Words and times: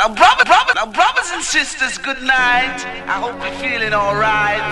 Now, 0.00 0.08
brother, 0.08 0.46
brother, 0.46 0.72
now, 0.76 0.86
brothers 0.86 1.28
and 1.34 1.44
sisters, 1.44 1.98
good 1.98 2.22
night. 2.22 2.80
I 3.04 3.20
hope 3.20 3.36
you're 3.44 3.60
feeling 3.60 3.92
alright. 3.92 4.64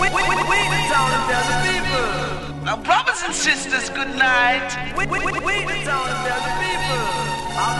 We, 0.00 0.08
we, 0.08 0.22
we, 0.24 0.34
we 0.48 0.58
the 0.72 0.80
town 0.88 1.12
tell 1.28 1.44
the 1.44 1.58
people. 1.68 2.64
Now, 2.64 2.76
brothers 2.80 3.20
and 3.22 3.34
sisters, 3.34 3.90
good 3.90 4.16
night. 4.16 4.72
We, 4.96 5.04
we, 5.04 5.18
we, 5.20 5.32
we 5.44 5.56
the 5.68 5.84
town 5.84 6.08
tell 6.24 6.40
the 6.40 6.54
people. 6.56 7.04
All 7.52 7.76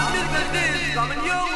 coming 0.92 1.24
your 1.24 1.51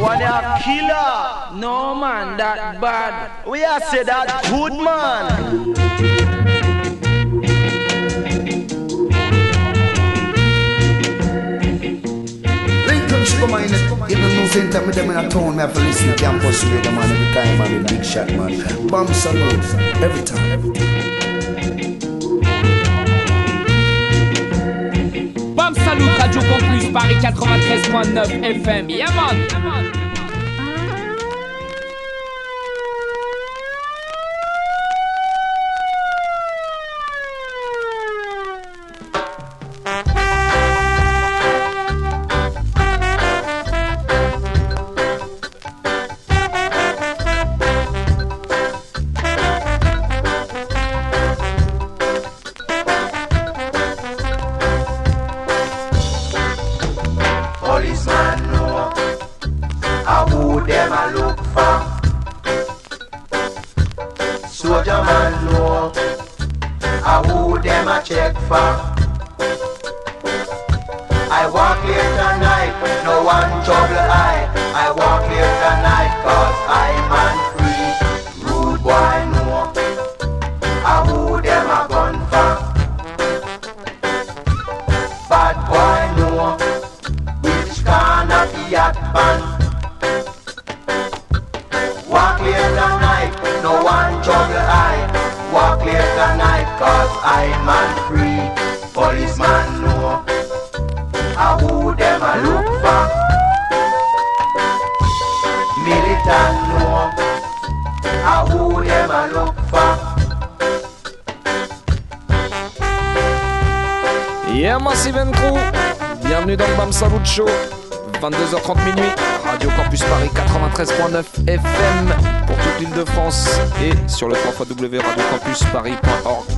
one 0.00 0.22
a 0.22 0.60
killer. 0.62 1.58
No 1.58 1.94
man, 1.94 2.36
that 2.36 2.80
bad. 2.80 3.46
We 3.46 3.64
are 3.64 3.80
say 3.80 4.02
that 4.04 4.44
good 4.50 4.72
man. 4.72 5.74
Come 13.38 13.52
on, 13.52 14.10
even 14.10 14.36
no 14.36 14.46
same 14.48 14.70
time 14.70 14.86
with 14.86 14.96
them 14.96 15.10
in 15.10 15.16
a 15.16 15.28
town, 15.28 15.54
me 15.54 15.60
have 15.62 15.72
to 15.72 15.80
listen 15.80 16.08
to 16.08 16.16
campus 16.16 16.64
radio 16.64 16.90
man 16.90 17.10
every 17.10 17.32
time, 17.32 17.58
man, 17.58 17.86
big 17.86 18.04
shot 18.04 18.26
man. 18.32 18.88
Bam 18.88 19.06
Salute, 19.14 19.64
every 20.02 20.24
time. 20.24 20.52
Every 20.52 20.72
time. 20.72 21.17
Salut, 25.88 26.10
Radio 26.18 26.42
Campus, 26.42 26.90
Paris 26.92 27.18
93.9 27.22 28.62
FM. 28.62 28.90
Yeah 28.90 30.07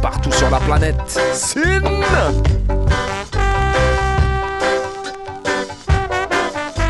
partout 0.03 0.33
sur 0.33 0.51
la 0.51 0.59
planète. 0.59 1.21
Sin 1.33 1.83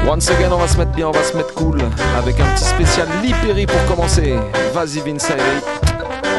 Once 0.07 0.29
again, 0.31 0.51
on 0.51 0.59
va 0.59 0.67
se 0.67 0.77
mettre 0.77 0.93
bien, 0.93 1.09
on 1.09 1.13
va 1.13 1.23
se 1.23 1.37
mettre 1.37 1.55
cool 1.55 1.79
avec 2.17 2.41
un 2.41 2.47
petit 2.55 2.65
spécial 2.65 3.07
Lipéry 3.23 3.67
pour 3.67 3.85
commencer. 3.87 4.35
Vas-y 4.75 5.01
Vince 5.01 5.31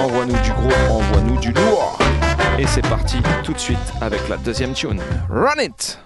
envoie-nous 0.02 0.38
du 0.40 0.52
gros, 0.52 0.94
envoie-nous 0.94 1.38
du 1.40 1.52
lourd. 1.52 1.98
Et 2.60 2.68
c'est 2.68 2.88
parti 2.88 3.18
tout 3.44 3.54
de 3.54 3.60
suite 3.60 3.78
avec 4.02 4.28
la 4.30 4.38
deuxième 4.38 4.74
tune. 4.74 5.02
Run 5.30 5.62
it! 5.62 6.00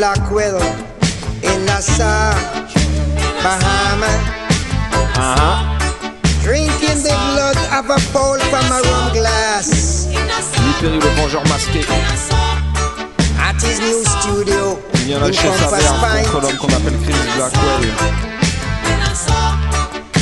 Chris 0.00 0.08
Blackwell 0.08 0.62
in 1.42 1.66
Nassau, 1.66 2.32
Bahamas. 3.42 4.20
Uh-huh. 5.14 5.78
Drinking 6.42 7.02
the 7.02 7.12
blood 7.28 7.56
of 7.76 7.90
a 7.90 8.00
pole 8.10 8.38
from 8.48 8.64
a 8.72 8.80
rum 8.80 9.12
glass. 9.12 10.08
Lipéry 10.56 10.98
le 10.98 11.08
vengeur 11.16 11.42
masqué. 11.48 11.84
At 13.38 13.60
his 13.62 13.80
new 13.80 14.02
studio 14.04 14.80
Il 14.94 15.00
vient 15.00 15.20
lâcher 15.20 15.50
sa 15.58 15.68
verve 15.68 16.22
contre 16.24 16.40
l'homme 16.40 16.56
qu'on 16.56 16.68
appelle 16.68 16.98
Chris 17.04 17.14
Blackwell. 17.36 17.92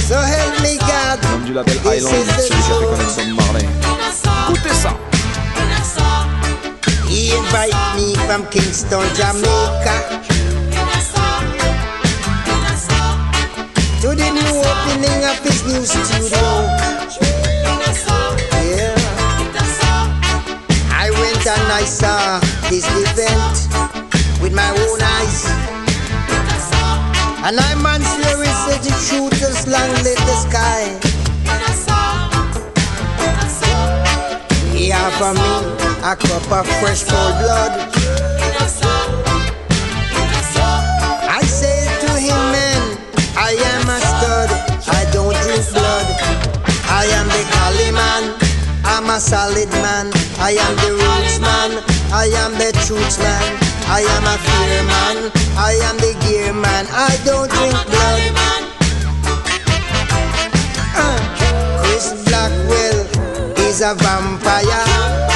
So 0.08 0.16
help 0.16 0.60
me 0.60 0.76
God. 0.78 1.22
L'homme 1.30 1.44
du 1.44 1.52
label 1.52 1.74
the 1.74 2.00
celui 2.00 2.48
qui 2.48 2.72
a 2.72 2.74
fait 2.74 2.84
connaître 2.84 3.14
Bob 3.16 3.28
Marley. 3.36 3.68
Écoutez 4.48 4.74
ça. 4.74 5.17
He 7.08 7.32
invite 7.34 7.72
me 7.96 8.14
from 8.26 8.46
Kingston, 8.48 9.08
Jamaica. 9.16 9.96
To 14.02 14.08
the 14.14 14.28
new 14.30 14.52
opening 14.60 15.24
of 15.24 15.38
his 15.40 15.64
new 15.64 15.84
studio. 15.84 16.38
Yeah. 18.60 18.94
I 20.92 21.10
went 21.10 21.46
and 21.46 21.72
I 21.72 21.84
saw 21.84 22.40
this 22.68 22.84
event 22.92 23.56
with 24.42 24.52
my 24.52 24.68
own 24.68 25.00
eyes. 25.02 25.46
And 27.42 27.58
I'm 27.58 28.02
swear 28.02 28.42
it 28.42 28.56
said 28.66 28.82
the 28.84 28.92
shooters 29.08 29.66
long 29.66 29.90
lit 30.04 30.18
the 30.28 30.36
sky. 30.46 30.84
He 34.76 34.92
offer 34.92 35.32
me 35.32 35.87
a 36.02 36.14
cup 36.14 36.46
of 36.52 36.66
fresh 36.78 37.02
cold 37.04 37.34
blood. 37.42 37.72
I 41.26 41.42
say 41.42 41.86
to 42.06 42.12
him, 42.14 42.38
man, 42.54 42.98
I 43.36 43.58
am 43.58 43.88
a 43.90 43.98
stud. 43.98 44.50
I 44.94 45.04
don't 45.12 45.34
drink 45.42 45.66
blood. 45.72 46.06
I 46.86 47.04
am 47.18 47.26
the 47.26 47.42
Cali 47.50 47.90
man. 47.90 48.34
I'm 48.84 49.10
a 49.10 49.18
solid 49.20 49.70
man. 49.82 50.12
I 50.38 50.52
am 50.54 50.74
the 50.76 50.92
roots 50.94 51.40
man. 51.40 51.82
I 52.12 52.30
am 52.42 52.52
the 52.54 52.72
truth 52.86 53.18
man. 53.18 53.58
I 53.90 54.00
am 54.14 54.24
a 54.24 54.38
fear 54.38 54.82
man. 54.86 55.32
I 55.58 55.72
am 55.88 55.96
the 55.98 56.14
gear 56.24 56.52
man. 56.52 56.86
I 56.90 57.18
don't 57.24 57.50
drink 57.50 57.76
blood. 57.90 58.22
Uh, 60.94 61.18
Chris 61.82 62.24
Blackwell 62.24 63.06
is 63.66 63.80
a 63.80 63.94
vampire. 63.94 65.27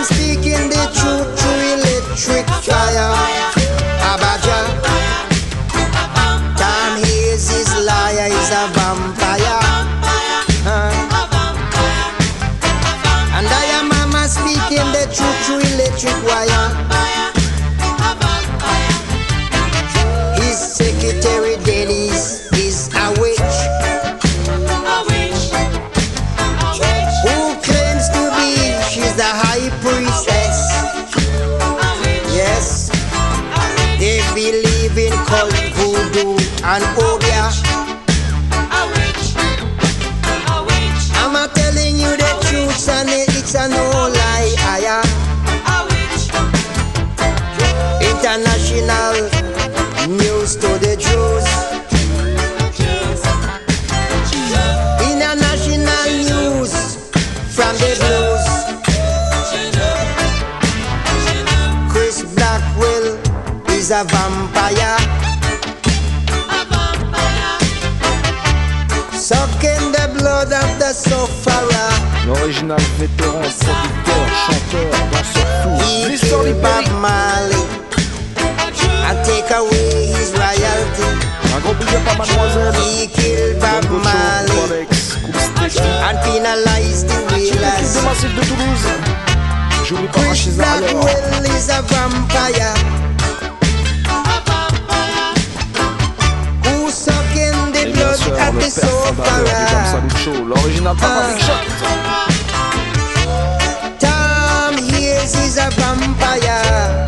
And 0.00 0.08
I 0.08 0.12
am 0.12 0.16
speaking 0.16 0.70
the 0.70 0.84
truth 0.96 1.38
through 1.38 1.60
electric 1.74 2.46
fire. 2.64 3.59
Voodoo 36.80 36.86
and 36.86 36.98
obeah. 37.04 37.50
I'm 41.20 41.36
a 41.36 41.48
telling 41.54 41.96
you 41.96 42.16
the 42.16 42.30
truth 42.48 42.88
and 42.88 43.10
it's 43.10 43.54
a 43.54 43.68
no 43.68 43.84
lie. 44.08 44.54
I 44.58 45.02
International 48.00 49.14
news 50.08 50.56
to 50.56 50.68
the 50.80 50.96
Jews. 50.96 51.46
International 55.12 56.06
news 56.30 56.72
from 57.54 57.74
the 57.76 57.92
blues. 58.00 58.46
Chris 61.92 62.22
Blackwell 62.34 63.18
is 63.70 63.90
a 63.90 64.04
vampire. 64.04 64.39
Sufferer. 72.30 72.40
L'original 72.40 72.78
vétéran, 72.98 73.32
producteur, 73.40 74.26
chanteur, 74.46 74.90
danseur 75.12 75.46
fou. 75.62 75.70
He 75.82 76.08
Mr. 76.08 76.18
killed 76.20 76.44
Lee 76.46 76.54
Perry. 76.54 76.84
Bob 76.84 77.00
Marley 77.00 77.64
and 79.08 79.24
take 79.24 79.50
away 79.50 80.06
his 80.14 80.30
royalty. 80.32 81.08
Un 81.54 81.60
gros 81.60 81.74
big 81.74 81.88
up 81.88 82.06
à 82.08 82.16
Mademoiselle. 82.18 82.74
He 82.82 83.08
killed 83.08 83.58
Bob 83.60 83.86
Bongo 83.88 84.02
Show, 84.02 84.04
Marley 84.04 84.56
Rolex, 84.60 85.16
Coupe 85.24 85.40
Steak. 85.70 85.82
and 85.82 86.18
penalized 86.24 87.08
the 87.08 87.34
L'équipe 87.34 87.54
de 87.54 87.58
wheelers. 87.58 88.04
Massif 88.04 88.34
de 88.34 88.42
Toulouse. 88.42 88.86
J'oublie 89.88 90.06
pas 90.08 90.20
Chris 90.20 90.28
Rachida 90.28 90.64
ailleurs. 90.72 91.00
Blackwell 91.00 91.46
is 91.56 91.68
a 91.68 91.82
vampire 91.82 92.74
who 96.64 96.90
sucking 96.90 97.72
the 97.72 97.80
Et 97.80 97.92
bien 97.92 98.04
blood 98.04 98.16
sûr, 98.16 98.32
of 98.32 98.54
le 98.54 98.60
the 98.60 98.80
père 98.80 98.90
fondateur 98.90 99.10
du 99.10 99.16
Bam 99.16 99.26
sufferer. 99.26 99.90
Salut 99.90 100.16
Show, 100.24 100.44
l'original 100.44 100.94
Papa 100.96 101.12
Ah. 101.12 101.32
Big 101.32 101.40
Shot. 101.42 102.19
Is 105.50 105.58
a 105.58 105.68
vampire 105.70 107.06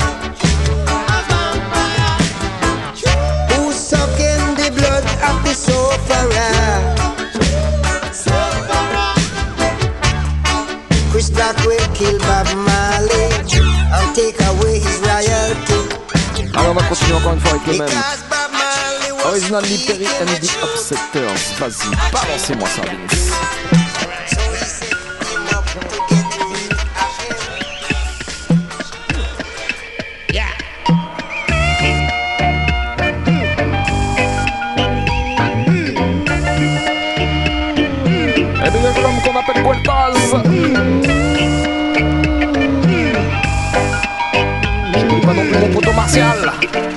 who 3.51 3.73
sucking 3.73 4.45
the 4.59 4.69
blood 4.77 5.05
of 5.29 5.37
the 5.47 5.55
sufferer? 5.55 6.55
Chris 11.13 11.31
Blackwell 11.31 11.87
kill 11.95 12.19
Bob 12.19 12.49
Marley 12.67 13.27
and 13.97 14.09
take 14.17 14.41
away 14.51 14.81
his 14.81 14.99
royalty. 15.07 15.81
Allez, 16.55 16.69
on 16.69 16.75
va 16.75 16.83
continuer 16.89 17.15
encore 17.15 17.35
une 17.35 17.41
fois 17.41 17.51
avec 17.53 17.67
le 17.69 17.79
même. 17.79 17.89
Original. 19.25 19.63
Lipéry 19.63 20.09
and 20.21 20.27
the 20.43 20.51
Upsetters. 20.65 21.43
Vas-y, 21.61 21.91
balancez-moi 22.13 22.69
ça, 22.69 22.83
Vince. 22.83 23.62
fuck. 40.33 40.45
Con 45.53 45.63
un 45.63 45.71
puto 45.71 45.93
marcial. 45.93 46.92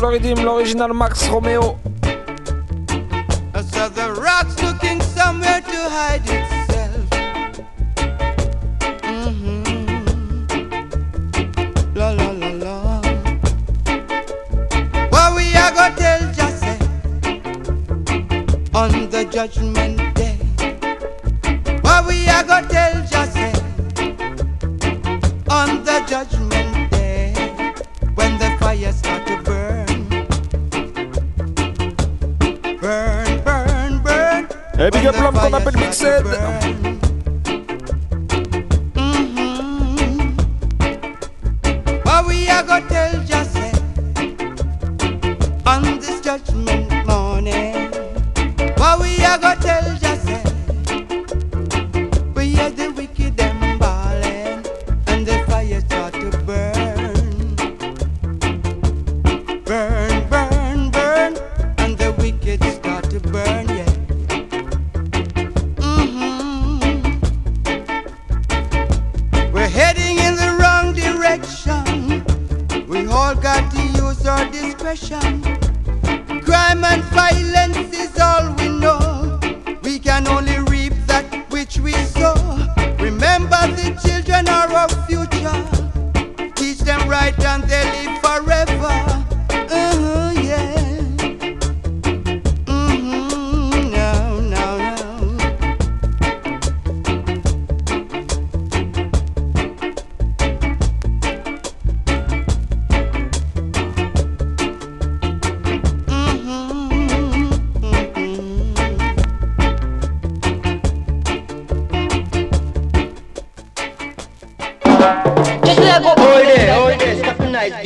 L'original 0.00 0.92
Max 0.94 1.28
Romeo. 1.28 1.89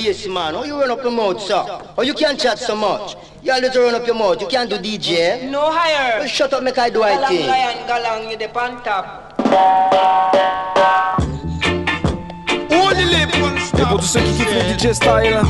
bass 0.05 0.27
man. 0.27 0.55
How 0.55 0.65
you 0.65 0.79
run 0.79 0.91
up 0.91 1.03
your 1.03 1.13
mouth, 1.13 1.41
sir? 1.41 1.63
How 1.97 2.03
you 2.03 2.15
can't 2.15 2.39
chat 2.39 2.59
so 2.59 2.77
much? 2.77 3.17
You 3.43 3.53
always 3.53 3.77
run 3.77 3.95
up 3.95 4.07
your 4.07 4.17
mouth. 4.17 4.41
You 4.41 4.49
can't 4.49 4.69
do 4.69 4.77
DJ. 4.77 5.51
No 5.51 5.71
higher. 5.71 6.19
Well, 6.19 6.29
shut 6.29 6.53
up, 6.53 6.63
make 6.63 6.79
I 6.79 6.91
do 6.91 7.01
galang, 7.01 7.25
I 7.25 7.29
thing. 7.29 7.49
Galang, 7.89 8.31
you 8.31 8.37
top. 8.85 9.05
Only 12.71 13.27
one 13.41 13.59
stop. 13.61 14.01
To 14.01 14.07
say 14.07 14.21
DJ 14.21 14.95
style. 14.95 15.45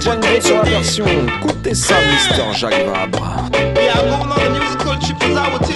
Django 0.00 0.40
sur 0.40 0.54
la 0.56 0.62
version. 0.64 1.06
Écoutez 1.40 1.74
ça, 1.74 1.94
Mister 2.12 2.52
Jacques 2.54 2.86
Vabre. 2.86 3.50
Yeah, 3.76 4.00
I'm 4.00 4.08
going 4.08 4.32
on 4.32 4.52
the 4.52 4.60
musical 4.60 4.96
trip 4.98 5.22
I 5.22 5.58
tell 5.58 5.68
you. 5.70 5.73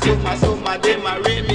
put 0.00 0.22
my 0.22 0.34
soul, 0.36 0.56
my 0.56 0.78
day, 0.78 0.96
my 0.96 1.16
rhythm. 1.18 1.49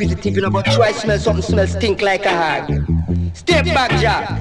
inquisitive, 0.00 0.36
you 0.36 0.42
know, 0.42 0.50
but 0.50 0.64
try 0.66 0.92
smell 0.92 1.18
something 1.18 1.42
smell 1.42 1.66
stink 1.66 2.02
like 2.02 2.24
a 2.24 2.30
hog. 2.30 3.34
Step 3.34 3.64
back, 3.66 3.90
Jack. 4.00 4.39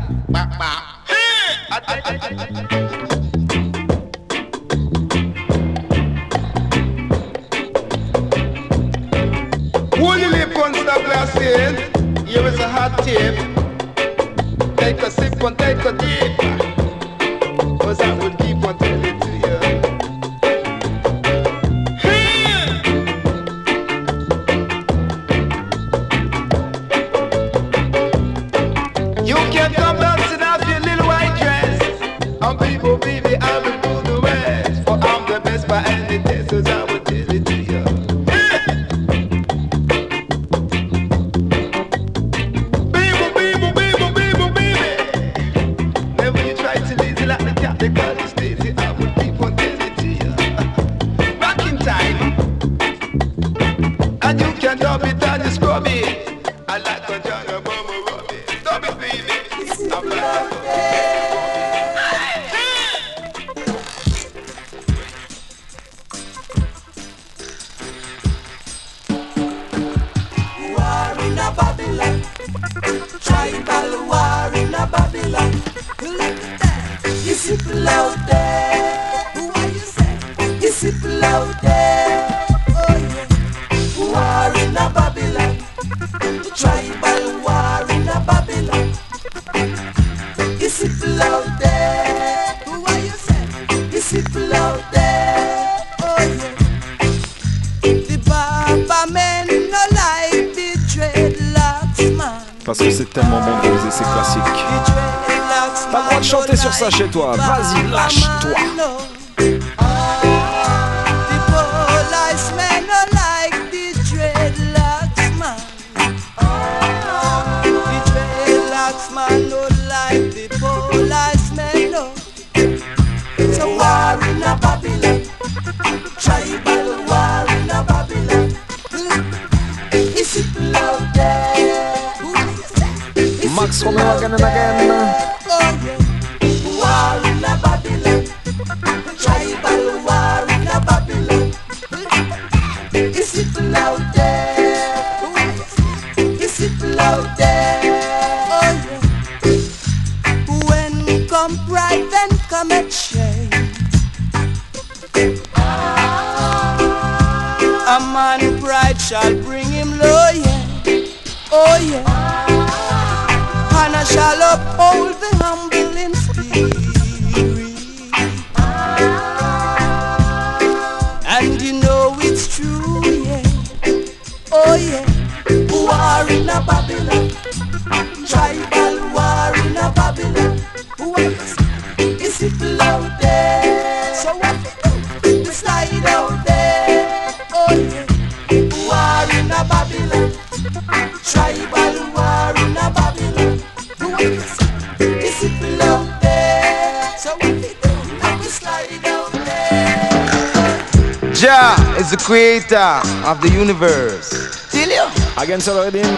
Creator 202.60 203.02
of 203.26 203.42
the 203.42 203.50
universe. 203.50 204.70
Tell 204.72 204.90
you. 204.90 205.08
Against 205.42 205.68
the 205.68 205.74
rhythm. 205.74 206.16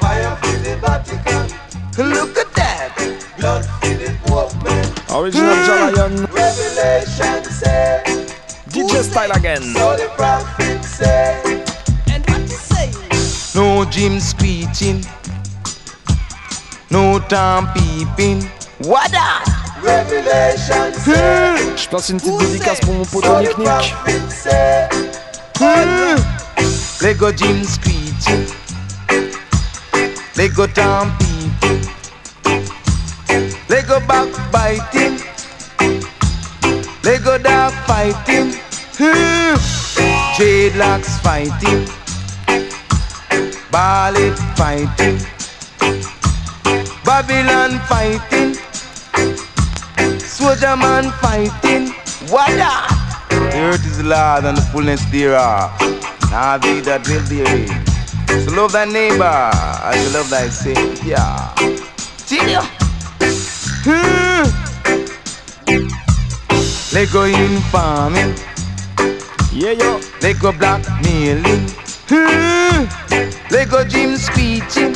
Fire 0.00 0.36
for 0.36 0.56
the 0.62 0.76
Vatican. 0.80 2.10
Look 2.10 2.38
at 2.38 2.52
that. 2.54 2.94
Blood 3.38 3.64
for 3.64 3.88
the 3.88 4.16
Pope 4.26 4.54
man. 4.64 4.86
Original 5.10 5.54
hmm. 5.54 5.66
Jah 5.66 5.90
Lion. 5.94 6.24
Revelation 6.32 7.44
say. 7.44 8.02
DJ 8.68 9.02
style 9.02 9.32
again. 9.32 9.62
So 9.62 9.96
the 9.96 10.08
prophet 10.16 10.82
say. 10.84 11.64
And 12.08 12.24
what 12.26 12.40
you 12.40 12.48
say? 12.48 12.92
No 13.54 13.84
Jim 13.84 14.20
screeching. 14.20 15.04
No 16.90 17.18
Tom 17.18 17.68
peeping. 17.74 18.42
What 18.78 19.12
up? 19.14 19.47
Je 21.76 21.88
place 21.88 22.08
une 22.10 22.18
petite 22.18 22.38
dédicace 22.38 22.80
pour 22.80 22.94
mon 22.94 23.04
pote 23.04 23.24
Nick 23.40 23.56
Nick. 23.58 23.94
Lego 27.00 27.32
Jim 27.32 27.64
screeching. 27.64 28.46
Lego 30.36 30.66
peeping. 30.66 31.88
Lego 33.68 34.00
backbiting. 34.06 35.18
Lego 37.02 37.38
dog 37.38 37.72
fighting. 37.86 38.54
Dreadlocks 40.36 41.18
fighting. 41.22 41.88
Ballet 43.70 44.32
fighting. 44.56 45.18
Babylon 47.04 47.78
fighting. 47.88 48.47
Soldier 50.38 50.76
man 50.76 51.10
fighting. 51.18 51.88
What 52.30 52.54
up? 52.60 52.88
The 53.28 53.50
earth 53.54 53.84
is 53.84 54.00
Lord 54.04 54.44
and 54.44 54.56
the 54.56 54.62
fullness 54.70 55.04
thereof. 55.06 55.74
Now 56.30 56.56
thee 56.58 56.78
that 56.86 57.02
will 57.08 57.26
therein. 57.26 57.66
So 58.46 58.54
love 58.54 58.70
thy 58.70 58.84
neighbor 58.84 59.24
as 59.26 59.98
you 59.98 60.14
love 60.14 60.28
thyself. 60.30 61.02
Yeah. 61.02 61.52
See 62.18 62.52
ya. 62.52 62.62
Hmm. 63.82 64.46
Let 66.94 67.10
go 67.10 67.24
in 67.24 67.58
farming. 67.74 68.38
Yeah, 69.50 69.72
yo. 69.72 70.00
Let 70.22 70.38
go 70.38 70.52
blackmailing. 70.52 71.66
Hmm. 72.06 72.86
Let 73.50 73.70
go 73.70 73.82
Jim 73.82 74.16
screeching. 74.16 74.94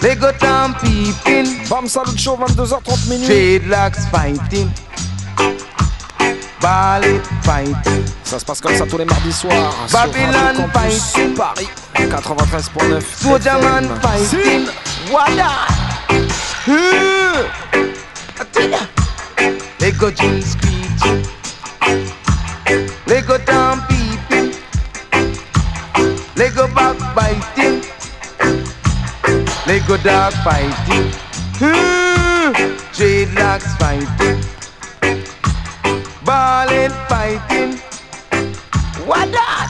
Let 0.00 0.20
go 0.20 0.30
Tom 0.38 0.74
peeping. 0.74 1.66
Bam 1.68 1.88
Salut 1.88 2.18
Show, 2.18 2.36
22h30 2.36 3.08
minutes. 3.08 3.28
Dreadlocks 3.28 4.08
fighting. 4.10 4.70
Ballet 6.60 7.20
fighting. 7.42 8.04
Ça 8.24 8.38
se 8.38 8.44
passe 8.44 8.60
comme 8.60 8.76
ça 8.76 8.86
tous 8.86 8.98
les 8.98 9.04
mardis 9.04 9.32
soirs. 9.32 9.74
sur 9.88 9.98
Babylon 9.98 10.32
Radio 10.32 10.66
Campus 10.72 11.02
fighting. 11.12 11.34
Paris 11.34 11.68
93.9. 11.94 13.02
Soldier 13.22 13.58
man 13.62 13.84
FM. 13.84 14.00
fighting. 14.00 14.66
What 15.10 15.38
up? 15.38 15.68
Hmm. 16.66 17.46
I 18.40 18.44
tell 18.52 18.70
ya. 18.70 18.78
Let 19.80 19.98
go 19.98 20.10
Jim 20.10 20.40
screeching. 20.42 21.24
Let 23.06 23.26
go 23.26 23.36
Tom 23.38 23.82
peeping. 23.88 24.52
Let 26.36 26.54
go 26.54 26.68
backbiting. 26.68 27.82
Let 29.68 29.86
go 29.86 29.98
dog 29.98 30.32
fighting. 30.42 31.12
Hmm. 31.60 32.52
Dreadlocks 32.96 33.68
fighting. 33.76 34.40
Ballin 36.24 36.90
fighting. 37.10 37.76
What 39.06 39.30
that? 39.30 39.68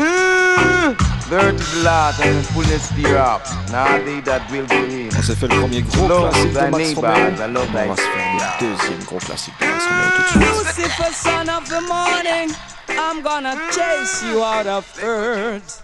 Hmm. 0.00 0.96
The 1.28 1.36
earth 1.36 1.60
is 1.60 1.74
the 1.74 1.84
Lord 1.84 2.14
and 2.22 2.38
the 2.38 2.42
fullness 2.54 2.88
thereof. 2.96 3.42
Now 3.70 3.98
they 3.98 4.20
that 4.20 4.50
will 4.50 4.66
go 4.66 4.76
in. 4.76 5.08
On 5.14 5.20
s'est 5.22 5.34
fait 5.36 5.48
le 5.48 5.60
premier 5.60 5.82
gros 5.82 6.08
Love 6.08 6.30
classique 6.30 6.52
de 6.54 6.60
Max 6.60 6.78
neighbor 6.78 7.02
Romeo. 7.02 7.34
as 7.34 7.40
I 7.40 7.46
love 7.52 7.68
On 7.68 7.88
va 7.88 7.96
se 7.96 8.02
faire 8.02 8.60
le 8.60 8.66
deuxième 8.66 9.04
gros 9.04 9.18
classique 9.18 9.54
de 9.60 9.66
Max 9.66 9.84
Romeo 9.84 10.08
tout 10.16 10.22
de 10.22 10.44
suite. 10.44 10.78
Lucifer, 10.78 11.12
son 11.12 11.48
of 11.52 11.68
the 11.68 11.82
morning, 11.86 12.54
I'm 12.88 13.20
gonna 13.22 13.56
chase 13.70 14.24
you 14.24 14.42
out 14.42 14.66
of 14.66 14.86
earth. 15.02 15.82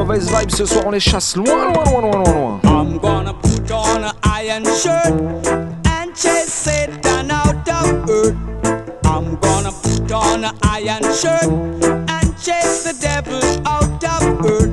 Les 0.00 0.06
mauvaises 0.06 0.30
vibes 0.30 0.50
ce 0.50 0.64
soir, 0.64 0.84
on 0.86 0.90
les 0.92 0.98
chasse 0.98 1.36
loin, 1.36 1.74
loin, 1.74 1.84
loin, 1.84 2.00
loin, 2.00 2.22
loin, 2.24 2.32
loin. 2.32 2.60
I'm 2.64 2.98
gonna 2.98 3.34
put 3.34 3.70
on 3.70 4.02
an 4.02 4.12
iron 4.22 4.64
shirt 4.64 5.12
and 5.84 6.16
chase 6.16 6.48
Satan 6.48 7.30
out 7.30 7.68
of 7.68 8.08
earth. 8.08 8.34
I'm 9.04 9.36
gonna 9.42 9.70
put 9.70 10.10
on 10.10 10.44
an 10.44 10.56
iron 10.62 11.02
shirt 11.12 11.44
and 11.44 12.34
chase 12.38 12.82
the 12.82 12.96
devil 12.98 13.42
out 13.66 14.02
of 14.02 14.46
earth. 14.46 14.72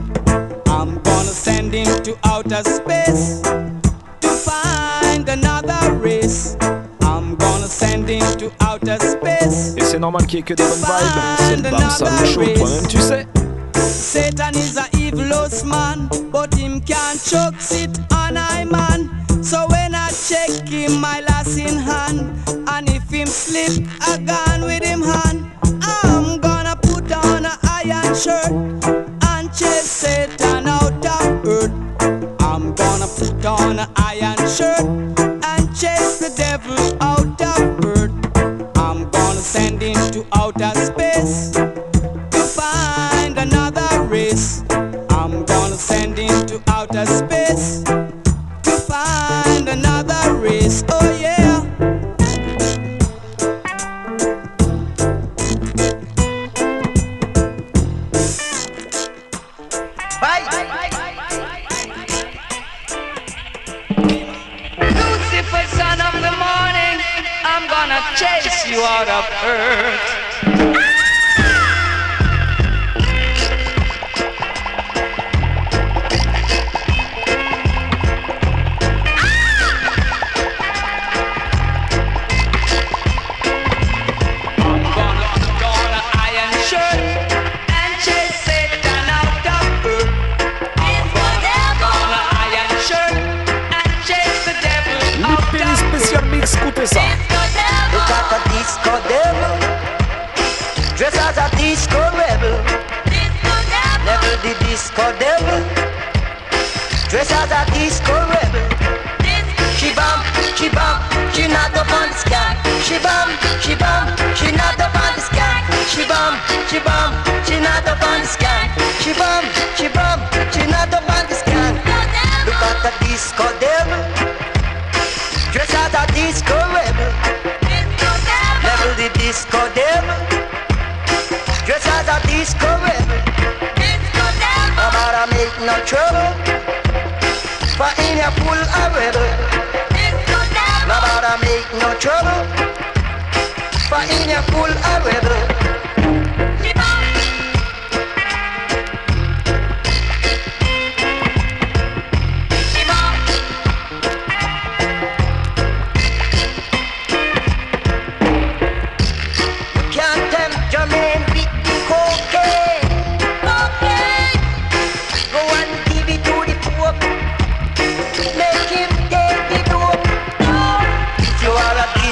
I'm 0.69 0.97
gonna 1.03 1.33
send 1.33 1.73
him 1.73 2.01
to 2.03 2.15
outer 2.23 2.63
space 2.63 3.41
to 3.41 4.29
find 4.29 5.27
another 5.27 5.93
race. 5.95 6.55
I'm 7.01 7.35
gonna 7.35 7.67
send 7.67 8.07
him 8.07 8.23
to 8.37 8.49
outer 8.61 8.97
space. 8.99 9.75
Et 9.75 9.83
c'est 9.83 9.99
normal 9.99 10.25
qu'il 10.25 10.39
y 10.39 10.39
ait 10.39 10.45
que 10.45 10.53
des 10.53 10.63
bonnes 10.63 10.77
vibes. 10.77 11.49
C'est 11.49 11.55
le 11.57 11.63
Bam 11.63 11.89
Salut 11.89 12.25
Show, 12.25 12.45
toi-même 12.55 12.87
tu 12.87 13.01
sais. 13.01 13.27
Satan 13.79 14.55
is 14.55 14.77
a 14.77 14.87
evilous 14.97 15.63
man, 15.63 16.09
but 16.31 16.53
him 16.53 16.81
can't 16.81 17.21
choke 17.23 17.59
sit 17.59 17.99
on 18.11 18.37
I 18.37 18.65
man. 18.65 19.09
So 19.43 19.67
when 19.69 19.95
I 19.95 20.09
check 20.09 20.67
him, 20.67 20.99
my 20.99 21.21
last 21.21 21.57
in 21.57 21.77
hand, 21.77 22.19
and 22.67 22.89
if 22.89 23.09
him 23.09 23.27
slip, 23.27 23.87
I 24.01 24.17
gone 24.17 24.61
with 24.61 24.83
him 24.83 25.01
hand. 25.01 25.51
I'm 25.81 26.39
gonna 26.39 26.75
put 26.75 27.11
on 27.11 27.45
a 27.45 27.57
iron 27.63 28.15
shirt 28.15 28.51
and 29.31 29.49
chase 29.53 29.89
Satan 29.89 30.67
out 30.67 31.05
of 31.05 31.45
earth. 31.45 31.71
I'm 32.41 32.73
gonna 32.73 33.07
put 33.07 33.45
on 33.45 33.79
a 33.79 33.89
iron 33.95 34.37
shirt 34.49 35.26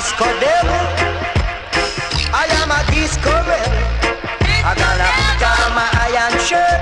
disco 0.06 0.30
devil, 0.40 0.86
I 2.32 2.46
am 2.62 2.70
a 2.70 2.80
disco 2.94 3.34
rebel. 3.50 3.74
I 4.62 4.72
gotta 4.78 5.08
put 5.18 5.42
my 5.74 5.90
iron 6.06 6.38
shirt 6.46 6.80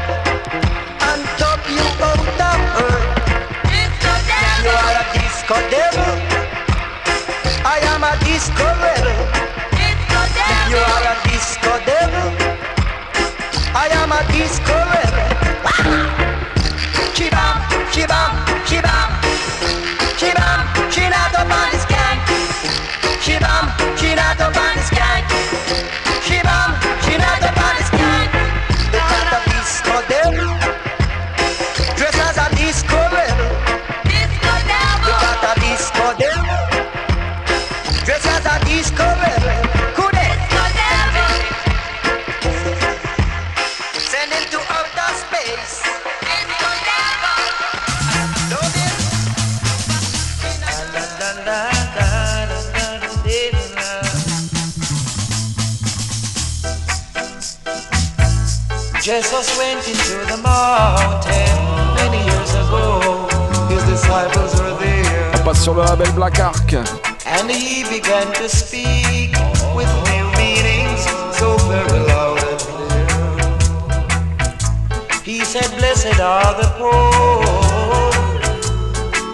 and 1.07 1.23
top 1.39 1.63
you 1.71 1.87
up 2.03 2.19
the 2.41 2.51
earth. 2.83 3.07
You 4.63 4.71
are 4.75 4.95
a 4.99 5.05
disco 5.15 5.55
devil, 5.71 6.11
I 7.63 7.79
am 7.95 8.03
a 8.03 8.11
disco 8.27 8.67
rebel. 8.83 9.15
You 10.69 10.79
are 10.93 11.05
a 11.07 11.15
disco 11.23 11.71
devil, 11.87 12.27
I 13.73 13.87
am 14.01 14.11
a 14.11 14.19
disco 14.35 14.82
sur 65.63 65.73
le 65.75 65.83
label 65.85 66.11
Black 66.11 66.39
Ark. 66.39 66.73
and 67.25 67.49
he 67.49 67.85
began 67.85 68.27
to 68.33 68.49
speak 68.49 69.31
with 69.73 69.87
new 70.11 70.29
meanings 70.35 71.05
so 71.31 71.55
very 71.71 71.99
loud 72.05 72.37
and 72.43 72.59
clear. 72.59 73.07
He 75.23 75.45
said, 75.45 75.71
Blessed 75.77 76.19
are 76.19 76.53
the 76.61 76.67
poor, 76.77 78.11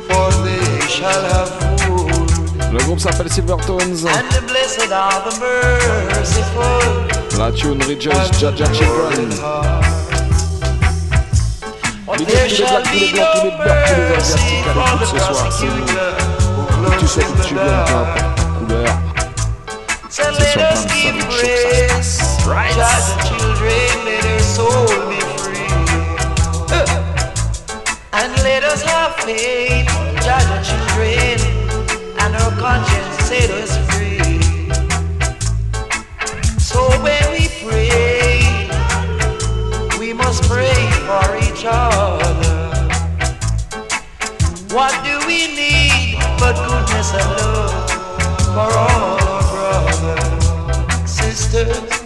for 0.08 0.32
they 0.44 0.80
shall 0.88 1.24
have 1.34 1.50
food. 1.82 2.30
Le 2.74 2.80
groupe 2.84 3.00
s'appelle 3.00 3.32
Silvertones. 3.32 4.06
And 4.06 4.30
blessed 4.48 4.92
are 4.92 5.24
the 5.28 5.36
merciful, 5.40 7.08
La 7.40 7.52
tune 7.52 7.82
Rejoice 7.88 8.30
Jaja 8.40 8.68
Children. 8.72 9.32
There 12.26 12.50
shall 12.50 12.84
be 12.92 13.14
no 13.14 13.56
mercy 13.58 14.64
for 14.64 14.74
the 14.74 15.08
prosecutor 15.18 16.30
peu 16.80 17.22
importe 17.22 17.50
couleur. 17.50 18.10
So 20.10 20.24
let 20.32 20.58
us 20.58 20.86
give 20.86 21.16
passe. 21.28 22.20
Right. 22.48 22.74
The 22.76 22.90
children, 23.28 24.06
let 24.06 24.24
their 24.24 24.40
soul 24.40 24.88
be 25.10 25.20
free. 25.40 25.70
And 28.14 28.32
let 28.44 28.64
us 28.64 28.82
have 28.84 29.16
faith, 29.18 29.88
judge 30.26 30.48
the 30.54 30.60
children, 30.70 31.40
and 32.20 32.36
our 32.36 32.52
conscience 32.60 33.16
set 33.28 33.50
us 33.52 33.78
free. 33.90 34.42
So 36.60 36.80
when 37.02 37.24
we 37.32 37.48
pray, 37.64 38.42
we 40.00 40.14
must 40.14 40.44
pray 40.44 40.92
for 41.06 41.39
each 41.60 41.66
other. 41.66 42.72
What 44.74 44.94
do 45.04 45.20
we 45.28 45.48
need 45.48 46.18
but 46.40 46.56
goodness 46.56 47.14
and 47.14 47.30
love 47.42 47.92
for 48.54 48.72
all 48.78 49.20
our 49.20 49.44
brothers, 49.52 51.12
sisters? 51.12 51.99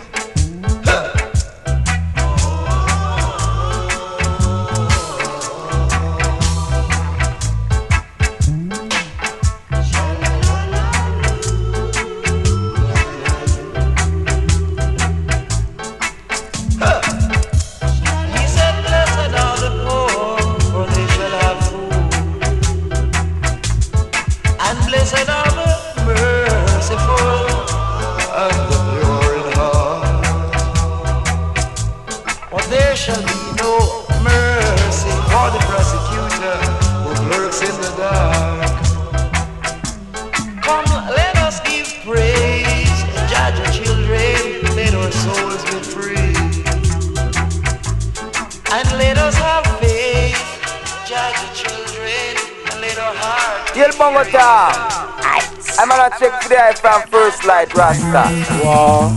I'm 56.26 56.50
gonna 56.50 56.74
from 56.78 57.02
First 57.10 57.44
Light 57.44 57.74
Rasta. 57.76 58.24
Wow. 58.64 59.10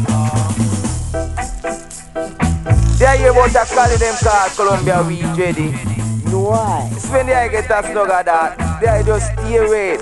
They 2.98 3.18
hear 3.18 3.30
about 3.30 3.54
a 3.54 3.64
collie 3.74 3.96
them 3.96 4.14
called 4.22 4.52
Columbia 4.56 5.04
Weed. 5.06 5.22
No 6.32 6.40
why? 6.40 6.90
It's 6.92 7.08
when 7.10 7.26
they 7.26 7.48
get 7.52 7.70
a 7.70 7.82
slug 7.92 8.10
of 8.10 8.24
that, 8.24 8.80
they 8.80 9.02
just 9.06 9.32
stay 9.32 9.56
away. 9.58 9.98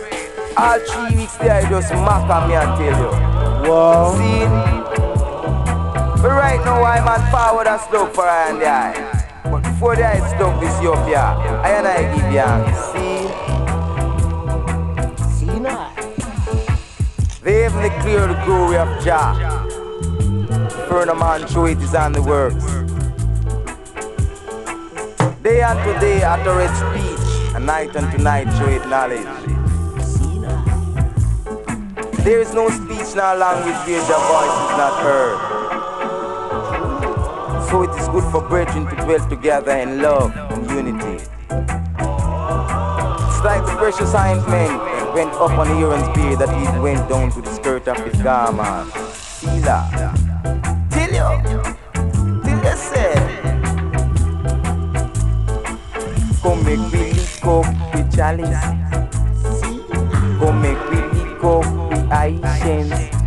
All 0.57 0.79
three 0.79 1.17
weeks 1.19 1.37
they 1.37 1.67
just 1.69 1.93
mock 1.93 2.31
on 2.31 2.49
me 2.49 2.55
and 2.55 2.73
tell 2.79 2.97
you. 2.97 3.69
Wow. 3.69 4.15
See? 4.17 4.47
But 6.23 6.31
right 6.31 6.65
now 6.65 6.83
I'm 6.85 7.07
on 7.07 7.21
forward 7.31 7.67
and 7.67 7.81
slug 7.83 8.15
for 8.15 8.25
I 8.25 8.49
and 8.49 8.61
the 8.63 8.67
eye. 8.67 9.41
But 9.45 9.63
before 9.63 9.97
the 9.97 10.07
eye 10.07 10.37
slug 10.37 10.59
this 10.59 10.75
Ethiopia, 10.79 11.21
I 11.21 11.71
and 11.71 11.87
I 11.87 12.15
give 12.15 12.33
you. 12.33 12.84
Haven't 17.65 17.81
declared 17.97 18.29
the 18.29 18.35
glory 18.45 18.77
of 18.77 18.89
Jah. 19.03 19.33
Furnaman 20.87 21.49
show 21.51 21.65
it 21.65 21.79
is 21.79 21.95
on 21.95 22.13
the 22.13 22.21
works. 22.21 22.63
Day 25.43 25.63
unto 25.63 25.99
day 25.99 26.23
utter 26.23 26.61
its 26.61 26.77
speech, 26.77 27.55
and 27.57 27.65
night 27.65 27.97
unto 27.97 28.19
night 28.19 28.53
show 28.59 28.69
knowledge. 28.87 29.25
There 32.23 32.41
is 32.43 32.53
no 32.53 32.69
speech 32.69 33.17
nor 33.17 33.35
language 33.35 33.81
where 33.89 34.05
the 34.13 34.19
voice 34.29 34.57
is 34.65 34.77
not 34.77 35.01
heard. 35.01 35.39
So 37.71 37.83
it 37.85 37.99
is 37.99 38.09
good 38.09 38.25
for 38.31 38.43
brethren 38.47 38.87
to 38.89 38.97
dwell 38.97 39.27
together 39.31 39.73
in 39.73 40.03
love 40.03 40.37
and 40.37 40.71
unity. 40.71 41.25
It's 43.25 43.41
like 43.43 43.65
the 43.65 43.75
precious 43.79 44.15
ointment 44.15 44.95
went 45.15 45.33
up 45.35 45.53
on 45.53 45.69
Aaron's 45.69 46.09
beard 46.17 46.41
that 46.41 46.51
he 46.51 46.65
went 46.81 47.09
down 47.09 47.31
to 47.31 47.41
the 47.41 47.54
traficamos. 47.85 48.89
Sila. 49.39 49.87
Dilio. 50.89 51.41
Dilese. 52.43 53.13
Come 56.41 56.77
quilico 56.91 57.63
pichales. 57.93 58.59
Come 60.39 60.77
quilico 60.89 61.61
piaishens. 62.09 63.24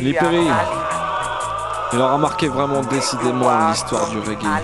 Les 0.00 0.12
Péris, 0.12 0.46
il 1.92 1.98
aura 1.98 2.18
marqué 2.18 2.46
vraiment 2.46 2.80
décidément 2.82 3.50
l'histoire 3.68 4.08
du 4.10 4.18
reggae, 4.20 4.62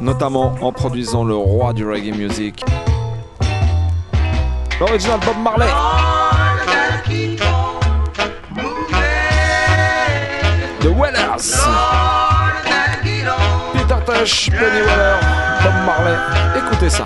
notamment 0.00 0.54
en 0.62 0.72
produisant 0.72 1.24
le 1.24 1.34
roi 1.34 1.74
du 1.74 1.86
reggae 1.86 2.16
music, 2.16 2.64
l'original 4.80 5.20
Bob 5.26 5.36
Marley. 5.42 5.68
The 10.80 10.86
Wellers, 10.86 11.66
Peter 13.74 14.04
Tosh, 14.06 14.50
Benny 14.50 14.80
Weller, 14.80 15.16
Bob 15.62 15.74
Marley, 15.84 16.16
écoutez 16.56 16.88
ça. 16.88 17.04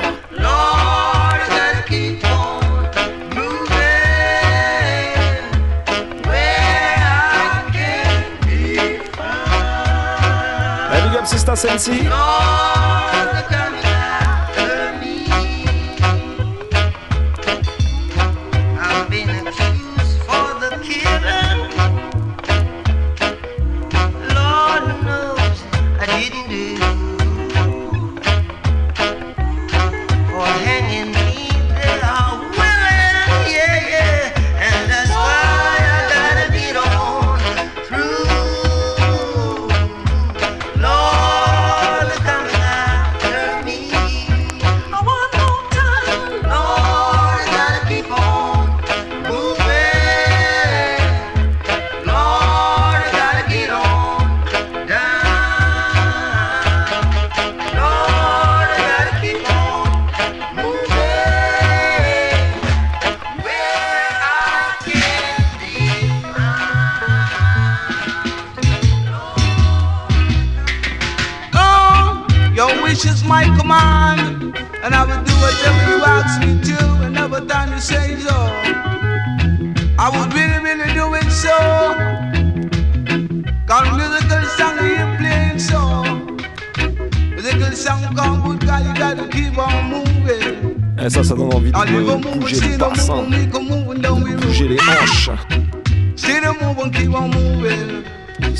Sister 11.37 11.55
Sensi. 11.55 11.90
Assim. 11.90 12.75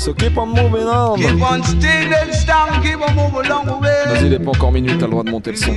So 0.07 0.13
keep 0.13 0.37
on 0.37 0.53
moving 0.53 0.87
on. 0.87 1.19
Keep 1.19 1.41
on 1.41 1.61
stealing 1.63 2.31
stand, 2.31 2.81
keep 2.81 3.01
on 3.01 3.13
moving 3.13 3.51
along 3.51 3.65
the 3.65 3.75
way. 3.75 4.05
Vas-y, 4.07 4.27
il 4.27 4.33
est 4.35 4.39
pas 4.39 4.51
encore 4.51 4.71
minuit, 4.71 4.97
t'as 4.97 5.03
le 5.03 5.11
droit 5.11 5.23
de 5.25 5.31
monter 5.31 5.51
le 5.51 5.57
son. 5.57 5.73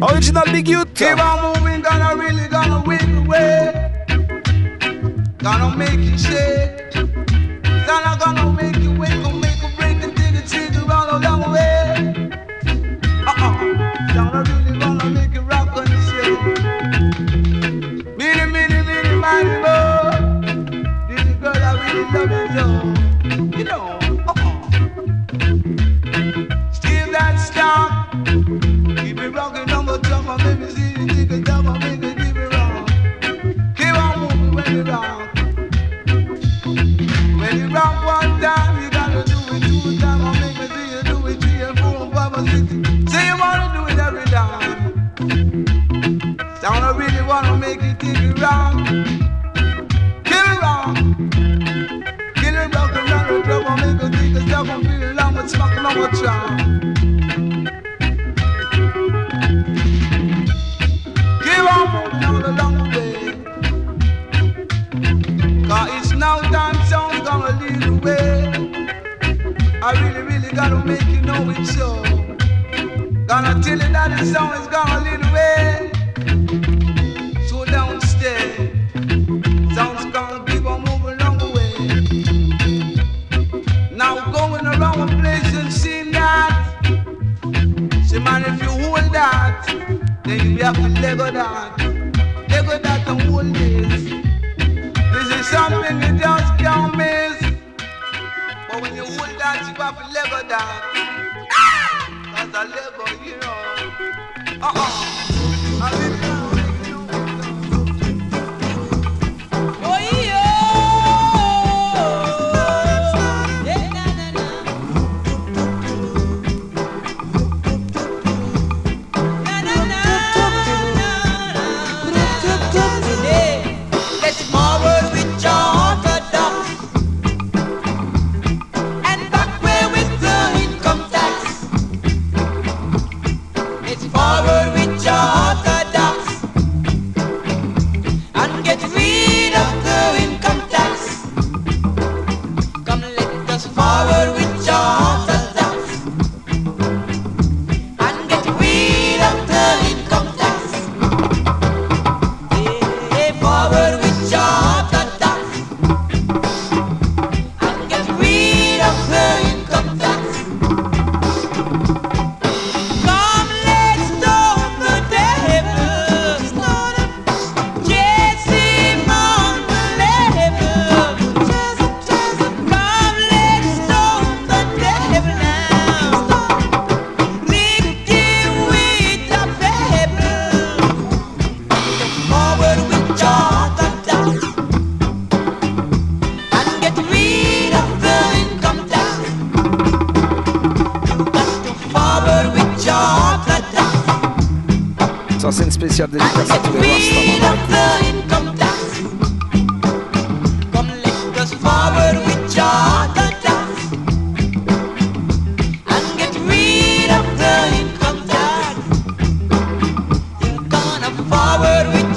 Original 0.00 0.44
Big 0.50 0.68
Youth. 0.68 0.88
Keep 0.94 1.18
on 1.20 1.60
moving, 1.60 1.82
gonna 1.82 2.14
really 2.16 2.48
gonna 2.48 2.82
win 2.86 3.24
the 3.24 3.28
way. 3.28 3.74
Gonna 5.42 5.76
make 5.76 6.00
it 6.00 6.18
shake. 6.18 6.63
me 31.34 31.42
llama 31.42 31.78
a. 31.80 31.93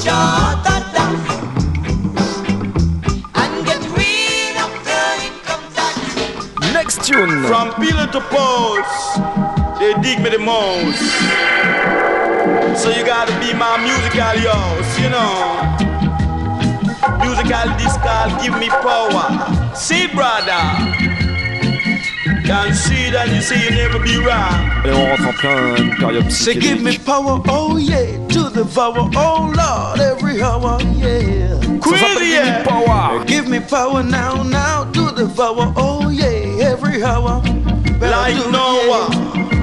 your 0.07 0.15
orthodox 0.15 1.27
and 3.35 3.65
get 3.65 3.81
rid 3.91 4.55
of 4.63 4.71
the 4.87 5.01
income 5.27 5.63
tax. 5.75 6.71
Next 6.71 7.03
tune. 7.03 7.43
From 7.43 7.73
pillar 7.73 8.07
to 8.07 8.21
post, 8.21 9.19
they 9.79 9.93
dig 10.01 10.23
me 10.23 10.29
the 10.29 10.39
most. 10.39 11.06
Know. 15.17 15.87
Musical 17.21 17.69
this 17.77 17.95
called 17.97 18.31
give 18.41 18.57
me 18.59 18.69
power. 18.69 19.75
See, 19.75 20.07
brother. 20.07 20.63
Can 22.45 22.73
see 22.73 23.09
that 23.11 23.27
you 23.27 23.41
say 23.41 23.61
you 23.61 23.71
never 23.71 23.99
be 23.99 24.15
wrong. 24.17 24.71
Et 24.85 24.91
on 24.91 25.05
rentre 25.05 25.27
en 25.27 25.33
plein 25.33 25.49
euh, 25.49 25.95
période 25.99 26.31
Say 26.31 26.55
give 26.55 26.81
me 26.81 26.97
power, 26.97 27.41
oh 27.49 27.77
yeah, 27.77 28.17
to 28.29 28.49
the 28.49 28.63
power, 28.63 29.09
oh 29.15 29.51
Lord, 29.53 29.99
every 29.99 30.41
hour, 30.41 30.77
yeah. 30.95 31.59
Crazy, 31.81 32.31
yeah. 32.31 32.63
Power. 32.63 33.25
Give 33.25 33.49
me 33.49 33.59
power 33.59 34.01
now, 34.01 34.43
now, 34.43 34.85
to 34.93 35.11
the 35.11 35.27
power, 35.35 35.73
oh 35.75 36.09
yeah, 36.09 36.71
every 36.71 37.03
hour. 37.03 37.41
Like 37.99 38.37
Noah, 38.49 39.09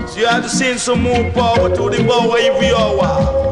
so 0.06 0.20
you 0.20 0.26
have 0.26 0.42
to 0.42 0.48
send 0.50 0.78
some 0.78 1.02
more 1.02 1.30
power 1.32 1.74
to 1.74 1.88
the 1.88 2.04
power 2.06 2.36
every 2.38 2.68
hour. 2.74 3.43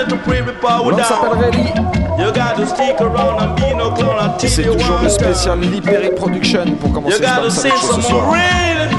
Send 0.00 0.10
some 0.10 0.16
more 0.16 0.16
Elijah 0.16 0.16
to 0.16 0.16
pray 0.24 0.40
the 0.40 0.52
power 0.60 0.90
L'homme 0.90 1.02
s'appelle 1.04 1.34
down. 1.34 1.40
Reddy. 1.40 2.22
You 2.22 2.32
got 2.32 2.56
to 2.56 2.66
stick 2.66 3.00
around 3.00 3.40
and 3.42 3.56
be 3.56 3.74
no 3.74 3.90
clown 3.90 4.30
until 4.30 4.48
c'est 4.50 4.64
you 4.64 4.72
toujours 4.74 4.98
le 5.00 5.08
to. 5.08 5.10
spécial 5.10 5.60
Lee 5.60 5.80
Perry 5.80 6.10
Production 6.14 6.76
pour 6.76 6.92
commencer 6.92 7.16
You 7.16 7.22
gotta 7.22 7.50
ce 7.50 7.68
some 7.68 7.78
ce 7.78 7.92
more 7.92 8.02
soir. 8.02 8.32
rain. 8.32 8.90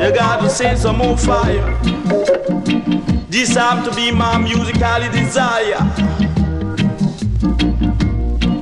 You 0.00 0.12
gotta 0.12 0.48
send 0.50 0.78
some 0.78 0.98
more 0.98 1.16
fire. 1.16 1.64
This 3.30 3.54
have 3.56 3.84
to 3.84 3.94
be 3.94 4.10
my 4.12 4.38
musical 4.38 5.00
desire. 5.12 5.80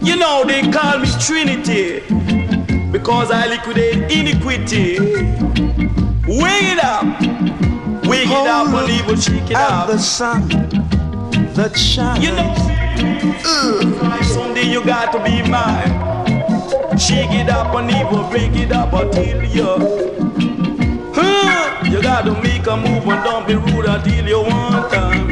You 0.03 0.17
know 0.17 0.45
they 0.45 0.63
call 0.71 0.99
me 0.99 1.09
Trinity 1.21 2.03
because 2.91 3.31
I 3.31 3.47
liquidate 3.49 4.11
iniquity. 4.11 4.99
Wake 6.29 6.73
it 6.73 6.85
up, 6.85 7.05
wake 8.07 8.29
it 8.29 8.47
up, 8.49 8.69
and 8.69 8.91
evil 8.91 9.17
shake 9.17 9.51
it 9.51 9.57
up. 9.57 9.89
The 9.89 9.99
sun 9.99 10.72
that 11.55 11.77
shines. 11.77 12.25
You 12.25 12.33
know, 12.33 12.55
uh, 13.45 14.23
someday 14.23 14.71
you 14.71 14.85
got 14.85 15.13
to 15.13 15.23
be 15.23 15.43
mine. 15.49 16.99
Shake 16.99 17.31
it 17.33 17.49
up 17.49 17.75
and 17.75 17.91
evil, 17.91 18.29
break 18.31 18.55
it 18.55 18.73
up 18.73 18.93
until 18.93 19.45
you. 19.45 21.13
Huh, 21.15 21.85
you 21.85 22.03
gotta 22.03 22.33
make 22.43 22.67
a 22.67 22.77
move 22.77 23.07
and 23.07 23.25
don't 23.25 23.47
be 23.47 23.55
rude 23.55 23.87
until 23.87 24.27
you 24.27 24.41
want 24.41 24.93
time. 24.93 25.31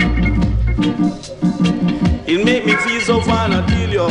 It 2.26 2.44
make 2.44 2.66
me 2.66 2.76
feel 2.76 3.00
so 3.00 3.20
fine 3.22 3.52
until 3.52 3.90
you 3.90 4.06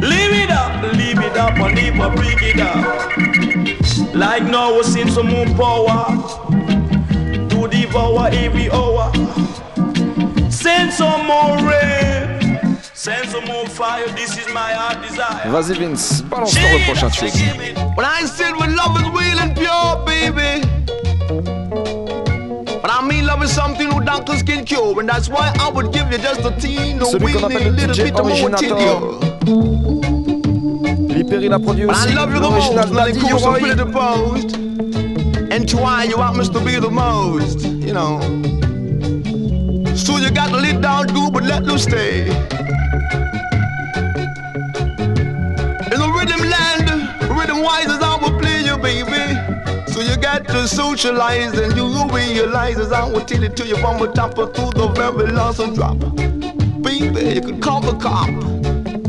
leave 0.00 0.32
it 0.44 0.50
up, 0.50 0.82
leave 0.94 1.18
it 1.18 1.36
up 1.36 1.56
and 1.58 1.78
evil, 1.78 2.10
break 2.10 2.42
it 2.42 2.60
up. 2.60 4.14
Like 4.14 4.44
now 4.44 4.76
we 4.76 4.82
seem 4.82 5.08
to 5.08 5.22
move 5.22 5.56
power 5.56 6.06
to 7.48 7.68
devour 7.68 8.28
every 8.32 8.70
hour. 8.70 9.12
Vas-y 15.50 15.74
Vince, 15.74 16.22
balance-toi 16.22 16.62
le 16.72 16.84
prochain 16.84 17.08
tune. 17.10 17.30
When 17.96 18.06
I 18.06 18.24
said 18.26 18.54
when 18.56 18.76
love 18.76 18.96
is 19.00 19.08
real 19.08 19.38
and 19.40 19.54
pure, 19.54 19.96
baby. 20.06 20.62
But 22.80 22.90
I 22.90 23.02
mean 23.06 23.26
love 23.26 23.42
is 23.42 23.50
something 23.50 23.88
no 23.88 24.00
doctors 24.00 24.42
can 24.42 24.64
cure, 24.64 25.00
and 25.00 25.08
that's 25.08 25.28
why 25.28 25.52
I 25.58 25.70
would 25.70 25.92
give 25.92 26.10
you 26.12 26.18
just 26.18 26.44
a 26.44 26.52
teen, 26.52 27.00
a 27.00 27.04
Celui 27.04 27.32
qu'on 27.32 27.48
weeny 27.48 27.56
appelle 27.56 27.64
le 27.64 27.76
little 27.76 28.04
bit 28.04 28.18
of 28.18 28.26
more 28.26 28.50
tedious. 28.56 29.02
Lee 31.08 31.24
Perry 31.24 31.48
l'a 31.48 31.58
produit 31.58 31.86
aussi. 31.86 32.08
I 32.08 32.14
love 32.14 32.32
you 32.32 32.40
the 32.40 32.48
L'original 32.48 32.88
like 32.92 33.14
Daddy 33.14 33.28
cool, 33.28 33.38
so 33.38 33.50
Roy. 33.50 33.58
pretty 33.58 33.74
the 33.76 33.86
post. 33.86 34.56
And 35.50 35.68
try 35.68 36.04
you 36.04 36.16
want 36.16 36.36
me 36.36 36.48
to 36.48 36.60
be 36.60 36.78
the 36.78 36.90
most, 36.90 37.60
you 37.62 37.92
know. 37.92 38.20
So 40.00 40.16
you 40.16 40.30
got 40.30 40.48
to 40.48 40.56
let 40.56 40.80
down 40.80 41.08
good, 41.08 41.32
but 41.32 41.44
let 41.44 41.66
them 41.66 41.76
stay. 41.78 42.22
In 42.22 42.28
the 46.00 46.10
rhythm 46.16 46.40
land, 46.48 46.90
rhythm 47.38 47.62
wise 47.62 47.86
as 47.86 48.02
I 48.02 48.16
will 48.16 48.38
play 48.40 48.62
you, 48.64 48.78
baby. 48.78 49.36
So 49.92 50.00
you 50.00 50.16
got 50.16 50.46
to 50.48 50.66
socialize 50.66 51.52
and 51.58 51.76
you 51.76 51.84
will 51.84 52.08
realize 52.08 52.78
as 52.78 52.92
I 52.92 53.06
will 53.06 53.20
tell 53.20 53.42
it 53.42 53.56
to 53.58 53.66
you 53.66 53.76
from 53.76 54.00
the 54.00 54.06
top 54.06 54.38
of 54.38 54.54
through 54.54 54.70
the 54.70 54.88
very 54.88 55.30
last 55.32 55.58
drop. 55.74 55.98
Baby, 56.82 57.34
you 57.34 57.42
can 57.42 57.60
call 57.60 57.82
the 57.82 57.92
cop. 57.98 58.30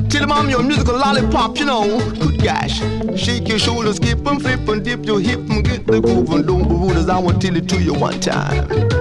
Tell 0.09 0.21
them 0.21 0.33
I'm 0.33 0.49
your 0.49 0.61
musical 0.61 0.97
lollipop, 0.97 1.57
you 1.57 1.65
know. 1.65 2.01
Good 2.15 2.43
gosh. 2.43 2.79
Shake 3.17 3.47
your 3.47 3.59
shoulders, 3.59 3.95
skip 3.95 4.27
and 4.27 4.41
flip 4.41 4.67
and 4.67 4.83
dip 4.83 5.05
your 5.05 5.21
hip 5.21 5.39
and 5.39 5.63
get 5.63 5.87
the 5.87 6.01
groove 6.01 6.29
and 6.31 6.45
don't 6.45 6.67
be 6.67 6.75
rude 6.75 6.97
as 6.97 7.07
I 7.07 7.17
will 7.17 7.39
tell 7.39 7.55
it 7.55 7.69
to 7.69 7.81
you 7.81 7.93
one 7.93 8.19
time. 8.19 9.00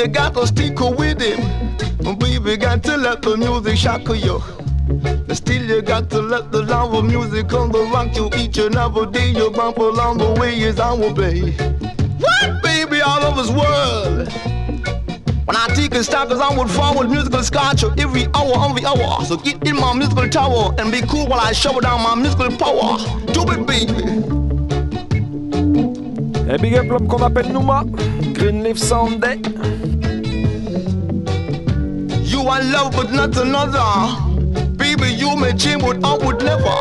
You 0.00 0.08
got 0.08 0.32
to 0.32 0.46
stick 0.46 0.80
with 0.80 1.20
it. 1.20 1.38
Baby, 2.18 2.56
got 2.56 2.82
to 2.84 2.96
let 2.96 3.20
the 3.20 3.36
music 3.36 3.76
shock 3.76 4.08
you. 4.08 4.40
Still 5.34 5.62
you 5.62 5.82
got 5.82 6.08
to 6.10 6.22
let 6.22 6.50
the 6.50 6.62
love 6.62 6.94
of 6.94 7.04
music 7.04 7.48
come 7.48 7.70
to 7.72 7.82
rock 7.92 8.16
you 8.16 8.30
each 8.34 8.56
and 8.56 8.76
every 8.76 9.06
day. 9.10 9.28
You 9.28 9.50
bump 9.50 9.76
along 9.76 10.18
the 10.18 10.32
way 10.40 10.58
is 10.58 10.80
our 10.80 10.96
way. 10.96 11.52
What, 12.18 12.62
baby, 12.62 13.02
all 13.02 13.22
over 13.22 13.42
this 13.42 13.50
world? 13.50 14.32
When 15.44 15.56
I 15.56 15.66
take 15.74 15.94
a 15.94 16.02
step, 16.02 16.28
cause 16.28 16.40
I 16.40 16.56
would 16.56 16.70
forward 16.70 17.10
musical 17.10 17.42
sculpture 17.42 17.92
every 17.98 18.24
hour 18.34 18.56
on 18.56 18.74
the 18.74 18.86
hour. 18.86 19.22
So 19.26 19.36
get 19.36 19.68
in 19.68 19.76
my 19.76 19.92
musical 19.92 20.28
tower 20.30 20.74
and 20.78 20.90
be 20.90 21.02
cool 21.02 21.26
while 21.26 21.40
I 21.40 21.52
shower 21.52 21.82
down 21.82 22.02
my 22.02 22.14
musical 22.14 22.50
power. 22.56 22.96
Do 23.34 23.44
it, 23.52 23.66
baby. 23.66 24.40
Et 26.48 26.58
big 26.58 26.74
up 26.74 26.88
l'homme 26.88 27.06
qu'on 27.06 27.22
appelle 27.22 27.52
Nouma, 27.52 27.84
Greenleaf 28.32 28.78
Sunday. 28.78 29.38
You 32.40 32.48
are 32.48 32.62
love, 32.62 32.92
but 32.92 33.12
not 33.12 33.36
another. 33.36 34.16
Baby, 34.78 35.12
you 35.12 35.36
may 35.36 35.52
change, 35.52 35.82
but 35.82 36.02
I 36.02 36.16
would 36.16 36.42
never. 36.42 36.80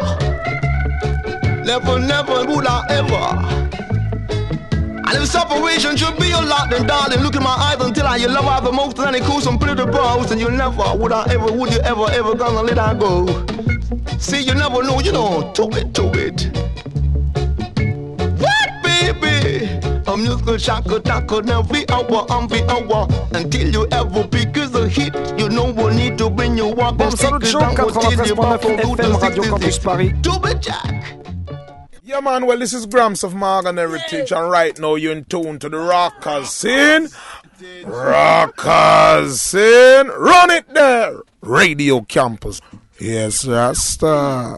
Never, 1.65 1.99
never 1.99 2.45
would 2.45 2.65
I 2.65 2.85
ever. 2.89 3.25
And 5.05 5.17
if 5.17 5.27
separation 5.27 5.97
should 5.97 6.17
be 6.17 6.31
a 6.31 6.39
lot, 6.39 6.69
then 6.69 6.87
darling, 6.87 7.19
look 7.19 7.35
in 7.35 7.43
my 7.43 7.49
eyes 7.49 7.81
until 7.81 8.07
I 8.07 8.15
you 8.15 8.29
love 8.29 8.45
her 8.45 8.61
the 8.61 8.71
most, 8.71 8.99
and 8.99 9.13
it 9.17 9.23
cool 9.23 9.41
some 9.41 9.59
pretty 9.59 9.83
bros, 9.83 10.31
and 10.31 10.39
you 10.39 10.49
never 10.49 10.95
would 10.95 11.11
I 11.11 11.25
ever, 11.29 11.51
would 11.51 11.73
you 11.73 11.79
ever, 11.81 12.09
ever 12.09 12.35
gonna 12.35 12.61
let 12.61 12.79
I 12.79 12.93
go? 12.93 13.27
See, 14.17 14.41
you 14.41 14.53
never 14.53 14.81
know, 14.81 15.01
you 15.01 15.11
know, 15.11 15.51
to 15.55 15.63
it, 15.77 15.93
to 15.95 16.09
it. 16.13 16.68
A 20.09 20.17
musical 20.17 20.57
shock 20.57 20.87
attack 20.87 21.31
on 21.31 21.47
every 21.51 21.87
hour, 21.87 22.25
on 22.31 22.47
the 22.47 22.65
hour, 22.67 23.07
until 23.31 23.71
you 23.71 23.87
ever 23.91 24.27
pick 24.27 24.57
is 24.57 24.73
a 24.73 24.89
hit. 24.89 25.13
You 25.39 25.49
know 25.49 25.71
we 25.71 25.93
need 25.95 26.17
to 26.17 26.31
bring 26.31 26.57
you 26.57 26.69
up 26.69 26.97
Bon, 26.97 27.09
and 27.09 27.19
salut 27.19 27.45
stick 27.45 27.61
chaud, 27.61 27.73
it 27.73 27.77
down, 27.77 27.85
we'll 27.85 28.01
till 28.01 28.25
you 28.25 28.33
93.9 28.33 28.35
pop 28.35 28.61
for 28.61 28.69
good 28.69 28.97
FM, 28.97 29.05
and 29.05 29.21
Radio 29.21 29.43
66. 29.43 29.77
Campus 29.77 29.77
Paris. 29.77 30.11
To 30.23 30.39
be 30.39 30.53
Jack. 30.59 31.15
Yeah, 32.01 32.21
man, 32.21 32.47
well, 32.47 32.57
this 32.57 32.73
is 32.73 32.87
Gramps 32.87 33.21
of 33.21 33.35
Morgan 33.35 33.77
Heritage, 33.77 34.31
and 34.31 34.49
right 34.49 34.79
now 34.79 34.95
you're 34.95 35.11
in 35.11 35.25
tune 35.25 35.59
to 35.59 35.69
the 35.69 35.77
rockers 35.77 36.49
scene. 36.49 37.07
Rockers 37.85 39.39
scene. 39.39 40.07
Run 40.07 40.49
it 40.49 40.73
there. 40.73 41.21
Radio 41.41 42.01
Campus. 42.01 42.61
Yes, 42.99 43.45
Rasta. 43.45 44.57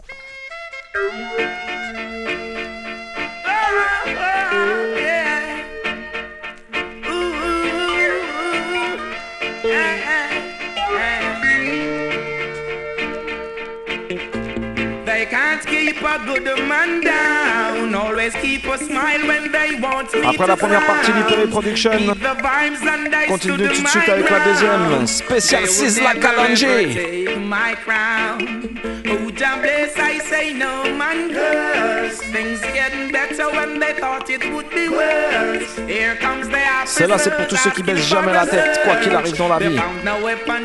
Après 20.24 20.46
la 20.46 20.54
to 20.54 20.60
première 20.60 20.86
partie 20.86 21.10
frown. 21.10 21.22
d'Hyperi 21.26 21.46
Production, 21.48 21.90
Keep 21.90 22.14
the 22.20 22.36
vibes 22.42 22.82
and 22.86 23.14
I 23.14 23.26
continue 23.26 23.54
stood 23.54 23.68
tout 23.68 23.74
de 23.76 23.82
my 23.82 23.88
suite 23.88 24.08
avec 24.08 24.30
la 24.30 24.38
ground. 24.38 24.52
deuxième, 24.52 25.06
spécial 25.06 25.62
They 25.62 25.68
will 25.68 25.74
Sizzla 25.90 26.14
never, 26.14 26.20
Kalonji. 26.20 26.64
ever 26.66 26.94
take 26.94 27.38
my 27.38 27.74
crown. 27.84 28.78
Oh, 29.06 29.30
Jah 29.36 29.56
bless, 29.60 29.96
I 29.98 30.18
say 30.20 30.52
no 30.54 30.84
man 30.96 31.30
curse. 31.32 32.20
Things 32.32 32.60
getting 32.72 33.12
better 33.12 33.50
when 33.52 33.78
they 33.78 33.92
thought 34.00 34.28
it 34.30 34.42
would 34.52 34.68
be 34.70 34.88
worse. 34.88 35.76
Here 35.86 36.16
comes 36.20 36.48
the 36.48 36.56
Celle-là, 36.86 37.18
c'est 37.18 37.34
pour 37.36 37.46
tous 37.46 37.56
ceux 37.56 37.70
qui 37.70 37.82
baissent 37.82 38.08
jamais 38.08 38.32
la 38.32 38.46
tête, 38.46 38.80
quoi 38.84 38.96
qu'il 38.96 39.14
arrive 39.14 39.36
dans 39.36 39.48
la 39.48 39.58
vie. 39.58 39.76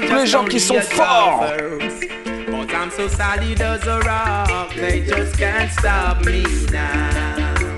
Tous 0.07 0.15
les 0.15 0.27
gens 0.27 0.45
qui 0.45 0.59
sont 0.59 0.79
forts. 0.81 1.45
I'm 2.77 2.91
so 2.91 3.07
solid 3.07 3.59
as 3.59 3.87
a 3.87 3.99
rock, 4.01 4.71
they 4.75 5.03
just 5.03 5.35
can't 5.35 5.71
stop 5.71 6.23
me 6.23 6.43
now. 6.71 7.73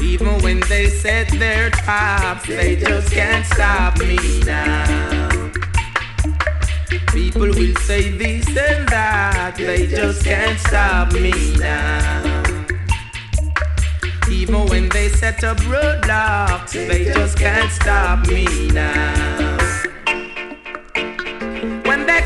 Even 0.00 0.40
when 0.42 0.60
they 0.70 0.88
set 0.88 1.28
their 1.32 1.68
traps, 1.68 2.46
they 2.46 2.76
just 2.76 3.12
can't 3.12 3.44
stop 3.44 3.98
me 3.98 4.40
now. 4.40 5.50
People 7.12 7.42
will 7.42 7.76
say 7.82 8.10
this 8.10 8.48
and 8.48 8.88
that, 8.88 9.54
they 9.58 9.86
just 9.86 10.24
can't 10.24 10.58
stop 10.58 11.12
me 11.12 11.54
now. 11.58 12.42
Even 14.30 14.66
when 14.66 14.88
they 14.88 15.10
set 15.10 15.44
up 15.44 15.58
roadblocks, 15.58 16.72
they 16.72 17.04
just 17.04 17.38
can't 17.38 17.70
stop 17.70 18.26
me 18.28 18.68
now. 18.68 19.45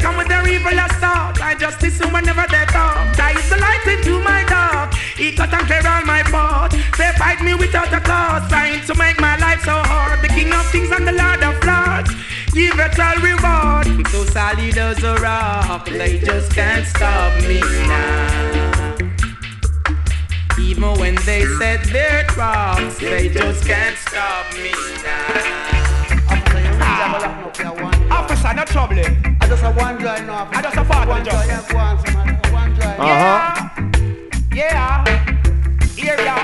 Come 0.01 0.17
with 0.17 0.29
their 0.29 0.47
evil 0.49 0.73
thoughts, 1.01 1.41
I 1.41 1.55
just 1.55 1.81
listen 1.83 2.13
whenever 2.13 2.47
they 2.49 2.65
talk. 2.73 3.17
That 3.17 3.37
is 3.37 3.49
the 3.51 3.57
light 3.57 3.85
into 3.85 4.19
my 4.25 4.45
dark. 4.49 4.95
He 5.17 5.33
cut 5.33 5.53
and 5.53 5.67
clear 5.67 5.87
all 5.87 6.05
my 6.05 6.23
path. 6.23 6.73
They 6.97 7.13
fight 7.19 7.41
me 7.43 7.55
without 7.55 7.93
a 7.93 8.01
cause, 8.01 8.49
trying 8.49 8.81
to 8.87 8.95
make 8.95 9.21
my 9.21 9.37
life 9.37 9.61
so 9.63 9.77
hard. 9.77 10.21
The 10.23 10.29
King 10.29 10.53
of 10.53 10.65
Kings 10.73 10.91
and 10.91 11.07
the 11.07 11.13
Lord 11.13 11.43
of 11.45 11.57
Lords, 11.65 12.11
give 12.53 12.79
it 12.79 12.99
all 12.99 13.17
reward. 13.21 13.87
I'm 13.89 14.05
so 14.07 14.25
solid 14.25 14.79
as 14.79 15.03
a 15.05 15.15
rock, 15.17 15.87
they 15.87 16.19
just 16.19 16.53
can't 16.53 16.87
stop 16.87 17.37
me 17.45 17.61
now. 17.61 18.97
Even 20.59 20.95
when 21.01 21.15
they 21.27 21.45
set 21.59 21.85
their 21.85 22.25
traps, 22.25 22.99
they 22.99 23.29
just 23.29 23.65
can't 23.67 23.97
stop 23.97 24.53
me 24.55 24.73
now. 25.05 25.61
Officer, 28.11 28.55
no 28.55 28.65
trouble. 28.65 29.30
I 29.51 29.53
just 29.53 29.65
a 29.65 29.71
one 29.73 29.99
joy 29.99 30.19
now. 30.27 30.49
I 30.53 30.63
just 30.63 30.77
a 30.77 30.85
part 30.85 31.09
one 31.09 31.25
joy. 31.25 31.33
One 32.53 32.73
joy. 32.77 32.85
Uh-huh. 32.87 33.69
Yeah. 34.55 35.03
Here 35.97 36.21
ya. 36.23 36.37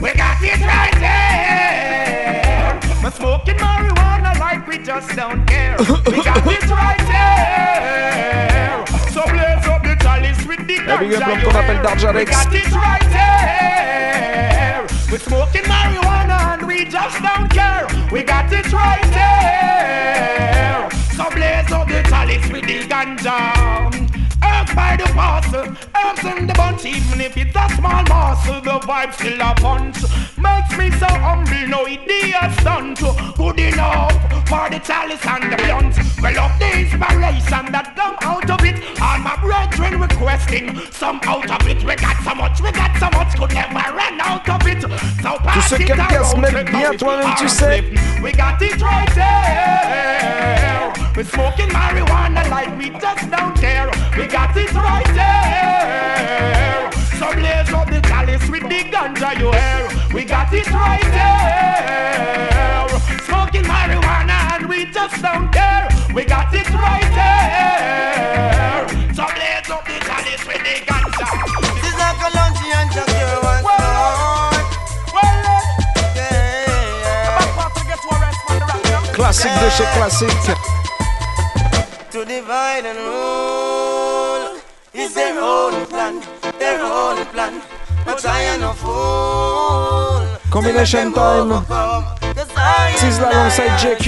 We 0.00 0.14
got 0.14 0.38
it 0.40 0.60
right 0.62 0.94
there. 1.02 2.78
We're 3.02 3.10
smoking 3.10 3.56
marijuana 3.56 4.38
like 4.38 4.64
we 4.68 4.78
just 4.78 5.16
don't 5.16 5.44
care. 5.48 5.74
We 6.06 6.22
got 6.22 6.46
it 6.46 6.70
right 6.70 7.02
there. 7.10 8.86
So 9.10 9.22
blaze 9.26 9.66
up 9.66 9.82
the 9.82 9.96
chalice 10.00 10.46
with 10.46 10.68
the 10.68 10.74
Et 10.78 11.00
big 11.00 11.14
up 11.14 11.24
ganja 11.26 11.42
you 11.42 11.50
wear. 11.50 12.14
We 12.14 12.24
got 12.30 12.54
it 12.54 12.72
right 12.78 13.10
there. 13.10 14.86
We're 15.10 15.18
smoking 15.18 15.64
marijuana 15.64 16.54
and 16.54 16.62
we 16.64 16.84
just 16.84 17.20
don't 17.20 17.50
care. 17.50 17.88
We 18.12 18.22
got 18.22 18.52
it 18.52 18.72
right 18.72 19.02
there. 19.10 20.57
So 21.28 21.34
blaze 21.34 21.72
up 21.72 21.86
the 21.88 22.02
chalice 22.08 22.48
with 22.50 22.64
the 22.64 22.88
ganja. 22.88 23.52
Earth 24.40 24.74
by 24.74 24.96
the 24.96 25.04
parcel, 25.12 25.76
herbs 25.92 26.24
in 26.24 26.46
the 26.46 26.54
bunch, 26.54 26.86
even 26.86 27.20
if 27.20 27.36
it's 27.36 27.54
a 27.54 27.68
small 27.76 28.02
morsel, 28.08 28.62
the 28.62 28.80
vibe 28.80 29.12
still 29.12 29.40
a 29.42 29.52
punch. 29.56 29.98
Makes 30.38 30.78
me 30.78 30.90
so 30.96 31.06
humble, 31.06 31.68
no 31.68 31.86
idiot 31.86 32.52
stunt. 32.60 33.00
Good 33.36 33.60
enough 33.60 34.16
for 34.48 34.70
the 34.70 34.78
chalice 34.78 35.20
and 35.26 35.52
the 35.52 35.56
blunt. 35.56 35.98
Well, 36.22 36.38
of 36.48 36.58
the 36.58 36.80
inspiration 36.80 37.72
that 37.76 37.92
come 37.94 38.16
out 38.22 38.48
of 38.48 38.64
it, 38.64 38.80
all 39.02 39.18
my 39.18 39.36
brethren 39.36 40.00
requesting 40.00 40.80
some 40.92 41.20
out 41.24 41.50
of 41.50 41.68
it. 41.68 41.84
We 41.84 41.94
got 41.96 42.16
so 42.24 42.34
much, 42.34 42.60
we 42.62 42.72
got 42.72 42.96
so 42.96 43.10
much, 43.12 43.36
could 43.36 43.52
never 43.52 43.92
run 43.92 44.18
out 44.22 44.48
of 44.48 44.66
it. 44.66 44.80
So 45.20 45.36
pass 45.44 45.72
it 45.72 45.84
qui 45.84 45.92
aiment 45.92 46.08
bien 46.08 46.24
se 46.24 46.32
around, 46.32 46.40
mettre 46.40 46.64
take 46.64 46.72
bien 46.72 46.88
out 46.88 46.96
toi-même, 46.96 47.34
tu 47.36 47.42
our 47.42 47.48
sais. 47.50 47.82
slip. 47.82 48.22
We 48.22 48.32
got 48.32 48.62
it 48.62 48.80
right 48.80 49.14
there. 49.14 51.07
We're 51.18 51.24
smoking 51.24 51.68
marijuana 51.70 52.48
like 52.48 52.78
we 52.78 52.90
just 52.90 53.28
don't 53.28 53.52
care. 53.56 53.90
We 54.16 54.28
got 54.28 54.56
it 54.56 54.72
right 54.72 55.04
there. 55.18 56.92
So 57.18 57.34
blaze 57.34 57.72
up 57.74 57.90
the 57.90 58.00
chalice 58.06 58.48
with 58.48 58.62
the 58.62 58.86
ganja 58.86 59.34
you 59.34 59.50
hear. 59.50 60.14
We 60.14 60.24
got 60.24 60.54
it 60.54 60.70
right 60.70 61.02
there. 61.02 62.86
Smoking 63.26 63.64
marijuana 63.64 64.54
and 64.54 64.68
we 64.68 64.84
just 64.92 65.20
don't 65.20 65.50
care. 65.50 65.88
We 66.14 66.24
got 66.24 66.54
it 66.54 66.70
right 66.70 67.10
there. 67.18 68.86
So 69.12 69.26
blaze 69.26 69.70
up 69.74 69.84
the 69.90 69.98
chalice 70.06 70.46
with 70.46 70.62
the 70.62 70.86
ganja. 70.86 71.26
This 71.82 71.90
is 71.90 71.98
like 71.98 72.22
a 72.22 72.30
lunch 72.30 72.62
and 72.62 72.92
just 72.92 73.10
hear 73.10 73.42
one 73.42 73.64
Classique 79.14 79.58
de 79.60 79.68
chez 79.68 79.84
classique. 79.96 80.42
To 80.46 80.87
divide 82.48 82.86
and 82.86 82.98
rule 82.98 84.58
is 84.94 85.12
their 85.12 85.38
own 85.38 85.84
plan, 85.86 86.14
their 86.58 86.80
own 86.80 87.22
plan. 87.26 87.60
But 88.06 88.24
I 88.24 88.40
am 88.52 88.60
no 88.60 88.72
fool. 88.72 90.24
Combination 90.50 91.12
time. 91.12 91.50
Sizzla 92.96 93.28
alongside 93.32 93.76
JQ. 93.82 94.06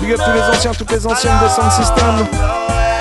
Big 0.00 0.12
up 0.12 0.20
tous 0.24 0.32
les 0.32 0.42
anciens, 0.42 0.72
toutes 0.72 0.90
les 0.90 1.06
anciennes 1.06 1.40
de 1.42 1.48
Sound 1.48 1.72
System. 1.72 2.93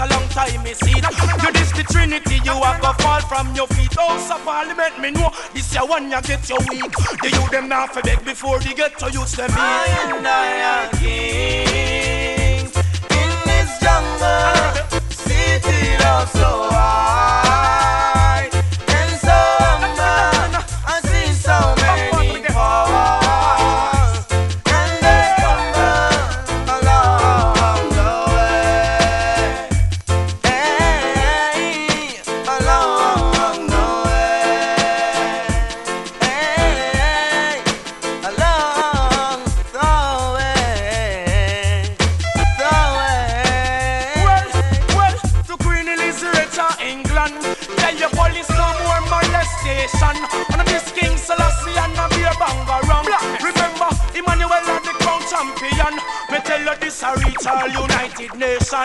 A 0.00 0.06
long 0.08 0.28
time 0.28 0.62
me 0.62 0.72
see. 0.74 1.00
that. 1.00 1.12
You 1.42 1.52
this 1.52 1.72
the 1.72 1.84
Trinity, 1.84 2.40
you 2.44 2.52
have 2.52 2.80
to 2.80 2.92
fall 3.02 3.20
from 3.20 3.54
your 3.54 3.66
feet. 3.68 3.94
Oh, 3.98 4.16
so 4.18 4.38
parliament 4.44 4.98
me 4.98 5.10
know 5.10 5.30
this 5.52 5.74
your 5.74 5.86
one 5.86 6.10
you 6.10 6.20
get 6.22 6.48
your 6.48 6.60
weak. 6.70 6.92
The 7.22 7.28
you 7.30 7.48
them 7.50 7.68
now 7.68 7.86
for 7.86 8.02
beg 8.02 8.24
before 8.24 8.58
they 8.60 8.74
get 8.74 8.98
to 8.98 9.10
use 9.10 9.32
them. 9.32 9.50
I 9.52 9.86
and 10.02 10.26
I 10.26 10.50
are 10.72 10.88
kings 10.96 12.72
in 13.20 13.30
this 13.48 13.70
jungle. 13.80 14.24
Ah. 14.24 14.88
City 15.10 15.80
love 16.02 16.30
so 16.30 16.50
high 16.72 17.69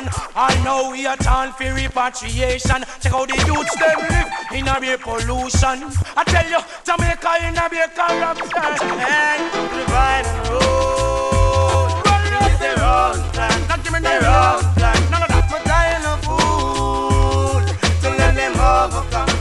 Nation. 0.02 0.10
I 0.36 0.62
know 0.64 0.92
we 0.92 1.06
are 1.06 1.18
all 1.30 1.52
for 1.52 1.74
repatriation. 1.74 2.84
Check 3.00 3.14
out 3.14 3.28
the 3.28 3.36
youths 3.48 3.76
them 3.76 4.00
live 4.10 4.30
in 4.54 4.68
a 4.68 4.80
beer 4.80 4.98
pollution. 4.98 5.92
I 6.16 6.24
tell 6.26 6.48
you, 6.50 6.60
Jamaica 6.84 7.48
in 7.48 7.58
a 7.58 7.70
beer 7.70 7.88
corruption. 7.96 8.52
And 8.56 9.52
divide 9.72 10.26
and 10.26 10.48
rule. 10.50 11.88
This 12.32 12.52
is 12.52 12.60
the 12.60 12.72
wrong 12.82 13.18
plan. 13.32 13.68
Not 13.68 13.84
give 13.84 13.94
me 13.94 14.00
The 14.00 14.20
wrong 14.24 14.64
plan. 14.76 14.98
None 15.12 15.24
of 15.24 15.30
that. 15.30 15.44
I 15.68 15.86
am 15.96 16.06
a 16.06 16.16
fool 16.24 17.62
to 18.02 18.10
let 18.18 18.36
them 18.36 18.54
overcome. 18.54 19.32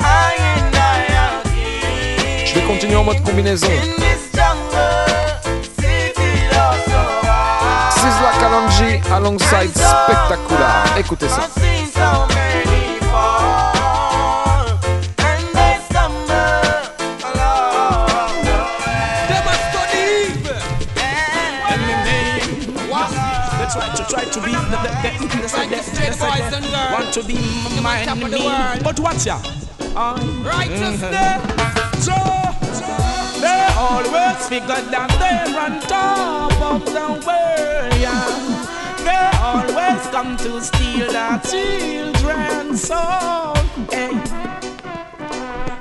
I 0.00 0.36
and 0.38 0.76
I 0.76 1.06
are 1.24 2.46
Je 2.46 2.54
vais 2.54 2.66
continuer 2.66 2.96
en 2.96 3.04
mode 3.04 3.22
combinaison. 3.24 3.68
The 9.20 9.30
the 9.30 11.16
the 11.16 11.26
the 11.26 11.56
want 26.92 27.12
to 27.12 27.22
be 27.22 27.38
my 27.82 28.00
enemy. 28.00 28.30
But 28.82 29.00
watch 29.00 29.26
ya. 29.26 29.38
Righteousness. 30.44 31.00
Mm-hmm. 31.02 32.00
So 32.00 32.14
they 33.40 33.62
always 33.76 34.48
figure 34.48 34.82
that 34.92 35.10
they're 35.20 35.60
on 35.60 35.80
top 35.80 36.52
of 36.62 36.84
the 36.84 37.06
world. 37.26 38.00
Yeah. 38.00 38.55
They 39.06 39.30
always 39.40 40.02
come 40.08 40.36
to 40.38 40.60
steal 40.60 41.16
our 41.16 41.38
children's 41.40 42.82
soul. 42.82 43.54
Hey. 43.90 44.10
Eh. 44.10 44.46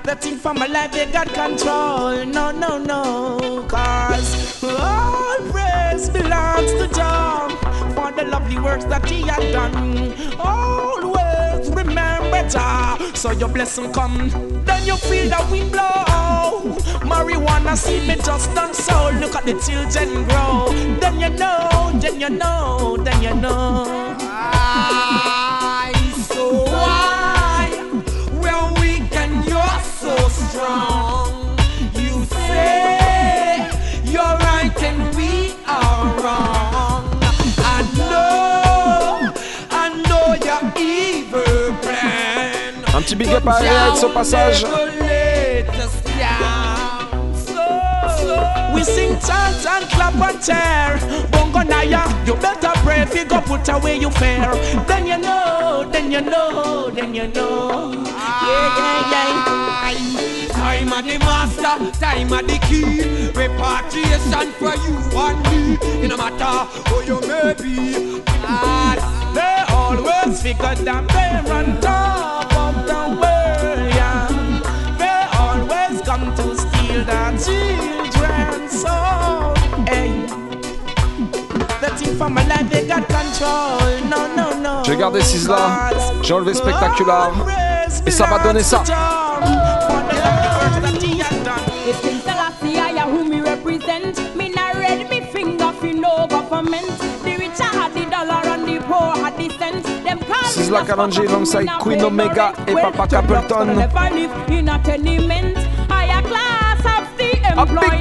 The 0.04 0.16
thing 0.16 0.38
for 0.38 0.54
my 0.54 0.68
life, 0.68 0.92
they 0.92 1.08
got 1.12 1.28
control. 1.34 2.24
No, 2.26 2.52
no, 2.52 2.78
no. 2.78 3.66
Cause 3.68 4.64
all 4.64 5.38
praise 5.52 6.10
belongs 6.10 6.72
to 6.74 6.88
Jah 6.94 7.50
for 7.96 8.12
the 8.12 8.26
lovely 8.30 8.60
works 8.60 8.86
that 8.86 9.04
He 9.10 9.22
had 9.22 9.52
done. 9.52 10.14
Always 10.40 10.75
Jah. 12.50 12.98
So 13.14 13.32
your 13.32 13.50
blessing 13.50 13.92
come, 13.94 14.30
then 14.66 14.86
you 14.86 14.98
feel 14.98 15.30
the 15.30 15.48
wind 15.52 15.72
blow. 15.72 16.76
Marijuana 17.06 17.76
seed 17.76 18.08
me 18.08 18.16
just 18.16 18.54
done 18.56 18.74
so. 18.74 19.12
Look 19.20 19.36
at 19.36 19.46
the 19.46 19.54
children 19.60 20.26
grow. 20.28 20.70
Then 21.00 21.20
you 21.20 21.30
know, 21.30 21.92
then 21.96 22.20
you 22.20 22.30
know, 22.30 22.98
then 23.04 23.22
you 23.22 23.34
know. 23.36 23.86
I 24.20 25.15
Un 42.96 43.02
petit 43.02 43.16
big 43.18 43.28
up 43.28 43.46
à 43.46 43.56
Réal 43.56 43.92
au 44.04 44.10
passage. 44.10 44.66
We 48.74 48.84
sing 48.86 49.18
chant 49.20 49.66
and 49.68 49.90
clap 49.90 50.14
and 50.16 50.40
tear. 50.42 50.98
Bongo 51.30 51.60
Naya, 51.64 52.04
you 52.26 52.36
better 52.36 52.72
pray 52.86 53.02
if 53.02 53.14
you 53.14 53.26
go 53.26 53.42
put 53.42 53.68
away 53.68 53.98
your 53.98 54.12
fear. 54.12 54.50
Then 54.88 55.08
you 55.08 55.18
know, 55.18 55.86
then 55.92 56.10
you 56.10 56.22
know, 56.22 56.90
then 56.90 57.14
you 57.14 57.28
know. 57.28 57.92
Yeah, 57.92 58.78
yeah, 58.78 59.12
yeah. 59.12 60.48
Time 60.54 60.94
of 60.94 61.04
the 61.04 61.18
master, 61.20 61.92
time 62.00 62.32
of 62.32 62.48
the 62.48 62.58
key. 62.66 63.02
Repatriation 63.36 64.54
for 64.54 64.76
you 64.88 64.96
and 65.20 65.40
me. 65.52 65.78
It 66.02 66.08
no 66.08 66.16
matter 66.16 66.66
who 66.90 67.04
you 67.04 67.20
may 67.28 67.54
be. 67.56 68.22
They 69.34 69.64
always 69.70 70.42
figure 70.42 70.76
that 70.76 71.08
they're 71.10 71.82
top 71.82 72.55
of 72.96 73.12
the 73.12 73.22
world, 73.22 73.94
yeah. 74.00 74.28
They 75.02 75.20
always 75.44 76.02
come 76.02 76.26
to 76.36 76.46
steal 76.58 77.04
the 77.06 77.22
children's 77.44 78.72
soul. 78.82 79.54
Hey. 79.88 80.12
The 81.82 81.90
thing 81.98 82.16
for 82.18 82.30
my 82.30 82.46
life, 82.48 82.70
they 82.70 82.88
got 82.88 83.08
control. 83.08 83.80
No, 84.10 84.28
no, 84.36 84.54
no. 84.60 84.84
J'ai 84.84 84.96
gardé 84.96 85.22
Sizzla, 85.22 85.90
j'ai 86.22 86.34
enlevé 86.34 86.54
Spectacular. 86.54 87.32
Et 88.06 88.12
ça 88.12 88.26
va 88.26 88.40
donner 88.40 88.64
ça. 88.64 88.84
If 91.88 92.02
King 92.02 92.20
Selassie 92.20 92.80
I 92.80 93.06
who 93.08 93.24
me 93.26 93.42
represent, 93.42 94.18
me 94.36 94.50
not 94.50 94.74
read 94.76 95.08
me 95.08 95.22
finger 95.32 95.72
fi 95.80 95.94
no 95.94 96.26
government. 96.28 97.05
This 100.56 100.64
is 100.64 100.70
Black 100.70 100.88
Angie 100.98 101.26
alongside 101.26 101.68
Queen 101.82 102.00
Omega 102.00 102.54
and 102.66 102.78
Papa 102.80 103.08
Capleton. 103.14 103.76
A 107.58 107.66
big. 107.66 107.96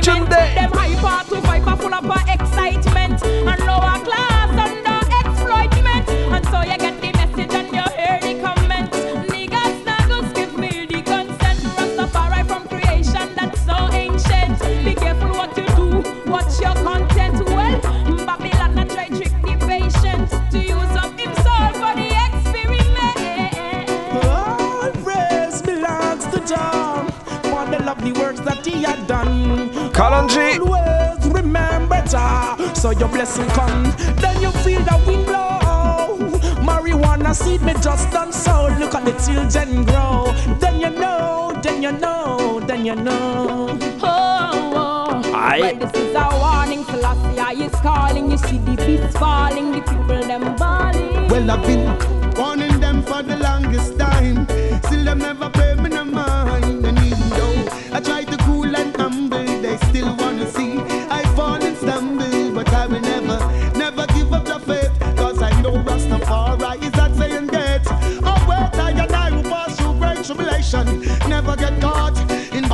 Done. 29.94 30.28
Kalonji. 30.28 30.60
Always 30.60 31.26
remember 31.28 32.02
Jah, 32.06 32.56
so 32.74 32.90
your 32.90 33.08
blessing 33.08 33.46
come. 33.48 33.84
Then 34.16 34.40
you 34.42 34.50
feel 34.50 34.80
the 34.82 35.02
wind 35.06 35.26
blow. 35.26 36.18
Marijuana 36.62 37.34
seed 37.34 37.62
me 37.62 37.74
just 37.82 38.10
done 38.10 38.32
so. 38.32 38.68
Look 38.78 38.94
at 38.94 39.04
the 39.04 39.12
children 39.24 39.84
grow. 39.84 40.32
Then 40.58 40.80
you 40.80 40.90
know, 40.90 41.58
then 41.62 41.82
you 41.82 41.92
know, 41.92 42.60
then 42.66 42.84
you 42.84 42.94
know. 42.94 43.78
Oh, 44.02 44.72
oh. 44.74 45.32
Aye. 45.34 45.60
Well, 45.60 45.76
this 45.76 45.92
is 45.94 46.14
a 46.14 46.28
warning. 46.38 46.84
Selassie 46.84 47.64
is 47.64 47.74
calling. 47.80 48.30
You 48.30 48.38
see 48.38 48.58
the 48.58 48.76
beats 48.76 49.16
falling, 49.16 49.72
the 49.72 49.80
people 49.80 50.22
them 50.26 50.56
balling. 50.56 51.28
Well, 51.28 51.50
I've 51.50 51.66
been 51.66 52.34
warning 52.36 52.80
them 52.80 53.02
for 53.02 53.22
the 53.22 53.36
longest 53.36 53.98
time. 53.98 54.46
Still, 54.84 55.04
them 55.04 55.18
never 55.18 55.50
pay 55.50 55.74
me 55.74 55.88
no 55.90 56.04
mind. 56.04 56.84
And 56.84 56.98
even 56.98 57.28
though 57.30 57.68
I 57.92 58.00
try 58.00 58.24
to 58.24 58.33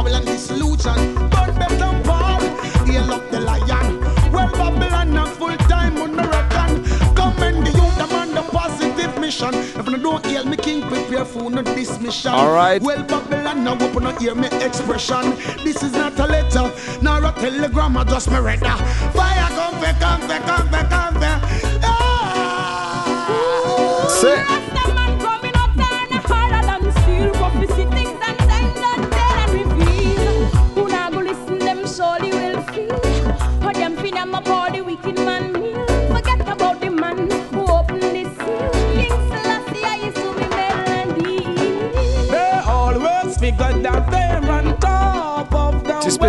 Babylon 0.01 0.24
dissolution, 0.24 1.14
burn 1.28 1.55
them 1.59 1.78
down 1.78 2.03
up 3.11 3.30
the 3.30 3.38
lion. 3.38 4.01
Well, 4.32 4.51
Babylon 4.51 5.14
a 5.14 5.26
full 5.26 5.55
time 5.68 5.98
on 5.98 6.16
Moroccan. 6.16 6.82
The 7.62 7.70
youth, 7.76 7.98
positive 8.44 9.20
mission. 9.20 9.53
If 9.53 9.86
don't 9.98 10.24
me, 10.46 10.57
king, 10.57 10.80
prepare 10.88 11.26
for 11.26 11.51
no 11.51 11.61
dismission. 11.61 12.32
All 12.32 12.51
right. 12.51 12.80
Well, 12.80 13.03
Babylon 13.03 13.62
now 13.62 13.74
open 13.74 14.07
up 14.07 14.18
hear 14.18 14.34
me 14.34 14.48
expression. 14.64 15.36
This 15.64 15.82
is 15.82 15.92
not 15.92 16.18
a 16.18 16.26
letter, 16.26 16.72
nor 17.03 17.22
a 17.22 17.32
telegram, 17.32 17.98
I 17.98 18.05
just 18.05 18.28
Fire 19.12 19.48
come, 19.51 19.80
come, 20.01 20.28
come, 20.28 20.68
come, 20.70 20.88
come, 20.88 21.14
come. 21.20 21.40
Ah. 21.84 23.01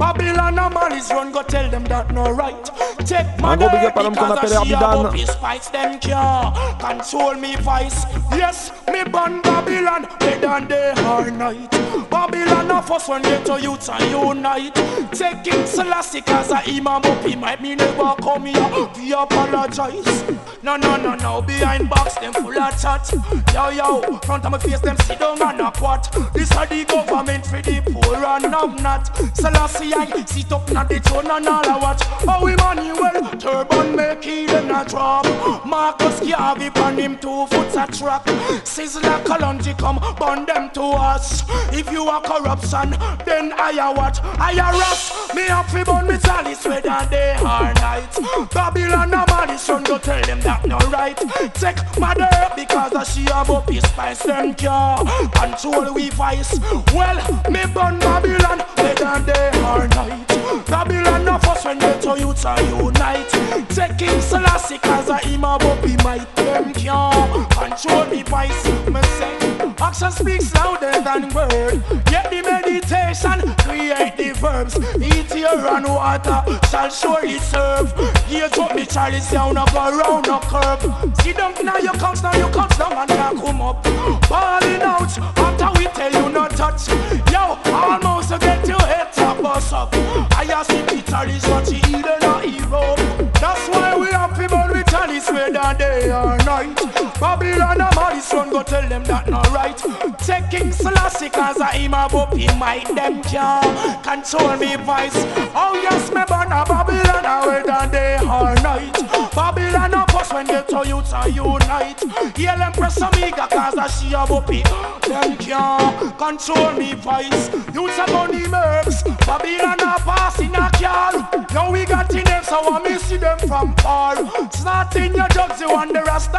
Babylon 0.00 0.58
and 0.58 0.72
malice 0.74 1.10
run 1.10 1.30
go 1.30 1.42
tell 1.42 1.70
them 1.70 1.84
that 1.84 2.10
no 2.14 2.30
right. 2.30 2.64
Take 3.04 3.38
my 3.38 3.54
gros 3.54 3.70
big 3.70 3.84
up 3.84 3.96
à 3.98 4.02
l'homme 4.02 4.16
qu'on 4.16 4.30
appelle 4.30 4.52
Herbidan. 4.54 5.14
Spice 5.26 5.68
them 5.68 5.98
care, 6.00 6.52
control 6.80 7.34
me 7.34 7.54
vice. 7.56 8.06
Yes, 8.32 8.72
me 8.90 9.04
born 9.04 9.42
Babylon, 9.42 10.08
day 10.18 10.40
and 10.42 10.68
day 10.68 10.92
or 11.06 11.30
night. 11.30 11.70
Babylon 12.10 12.70
of 12.70 12.90
us 12.90 13.08
when 13.08 13.20
get 13.20 13.44
to 13.44 13.60
youth 13.60 13.90
and 13.90 14.10
unite. 14.10 14.74
Taking 15.12 15.66
Selassie 15.66 16.22
cause 16.22 16.50
I 16.50 16.62
imam 16.66 17.04
up 17.04 17.22
he 17.26 17.36
might 17.36 17.60
me 17.60 17.74
never 17.74 18.14
come 18.22 18.46
here. 18.46 18.88
We 18.96 19.12
apologize. 19.12 20.24
No, 20.62 20.76
no, 20.76 20.96
no, 20.96 21.14
no, 21.14 21.40
behind 21.40 21.88
box 21.88 22.16
them 22.16 22.34
full 22.34 22.58
of 22.58 22.80
chat. 22.80 23.10
Yo, 23.54 23.70
yo, 23.70 24.18
front 24.18 24.44
of 24.44 24.52
my 24.52 24.58
face 24.58 24.80
them 24.80 24.94
sit 24.98 25.18
down 25.18 25.40
and 25.40 25.60
a 25.60 25.70
quat. 25.70 26.14
This 26.34 26.52
are 26.52 26.66
the 26.66 26.84
government 26.84 27.46
for 27.46 27.62
the 27.62 27.80
poor 27.90 28.16
and 28.16 28.82
not. 28.82 29.06
Selassie 29.34 29.94
I 29.94 30.22
sit 30.26 30.52
up 30.52 30.70
na 30.70 30.84
the 30.84 31.00
throne 31.00 31.30
and 31.30 31.48
all 31.48 31.66
I 31.66 31.78
watch. 31.78 32.02
Oh, 32.28 32.46
Emmanuel 32.46 33.38
turban 33.38 33.96
make 33.96 34.22
he 34.22 34.44
them 34.44 34.68
not 34.68 34.88
drop. 34.88 35.24
Marcus 35.64 36.20
Garvey 36.20 36.68
on 36.80 36.98
him 36.98 37.16
two 37.18 37.46
foot 37.46 37.74
a 37.76 37.86
track. 37.90 38.24
Sizzla 38.64 39.24
Kalonji 39.24 39.78
come 39.78 39.98
burn 40.18 40.44
them 40.44 40.68
to 40.72 40.82
us. 40.82 41.42
If 41.72 41.90
you 41.90 42.04
are 42.04 42.20
corruption, 42.20 42.90
then 43.24 43.54
I 43.54 43.78
are 43.80 43.94
what? 43.94 44.20
I 44.22 44.58
are. 44.60 45.34
Me 45.34 45.48
up 45.48 45.66
fi 45.70 45.84
burn 45.84 46.06
me 46.06 46.18
chalice 46.18 46.66
whether 46.66 47.08
day 47.10 47.36
or 47.38 47.72
night. 47.80 48.18
Babylon 48.52 49.14
a 49.14 49.24
malice 49.26 49.62
son 49.62 49.84
go 49.84 49.96
tell 49.96 50.20
them 50.22 50.40
that 50.40 50.49
no 50.66 50.78
right. 50.90 51.16
Take 51.54 51.80
mother 51.98 52.28
because 52.56 52.92
a 52.92 53.04
she 53.04 53.24
about 53.26 53.66
peace 53.66 53.86
spice 53.88 54.22
them 54.22 54.54
care. 54.54 54.96
Control 55.32 55.94
we 55.94 56.10
vice. 56.10 56.58
Well, 56.92 57.18
me 57.50 57.62
burn 57.74 57.98
Babylon 58.00 58.60
whether 58.76 59.24
day 59.26 59.50
or 59.64 59.88
night. 59.88 60.26
Babylon 60.66 61.28
of 61.28 61.44
us 61.44 61.64
when 61.64 61.78
get 61.78 62.00
to 62.02 62.18
youth 62.18 62.44
and 62.46 62.84
unite. 62.84 63.28
Take 63.68 63.98
King 63.98 64.20
Selassie 64.20 64.78
cause 64.78 65.08
a 65.08 65.18
him 65.18 65.44
about 65.44 65.82
be 65.82 65.96
might. 66.04 66.26
Them 66.36 66.72
care. 66.72 67.46
Control 67.50 68.06
me 68.06 68.22
vice. 68.22 68.64
Me 68.88 69.02
say. 69.02 69.36
Action 69.78 70.10
speaks 70.10 70.54
louder 70.54 70.92
than 71.02 71.28
word. 71.34 71.82
Yet 72.10 72.30
the 72.30 72.49
meditation 72.70 73.40
create 73.58 74.16
the 74.16 74.32
verbs. 74.38 74.76
Eat 74.96 75.34
your 75.34 75.58
and 75.74 75.86
water 75.86 76.42
shall 76.68 76.90
surely 76.90 77.38
serve. 77.38 77.94
Gauge 78.28 78.58
up 78.58 78.74
me 78.74 78.86
chalice 78.86 79.30
down 79.30 79.56
up 79.56 79.72
around 79.74 80.26
a 80.28 80.38
curve. 80.40 80.82
See 81.22 81.32
down 81.32 81.54
now 81.64 81.78
you 81.78 81.92
comes 81.92 82.22
now 82.22 82.34
you 82.36 82.48
comes 82.52 82.76
down 82.76 82.92
and 82.92 83.10
can't 83.10 83.38
come 83.40 83.60
up. 83.60 83.82
Balling 84.28 84.82
out 84.82 85.18
after 85.18 85.78
we 85.78 85.86
tell 85.86 86.12
you 86.12 86.32
not 86.32 86.50
touch. 86.52 86.88
Yo, 87.32 87.58
almost 87.72 88.30
get 88.40 88.66
your 88.66 88.80
head 88.80 89.12
top 89.12 89.42
bust 89.42 89.72
up. 89.72 89.90
I 89.94 90.44
ask 90.50 90.70
the 90.70 91.02
chalice 91.08 91.46
what 91.48 91.66
she 91.66 91.76
eat 91.76 92.06
and 92.06 92.24
a 92.24 92.40
hero. 92.40 92.94
That's 93.40 93.68
why 93.68 93.96
we 93.96 94.06
happy 94.06 94.46
but 94.46 94.72
we 94.72 94.82
chalice 94.84 95.30
whether 95.30 95.74
day 95.78 96.10
or 96.10 96.39
night. 96.50 96.74
Babylon 97.20 97.80
and 97.80 97.96
run 97.96 98.50
go 98.50 98.62
tell 98.62 98.88
them 98.88 99.04
that 99.04 99.28
not 99.28 99.50
right. 99.50 99.78
Taking 100.18 100.72
Selassie 100.72 101.30
cause 101.30 101.60
I 101.60 101.76
am 101.76 101.94
above 101.94 102.32
him 102.36 102.58
might 102.58 102.88
them 102.94 103.22
can 103.22 104.02
control 104.02 104.56
me 104.56 104.76
voice. 104.76 105.18
Oh 105.54 105.78
yes, 105.82 106.10
me 106.10 106.22
born 106.26 106.50
a 106.50 106.64
Babylon 106.64 107.24
a 107.24 107.36
whether 107.46 107.92
day 107.92 108.16
or 108.22 108.54
night. 108.66 108.94
Babylon 109.34 109.94
of 109.94 110.14
us 110.14 110.32
when 110.32 110.46
get 110.46 110.68
to 110.68 110.82
youth 110.86 111.12
and 111.12 111.34
unite. 111.34 112.00
Hear 112.36 112.56
them 112.56 112.72
press 112.72 113.00
amiga 113.00 113.46
cause 113.46 113.78
I 113.78 113.86
she 113.88 114.12
above 114.12 114.48
him. 114.48 114.66
Them 115.06 115.36
can 115.36 116.12
control 116.16 116.72
me 116.72 116.94
voice. 116.94 117.50
Youths 117.74 117.98
are 117.98 118.10
money 118.10 118.44
mercs. 118.50 119.04
Babylon 119.26 119.80
a 119.80 119.98
pass 120.00 120.40
in 120.40 120.54
a 120.54 120.70
car. 120.70 121.46
Now 121.52 121.70
we 121.70 121.84
got 121.84 122.12
in 122.14 122.24
them 122.24 122.42
so 122.44 122.58
I 122.74 122.82
miss 122.82 123.08
them 123.08 123.38
from 123.46 123.74
far. 123.76 124.16
Snot 124.50 124.96
in 124.96 125.14
your 125.14 125.28
jugs 125.28 125.60
you 125.60 125.70
want 125.70 125.92
the 125.92 126.02
rest 126.02 126.32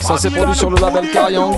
Ça, 0.00 0.14
c'est 0.18 0.30
produit 0.30 0.54
sur 0.54 0.70
le 0.70 0.76
label 0.76 1.10
Karyang. 1.10 1.56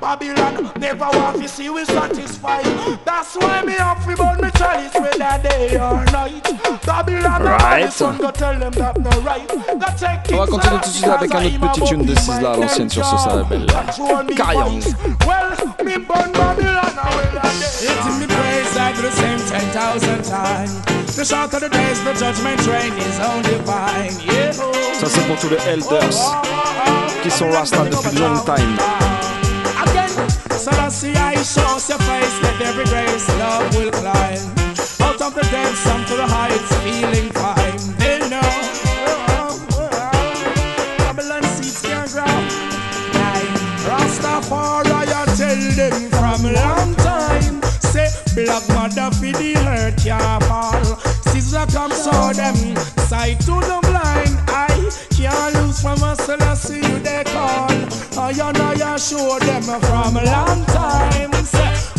Babylon 0.00 0.72
never 0.78 1.04
want 1.18 1.34
to 1.40 1.46
see 1.48 1.68
we 1.68 1.84
satisfied 1.84 2.64
That's 3.04 3.36
why 3.36 3.62
me 3.62 3.72
have 3.74 4.02
to 4.06 4.16
burn 4.16 4.40
me 4.40 4.50
chalice 4.56 4.94
whether 4.94 5.42
day 5.42 5.76
or 5.76 6.02
night 6.06 6.42
Babylon 6.86 7.42
Right. 7.42 7.60
right. 7.62 7.92
son 7.92 8.16
go 8.16 8.30
tell 8.30 8.58
them 8.58 8.72
that 8.72 8.98
no 8.98 9.10
right 9.20 9.46
Go 9.48 9.86
take 9.98 10.32
On 10.32 10.38
va 10.38 10.46
continuer 10.46 10.80
tout 10.80 10.88
de 10.88 10.94
suite 10.94 11.08
avec 11.08 11.34
un 11.34 11.44
autre 11.44 11.70
petit 11.72 11.82
tune 11.84 12.04
de 12.06 12.14
Sizzla 12.14 12.52
à 12.52 12.56
l'ancienne 12.56 12.88
sur 12.88 13.04
ce 13.04 13.28
label. 13.28 13.66
Karyang. 14.34 14.80
Well, 15.26 15.84
me 15.84 15.98
burn 15.98 16.32
Babylon 16.32 16.98
away 17.04 17.27
It's 17.80 18.18
me 18.18 18.26
praise 18.26 18.76
I 18.76 18.92
do 18.94 19.02
the 19.02 19.12
same 19.12 19.38
10,000 19.38 20.24
times 20.24 21.16
The 21.16 21.24
short 21.24 21.52
of 21.54 21.60
the 21.60 21.68
days, 21.68 22.02
the 22.04 22.14
judgment 22.14 22.60
train 22.62 22.92
is 22.94 23.18
on 23.20 23.42
divine 23.42 24.12
Yeah 24.24 24.52
Ça 24.52 25.06
c'est 25.08 25.26
pour 25.26 25.36
tous 25.38 25.50
les 25.50 25.62
elders 25.68 26.38
qui 27.22 27.30
sont 27.30 27.50
Rasta 27.50 27.84
depuis 27.84 28.18
long 28.18 28.38
time. 28.44 28.78
Again, 29.82 30.08
Selassie, 30.56 31.14
I 31.16 31.36
show 31.42 31.78
your 31.88 31.98
face, 31.98 32.42
let 32.42 32.60
every 32.62 32.84
grace 32.84 33.28
love 33.38 33.74
will 33.76 33.90
climb. 33.90 34.42
Out 35.00 35.20
of 35.20 35.34
the 35.34 35.42
depths, 35.50 35.80
some 35.80 36.04
to 36.06 36.16
the 36.16 36.26
heights, 36.26 36.74
feeling 36.84 37.30
fine. 37.32 37.78
They 37.98 38.18
know. 38.28 38.40
Babylon 40.98 41.42
seeds 41.42 41.82
can 41.82 42.06
grow. 42.08 42.24
Nine. 43.14 43.54
Rastafari, 43.86 44.92
I 44.92 45.26
tell 45.36 45.60
them 45.76 46.10
from. 46.10 46.38
Say, 46.38 46.77
black 48.44 48.68
mother 48.68 49.10
for 49.16 49.32
the 49.32 49.54
hurt, 49.64 50.04
ya 50.04 50.38
fall. 50.40 50.82
Sizzla 51.26 51.66
come 51.72 51.90
show 51.90 52.32
them, 52.32 52.76
sight 53.08 53.40
to 53.40 53.58
the 53.66 53.78
blind. 53.82 54.36
I 54.48 54.68
can't 55.10 55.54
lose 55.56 55.80
from 55.82 56.02
a 56.02 56.14
Selassie, 56.14 56.76
you 56.76 56.98
they 57.00 57.24
call. 57.24 57.68
Ah, 58.16 58.30
I 58.30 58.52
know 58.52 58.72
you 58.72 58.98
show 58.98 59.38
them 59.40 59.62
from 59.62 60.16
a 60.16 60.24
long 60.24 60.64
time. 60.66 61.30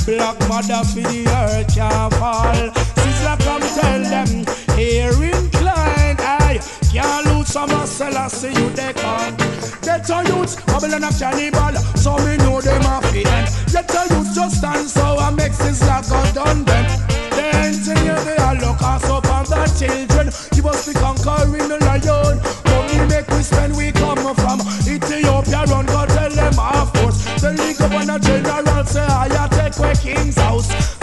Black 0.06 0.40
mother 0.48 0.84
for 0.88 1.04
the 1.12 1.24
hurt, 1.28 1.76
ya 1.76 2.10
fall. 2.10 2.72
Sizzla 3.00 3.36
come 3.44 3.66
tell 3.78 4.02
them, 4.04 4.46
here 4.78 5.12
incline. 5.12 6.18
I 6.20 6.60
can't 6.92 7.26
lose 7.28 7.52
from 7.52 7.72
a 7.72 7.86
Selassie, 7.86 8.54
you 8.54 8.70
they 8.70 8.94
call. 8.94 9.59
Get 9.82 10.08
your 10.10 10.24
youth, 10.24 10.66
Babylon 10.66 11.04
of 11.04 11.18
cannibal, 11.18 11.76
so 11.96 12.18
me 12.18 12.38
know 12.38 12.62
them 12.62 12.82
a 12.84 13.02
fit. 13.12 13.26
Get 13.72 13.92
your 13.94 14.06
youth 14.18 14.34
just 14.36 14.58
stand 14.58 14.90
so 14.90 15.18
I 15.18 15.30
make 15.32 15.54
this 15.54 15.82
like 15.82 16.06
a 16.06 16.34
done 16.34 16.64
them. 16.66 16.86
They 17.32 17.72
you, 17.72 18.16
they 18.26 18.38
are 18.38 18.56
look 18.56 18.82
us 18.82 19.10
up 19.10 19.26
on 19.28 19.46
the 19.46 19.66
children. 19.78 20.28
Give 20.52 20.66
us 20.66 20.86
the 20.86 20.94
conquering 20.94 21.68
the 21.68 21.80
lion. 21.86 22.40
Money 22.66 23.08
make 23.08 23.28
we 23.30 23.42
spend, 23.42 23.76
we 23.76 23.92
come 23.92 24.36
from 24.36 24.60
Ethiopia, 24.88 25.64
run, 25.68 25.86
go 25.86 26.06
tell 26.06 26.32
them 26.32 26.54
half 26.54 26.94
force. 26.98 27.24
The 27.42 27.52
league 27.52 27.82
of 27.82 27.92
a 27.92 28.20
general 28.20 28.86
say, 28.86 29.02
I 29.02 29.48
take 29.52 29.78
away 29.80 29.94
king's 29.96 30.38
house. 30.38 30.99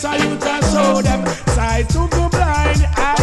Get 0.00 0.20
a 0.20 0.28
youth 0.28 0.46
and 0.46 0.64
show 0.66 1.02
them. 1.02 1.26
Side 1.56 1.88
to 1.90 2.06
go 2.08 2.28
blind. 2.28 2.86
I 2.94 3.18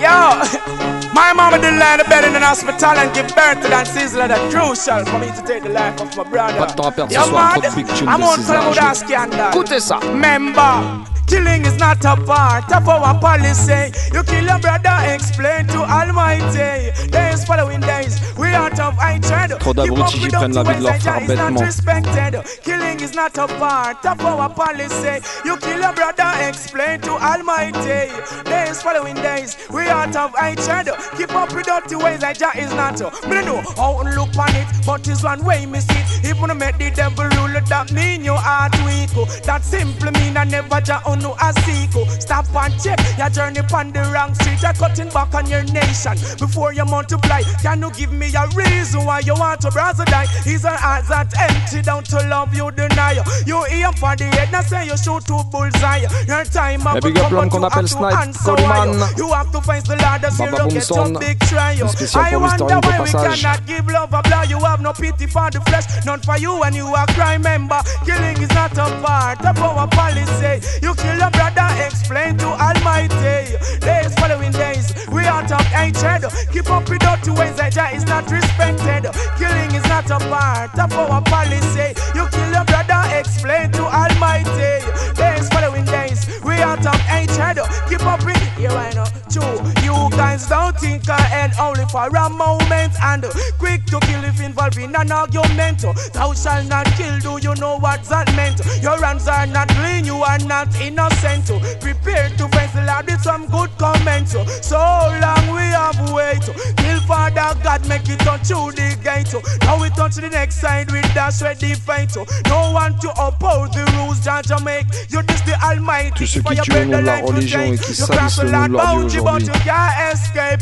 Yo, 0.00 0.08
my 1.12 1.29
learn 1.58 1.98
the 1.98 2.30
than 2.32 2.42
hospital 2.42 2.90
and 2.90 3.12
give 3.14 3.26
birth 3.34 3.60
to 3.62 3.68
that 3.68 3.86
sizzler 3.86 4.28
that 4.28 4.40
crucial 4.52 5.04
for 5.06 5.18
me 5.18 5.26
to 5.26 5.42
take 5.46 5.62
the 5.62 5.70
life 5.70 6.00
of 6.00 6.16
my 6.16 6.24
brother. 6.24 6.58
Pas 6.58 6.66
de 6.66 6.74
temps 6.74 6.88
à 6.88 6.92
perdre 6.92 7.12
ce 7.12 7.28
soir, 7.28 7.42
man, 7.42 7.52
trop 7.52 7.70
de 7.70 7.76
big 7.76 7.86
tunes 7.94 8.08
I'm 8.08 8.22
on 8.22 8.38
some 8.38 8.66
of 8.66 8.74
jouer. 8.74 8.80
that 8.80 8.96
scandal. 8.96 10.14
Member. 10.14 11.10
Killing 11.30 11.64
is 11.64 11.78
not 11.78 12.04
a 12.04 12.16
part 12.26 12.72
of 12.72 12.88
our 12.88 13.14
policy. 13.20 13.92
You 14.12 14.24
kill 14.24 14.44
your 14.46 14.58
brother, 14.58 14.96
explain 15.14 15.64
to 15.68 15.78
Almighty. 15.84 16.90
Days 17.08 17.44
following 17.44 17.80
days, 17.80 18.18
we 18.36 18.48
out 18.48 18.80
of 18.80 18.94
hatred. 18.98 19.56
Trop 19.60 19.72
d'abrutis 19.72 20.18
qui 20.18 20.28
prennent 20.28 20.54
la 20.54 20.64
vie 20.64 20.78
de 20.80 20.82
leur 20.82 20.96
frère 20.96 21.20
bêtement. 21.20 21.60
respected. 21.60 22.42
Killing 22.64 22.98
is 23.00 23.14
not 23.14 23.38
a 23.38 23.46
part 23.46 24.04
of 24.04 24.20
our 24.24 24.48
policy. 24.50 25.22
You 25.44 25.56
kill 25.58 25.80
your 25.80 25.92
brother, 25.92 26.30
explain 26.48 27.00
to 27.02 27.12
Almighty. 27.12 28.10
Days 28.46 28.82
following 28.82 29.14
days, 29.14 29.56
we 29.70 29.86
out 29.88 30.16
of 30.16 30.34
hatred. 30.34 30.88
Keep 31.16 31.32
up 31.40 31.52
with 31.54 31.66
dirty 31.66 31.96
ways, 31.96 32.20
like 32.22 32.38
Jah 32.38 32.52
is 32.56 32.70
not. 32.74 33.00
Uh, 33.00 33.10
me 33.28 33.40
no 33.42 33.60
know 33.60 33.62
how 33.76 34.02
to 34.02 34.10
look 34.14 34.36
on 34.36 34.54
it, 34.54 34.66
but 34.86 35.06
it's 35.08 35.22
one 35.22 35.44
way 35.44 35.66
me 35.66 35.80
see. 35.80 35.98
it. 35.98 36.30
If 36.30 36.38
you 36.38 36.54
make 36.54 36.76
the 36.78 36.90
devil 36.90 37.24
rule, 37.24 37.56
that 37.68 37.92
mean 37.92 38.24
your 38.24 38.36
heart 38.38 38.72
weak. 38.84 39.10
oh. 39.16 39.24
That 39.44 39.64
simply 39.64 40.10
mean 40.12 40.36
I 40.36 40.44
never 40.44 40.80
Jah 40.80 41.02
on 41.06 41.20
no 41.20 41.34
a 41.40 41.52
seek. 41.64 41.90
oh. 41.96 42.04
Stop 42.20 42.46
and 42.54 42.74
check 42.82 42.98
your 43.18 43.30
journey 43.30 43.60
on 43.72 43.92
the 43.92 44.00
wrong 44.12 44.34
street. 44.34 44.60
You're 44.62 44.74
cutting 44.74 45.08
back 45.10 45.34
on 45.34 45.48
your 45.48 45.64
nation 45.64 46.14
before 46.38 46.72
you 46.72 46.84
multiply. 46.84 47.42
Can 47.62 47.80
you 47.82 47.90
give 47.92 48.12
me 48.12 48.30
a 48.34 48.46
reason 48.54 49.04
why 49.04 49.20
you 49.20 49.34
want 49.34 49.60
to 49.62 49.70
brother 49.70 50.04
die? 50.04 50.26
Is 50.46 50.64
our 50.64 50.76
heart 50.76 51.06
that 51.08 51.32
empty 51.40 51.82
down 51.82 52.04
to 52.04 52.16
love 52.28 52.54
you 52.54 52.70
deny? 52.72 53.22
You 53.46 53.64
aim 53.70 53.92
for 53.94 54.14
the 54.16 54.24
head, 54.24 54.52
now 54.52 54.60
say 54.62 54.86
you 54.86 54.96
shoot 54.96 55.24
to 55.26 55.42
bullseye. 55.50 56.04
Your 56.28 56.44
time 56.44 56.86
up 56.86 57.00
big 57.02 57.18
up 57.18 57.30
l'homme 57.32 57.48
qu'on 57.48 57.62
appelle 57.64 57.88
Snipe, 57.88 58.34
Coleman. 58.44 58.92
You 59.16 59.32
have 59.32 59.50
to 59.52 59.60
face 59.62 59.82
the 59.84 59.96
Lord 59.96 60.24
as 60.24 60.38
you 60.38 60.46
Baba 60.50 60.64
look 60.64 60.72
at 60.76 60.82
Boomson. 60.82 61.10
your 61.12 61.20
big 61.20 61.29
trial. 61.38 61.88
Un 61.88 61.94
I 62.14 62.36
wonder 62.36 62.78
why 62.82 63.00
we 63.00 63.10
cannot 63.10 63.66
give 63.66 63.86
love 63.86 64.12
a 64.12 64.22
blow. 64.22 64.42
You 64.42 64.58
have 64.60 64.80
no 64.80 64.92
pity 64.92 65.26
for 65.26 65.50
the 65.50 65.60
flesh, 65.62 65.86
none 66.04 66.20
for 66.20 66.36
you 66.38 66.58
when 66.58 66.74
you 66.74 66.86
are 66.86 67.06
crime 67.08 67.42
member. 67.42 67.80
Killing 68.04 68.40
is 68.42 68.50
not 68.50 68.72
a 68.72 68.86
part 69.02 69.44
of 69.44 69.58
our 69.58 69.86
policy. 69.88 70.60
You 70.82 70.94
kill 70.94 71.18
your 71.18 71.30
brother, 71.30 71.68
explain 71.84 72.36
to 72.38 72.46
Almighty. 72.46 73.56
Days 73.80 74.14
following 74.14 74.52
days, 74.52 74.92
we 75.12 75.22
out 75.24 75.50
of 75.50 75.64
hatred. 75.66 76.24
Keep 76.52 76.70
up 76.70 76.88
with 76.88 77.00
dirty 77.00 77.30
ways 77.30 77.56
that 77.56 77.72
Jah 77.72 77.90
is 77.94 78.04
not 78.06 78.30
respected. 78.30 79.10
Killing 79.38 79.72
is 79.74 79.84
not 79.88 80.10
a 80.10 80.18
part 80.28 80.78
of 80.78 80.92
our 80.92 81.22
policy. 81.22 81.94
You 82.14 82.26
kill 82.28 82.50
your 82.52 82.64
brother, 82.64 83.02
explain 83.16 83.70
to 83.72 83.84
Almighty. 83.84 84.84
Days 85.14 85.48
following 85.48 85.84
days, 85.84 86.26
we 86.44 86.54
out 86.62 86.84
of 86.84 87.00
hatred. 87.00 87.58
Keep 87.88 88.04
up 88.06 88.24
with 88.24 88.40
here 88.58 88.70
I 88.70 88.92
know. 88.92 89.06
True, 89.32 89.56
you 89.82 89.94
guys 90.10 90.46
don't 90.46 90.69
think 90.80 91.06
ahead 91.08 91.52
only 91.60 91.84
for 91.92 92.08
a 92.08 92.30
moment 92.30 92.94
and 93.02 93.24
quick 93.58 93.84
to 93.86 94.00
kill 94.00 94.24
if 94.24 94.40
involved 94.40 94.78
in 94.78 94.94
an 94.96 95.12
argument. 95.12 95.84
Thou 96.12 96.32
shalt 96.32 96.66
not 96.66 96.86
kill, 96.96 97.18
do 97.20 97.38
you 97.38 97.54
know 97.56 97.76
what 97.78 98.02
that 98.04 98.34
meant? 98.34 98.60
Your 98.82 98.98
hands 99.04 99.28
are 99.28 99.46
not 99.46 99.68
clean, 99.68 100.04
you 100.04 100.16
are 100.16 100.38
not 100.38 100.68
innocent. 100.80 101.46
Prepare 101.80 102.30
to 102.38 102.48
face 102.48 102.72
the 102.72 102.82
Lord 102.86 103.06
with 103.06 103.22
some 103.22 103.46
good 103.48 103.70
comments. 103.78 104.32
So 104.66 104.78
long 104.78 105.44
we 105.52 105.66
have 105.76 106.00
wait. 106.12 106.44
Kill 106.76 107.00
Father 107.06 107.54
God, 107.62 107.86
make 107.88 108.08
it 108.08 108.20
touch 108.20 108.48
through 108.48 108.72
the 108.72 108.96
gate. 109.04 109.32
Now 109.62 109.80
we 109.80 109.90
touch 109.90 110.16
the 110.16 110.28
next 110.30 110.60
side 110.60 110.90
with 110.90 111.06
dash 111.14 111.42
ready 111.42 111.74
fight. 111.74 112.16
No 112.48 112.72
one 112.72 112.98
to 113.00 113.10
oppose 113.20 113.70
the 113.70 113.84
rules, 113.96 114.20
Jah 114.20 114.40
make 114.64 114.86
you 115.10 115.22
this 115.22 115.40
the 115.42 115.54
Almighty. 115.62 116.12
Tous 116.16 116.26
ceux 116.26 116.42
qui 116.42 116.54
your 116.54 116.64
tuent 116.64 116.76
au 116.76 116.84
nom 116.84 116.98
de 116.98 117.04
la 117.04 117.16
life 117.16 117.26
religion 117.26 117.60
et 117.60 117.78
qui 117.78 117.94
salissent 117.94 118.42
le 118.42 118.50
nom 118.50 118.66
de 118.66 118.72
leur 118.72 119.04
Dieu 119.04 119.20
aujourd'hui. 119.20 119.52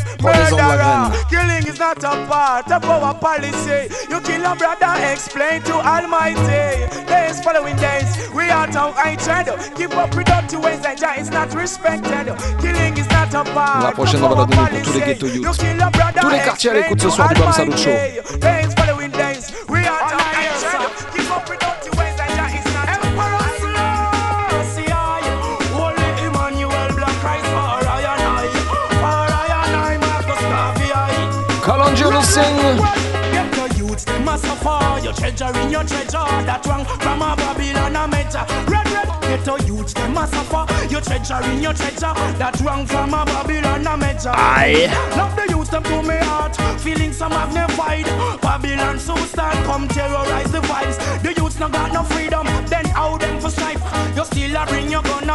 You 0.09 0.25
can't 0.25 0.41
escape. 0.41 0.49
Prenez-en 0.49 0.57
de 0.57 0.63
la 0.63 1.09
Murderer, 1.09 1.27
killing 1.31 1.67
is 1.67 1.79
not 1.79 1.99
a 2.05 2.27
part 2.27 2.71
of 2.71 2.85
our 2.85 3.15
policy. 3.15 3.89
You 4.11 4.21
kill 4.21 4.45
a 4.45 4.55
brother, 4.57 4.93
explain 5.13 5.63
to 5.63 5.75
Almighty. 5.75 6.87
Days 7.07 7.41
following 7.45 7.77
days, 7.77 8.09
we 8.35 8.51
out 8.51 8.75
of 8.77 8.97
hatred. 8.97 9.47
Keep 9.77 9.97
up 9.97 10.15
with 10.15 10.27
dirty 10.27 10.57
ways 10.57 10.81
that 10.81 10.99
Jah 10.99 11.15
is 11.21 11.31
not 11.31 11.53
respected. 11.55 12.27
Killing 12.61 12.97
is 12.99 13.09
not 13.11 13.33
a 13.35 13.45
part 13.53 13.83
La 13.85 13.91
prochaine 13.93 14.23
of 14.25 14.25
on 14.25 14.29
va 14.31 14.35
la 14.35 14.41
our 14.43 14.47
donner 14.47 14.83
pour 14.83 14.83
tous 14.83 14.95
les 14.95 15.01
policy. 15.01 15.15
ghetto 15.15 15.27
You 15.27 15.43
youths. 15.43 15.59
kill 15.59 15.81
a 15.83 15.91
brother, 15.91 16.21
Tous 16.21 16.31
les 16.31 16.39
quartiers 16.41 16.71
à 16.71 16.75
l'écoute 16.75 17.01
ce 17.03 17.11
soir 17.11 17.29
du 17.29 17.41
Bam 17.41 17.53
Salute 17.53 17.79
Show. 17.79 17.91
Almighty. 17.91 18.39
Days 18.39 18.75
following 18.75 19.11
days, 19.11 19.53
we 19.69 19.79
out 19.87 20.13
of 20.13 20.28
Your 35.09 35.17
treasure 35.17 35.59
in 35.61 35.71
your 35.71 35.85
treasure. 35.85 36.29
That 36.45 36.67
wrong 36.67 36.85
from 36.85 37.23
a 37.23 37.35
Babylon 37.35 37.97
a 37.97 38.07
measure. 38.07 38.45
Red, 38.69 38.85
red. 38.93 39.09
Get 39.23 39.43
the 39.43 39.57
youths, 39.65 39.95
them 39.95 40.19
a 40.19 40.27
suffer. 40.27 40.69
Your 40.93 41.01
treasure 41.01 41.41
in 41.49 41.63
your 41.63 41.73
treasure. 41.73 42.13
That 42.37 42.61
wrong 42.61 42.85
from 42.85 43.15
a 43.15 43.25
Babylon 43.25 43.87
a 43.87 43.97
measure. 43.97 44.37
Aye. 44.37 44.85
Love 45.17 45.35
the 45.35 45.47
youth, 45.49 45.71
them 45.71 45.83
to 45.85 46.03
me 46.03 46.19
heart. 46.21 46.57
Feelings 46.83 47.17
some 47.17 47.33
magnified. 47.33 48.05
Babylon 48.43 48.99
so 48.99 49.17
start 49.25 49.55
come 49.65 49.89
terrorize 49.89 50.53
the 50.53 50.61
vibes. 50.61 50.99
The 51.23 51.33
youths 51.41 51.59
not 51.59 51.73
got 51.73 51.91
no 51.91 52.03
freedom. 52.03 52.45
Then 52.67 52.85
how 52.93 53.17
them 53.17 53.41
for 53.41 53.49
strife? 53.49 53.81
You 54.15 54.27
still 54.27 54.57
a 54.59 54.67
bring 54.67 54.91
your 54.91 55.01
gun 55.01 55.28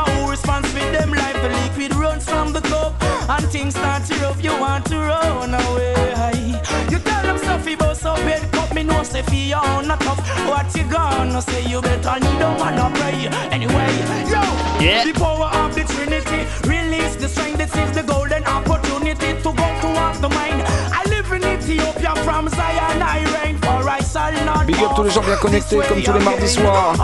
say 9.13 9.21
for 9.21 9.35
you 9.35 9.61
not 9.87 9.99
tough. 10.01 10.19
What 10.49 10.65
you 10.75 10.85
gonna 10.89 11.41
say? 11.41 11.61
You 11.71 11.81
better 11.81 12.15
kneel 12.19 12.39
down 12.39 12.57
and 12.67 12.79
a 12.79 12.87
pray. 12.97 13.29
Anyway, 13.55 13.91
yo, 14.33 14.41
Yeah. 14.81 15.03
the 15.05 15.13
power 15.13 15.49
of 15.61 15.69
the 15.75 15.83
Trinity 15.93 16.39
release 16.73 17.15
the 17.21 17.29
strength. 17.29 17.59
This 17.61 17.73
is 17.83 17.91
the 17.97 18.03
golden 18.13 18.43
opportunity 18.57 19.29
to 19.43 19.49
go 19.61 19.67
to 19.81 19.87
off 20.05 20.17
the 20.19 20.29
mind. 20.29 20.59
I 20.99 21.01
live 21.13 21.31
in 21.31 21.43
Ethiopia 21.55 22.13
from 22.25 22.49
Zion. 22.49 22.97
I 23.17 23.19
reign 23.35 23.55
for 23.65 23.79
I 23.97 24.01
shall 24.11 24.33
not. 24.47 24.65
Big 24.65 24.81
up 24.81 24.95
tous 24.95 25.03
les 25.03 25.11
gens 25.11 25.21
bien 25.29 25.37
connectés 25.37 25.79
comme 25.87 26.01
tous 26.01 26.13
les 26.13 26.25
mardis 26.25 26.49
soirs. 26.49 26.95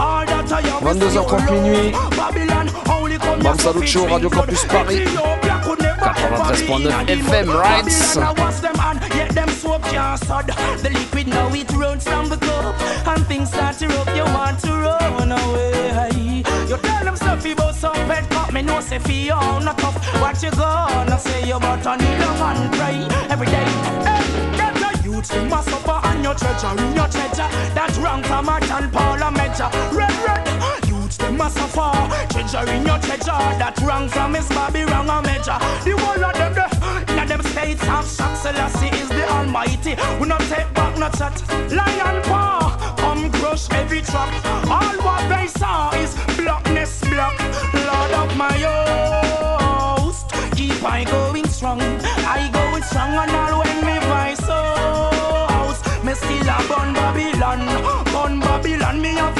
22h30 0.82 1.50
minuit. 1.52 1.92
Bam 3.42 3.58
Salut 3.58 3.86
Show, 3.86 4.06
Radio 4.06 4.28
Campus 4.28 4.64
Paris. 4.64 5.00
93.9 6.50 7.08
FM, 7.08 7.48
right? 7.50 7.86
Soap 9.70 9.82
can't 9.82 10.20
sod. 10.24 10.46
The 10.82 10.90
liquid 10.90 11.28
now 11.28 11.54
it 11.54 11.70
runs 11.70 12.02
from 12.02 12.28
the 12.28 12.36
cup. 12.36 12.74
And 13.06 13.24
things 13.26 13.50
start 13.50 13.76
to 13.78 13.86
rub, 13.86 14.08
you 14.16 14.24
want 14.34 14.58
to 14.64 14.72
run 14.72 15.30
away. 15.30 16.42
You 16.68 16.76
tell 16.76 17.04
them 17.04 17.14
stuff 17.14 17.46
about 17.46 17.76
some 17.76 17.94
pet 18.10 18.28
cup. 18.30 18.52
Me 18.52 18.62
know 18.62 18.80
say 18.80 18.98
for 18.98 19.12
you 19.12 19.30
not 19.30 19.78
tough. 19.78 19.96
What 20.20 20.42
you 20.42 20.50
gonna 20.50 21.16
say 21.20 21.46
you 21.46 21.54
about 21.54 21.86
a 21.86 21.96
needle 22.02 22.42
and 22.48 22.72
pray 22.74 22.98
every 23.30 23.46
day? 23.46 23.70
Hey, 24.08 24.56
get 24.58 24.74
the 24.74 24.90
youth 25.04 25.30
to 25.30 25.44
must 25.44 25.68
suffer 25.68 26.00
and 26.08 26.24
your 26.24 26.34
treasure 26.34 26.74
in 26.82 26.96
your 26.96 27.06
treasure. 27.06 27.48
That's 27.72 27.96
wrong 27.98 28.24
from 28.24 28.48
a 28.48 28.60
John 28.66 28.90
Paul 28.90 29.22
a 29.22 29.30
measure. 29.30 29.70
Red, 29.94 30.16
red. 30.26 30.88
Youths 30.88 31.16
them 31.16 31.36
must 31.36 31.56
suffer. 31.56 31.92
Treasure 32.28 32.68
in 32.72 32.84
your 32.84 32.98
treasure. 32.98 33.38
That 33.62 33.78
wrong 33.82 34.08
from 34.08 34.32
Miss 34.32 34.48
Bobby 34.48 34.82
wrong 34.82 35.08
a 35.08 35.22
measure. 35.22 35.58
The 35.84 35.94
whole 35.96 36.24
of 36.24 36.34
them, 36.34 36.54
the, 36.54 36.79
in 37.64 37.76
them 37.76 38.04
states 38.04 38.20
of. 38.20 38.36
Selassie 38.36 38.88
is 38.96 39.08
the 39.08 39.28
Almighty. 39.28 39.96
We 40.20 40.28
not 40.28 40.40
take 40.42 40.72
back, 40.74 40.96
not 40.98 41.16
chat. 41.16 41.42
Lion 41.70 42.22
paw, 42.22 42.94
come 42.98 43.30
crush 43.32 43.70
every 43.70 44.02
track. 44.02 44.32
All 44.68 44.96
what 45.04 45.28
they 45.28 45.46
saw 45.46 45.90
is 45.94 46.14
blackness, 46.36 47.00
black. 47.00 47.38
Lord 47.74 48.12
of 48.12 48.36
my 48.36 48.52
host, 48.52 50.30
keep 50.56 50.82
I 50.82 51.04
going 51.04 51.46
strong. 51.48 51.80
I 51.80 52.50
going 52.52 52.82
strong 52.82 53.12
and 53.12 53.30
all 53.30 53.60
when 53.60 53.78
me 53.86 53.98
voice 54.06 54.46
house. 54.48 55.80
Me 56.04 56.14
still 56.14 56.48
a 56.48 56.58
bun 56.68 56.94
Babylon, 56.94 57.60
bun 58.12 58.40
Babylon. 58.40 59.00
Me 59.00 59.18
a 59.18 59.39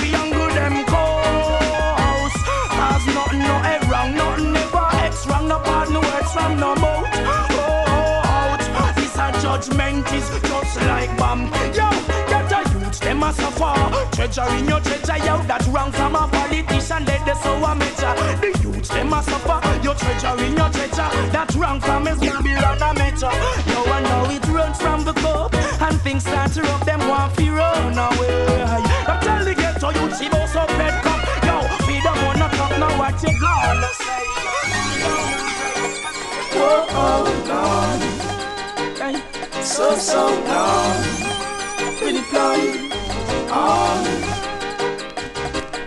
judgment 9.61 10.11
is 10.12 10.28
just 10.40 10.76
like 10.82 11.14
bomb. 11.18 11.44
Yo, 11.76 11.88
get 12.28 12.52
a 12.52 12.61
youth, 12.72 13.00
them 13.00 13.22
a 13.22 13.32
suffer. 13.32 14.16
Treasure 14.16 14.48
in 14.56 14.66
your 14.66 14.80
treasure, 14.80 15.18
yo, 15.24 15.36
that 15.44 15.66
wrong 15.68 15.92
from 15.92 16.14
a 16.14 16.26
politician, 16.28 17.04
let 17.04 17.24
the 17.26 17.34
sour 17.34 17.74
measure. 17.74 18.14
The 18.40 18.58
youth, 18.62 18.88
them 18.88 19.12
a 19.12 19.22
suffer. 19.22 19.61
Your 19.82 19.94
treasure 19.94 20.44
in 20.44 20.56
your 20.56 20.70
treasure, 20.70 21.11
that 21.32 21.54
wrong 21.56 21.80
from 21.80 22.06
his 22.06 22.18
Babylon 22.20 22.80
a 22.80 22.94
measure. 22.94 23.36
Yo, 23.68 23.84
I 23.84 24.00
know 24.00 24.30
it 24.30 24.46
runs 24.48 24.80
from 24.80 25.04
the 25.04 25.12
cup, 25.12 25.54
and 25.54 26.00
things 26.00 26.22
start 26.22 26.52
to 26.52 26.62
rub 26.62 26.84
them 26.86 27.00
one 27.06 27.30
fear 27.34 27.52
run 27.52 27.98
away. 27.98 28.80
But 29.04 29.20
tell 29.20 29.44
the 29.44 29.54
ghetto 29.54 29.90
youth, 29.90 30.18
he 30.18 30.28
boss 30.30 30.56
up 30.56 30.70
red 30.78 31.02
cup. 31.04 31.20
Yo, 31.44 31.61
feed 31.84 32.02
them 32.02 32.16
one 32.24 32.40
a 32.40 32.48
cup, 32.56 32.72
now 32.78 32.98
what 32.98 33.22
you 33.22 33.38
gonna 33.38 33.88
say? 33.92 34.24
Whoa, 36.56 36.86
oh. 36.88 37.34
oh 37.36 37.39
so, 39.62 39.94
so 39.96 40.28
gone. 40.44 41.20
The 42.00 42.22
plan. 42.30 42.90
Oh. 43.52 44.40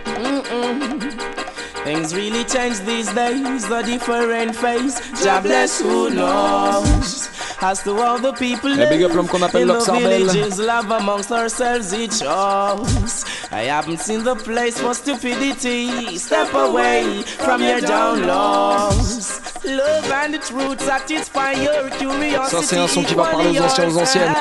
Mm-mm. 0.06 1.84
Things 1.84 2.14
really 2.14 2.44
change 2.44 2.78
these 2.80 3.12
days, 3.12 3.70
a 3.70 3.82
different 3.82 4.56
face. 4.56 5.22
God 5.22 5.42
bless 5.42 5.80
who 5.80 6.10
knows. 6.10 7.28
As 7.60 7.82
to 7.82 7.92
all 7.98 8.18
the 8.18 8.32
people 8.32 8.74
big 8.76 9.02
up 9.02 9.12
l'homme 9.12 9.56
in 9.56 9.68
the 9.68 9.80
villages, 9.80 10.58
love 10.58 10.90
amongst 10.90 11.32
ourselves 11.32 11.92
it 11.92 12.12
shows. 12.12 13.24
I 13.50 13.64
haven't 13.68 14.00
seen 14.00 14.24
the 14.24 14.36
place 14.36 14.80
for 14.80 14.94
stupidity. 14.94 16.18
Step 16.18 16.52
away 16.54 17.22
from 17.22 17.62
your 17.62 17.80
down 17.80 18.26
Love 18.26 19.53
and 19.66 20.34
the 20.34 20.38
truth 20.38 20.80
satisfy 20.80 21.52
your 21.52 21.90
curiosity. 21.90 22.56
Ça, 22.56 22.62
c'est 22.62 22.78
un 22.78 22.86
son 22.86 23.02
qui 23.02 23.14
va 23.14 23.24
parler 23.24 23.58
aux 23.58 23.62
anciens, 23.62 23.88
aux 23.88 23.98
anciennes. 23.98 24.32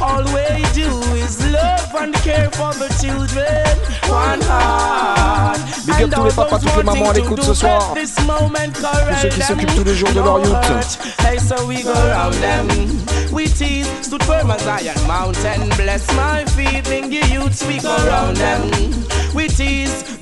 All 0.00 0.24
we 0.26 0.62
do 0.74 0.88
is 1.16 1.50
love 1.50 1.94
and 2.00 2.12
care 2.22 2.50
for 2.52 2.72
the 2.74 2.88
children. 3.00 3.46
One 4.08 4.40
heart. 4.42 5.58
Big 5.86 6.04
up 6.04 6.14
tous 6.14 6.24
les 6.24 6.32
papas, 6.32 6.58
toutes 6.58 6.76
les 6.76 6.82
mamans 6.82 7.10
à 7.10 7.12
l'écoute 7.14 7.42
ce 7.42 7.54
soir. 7.54 7.94
Tous 7.94 9.20
ceux 9.22 9.28
qui 9.28 9.42
s'occupent 9.42 9.74
tous 9.74 9.84
les 9.84 9.94
jours 9.94 10.10
de 10.12 10.20
leur 10.20 10.38
youth. 10.40 10.98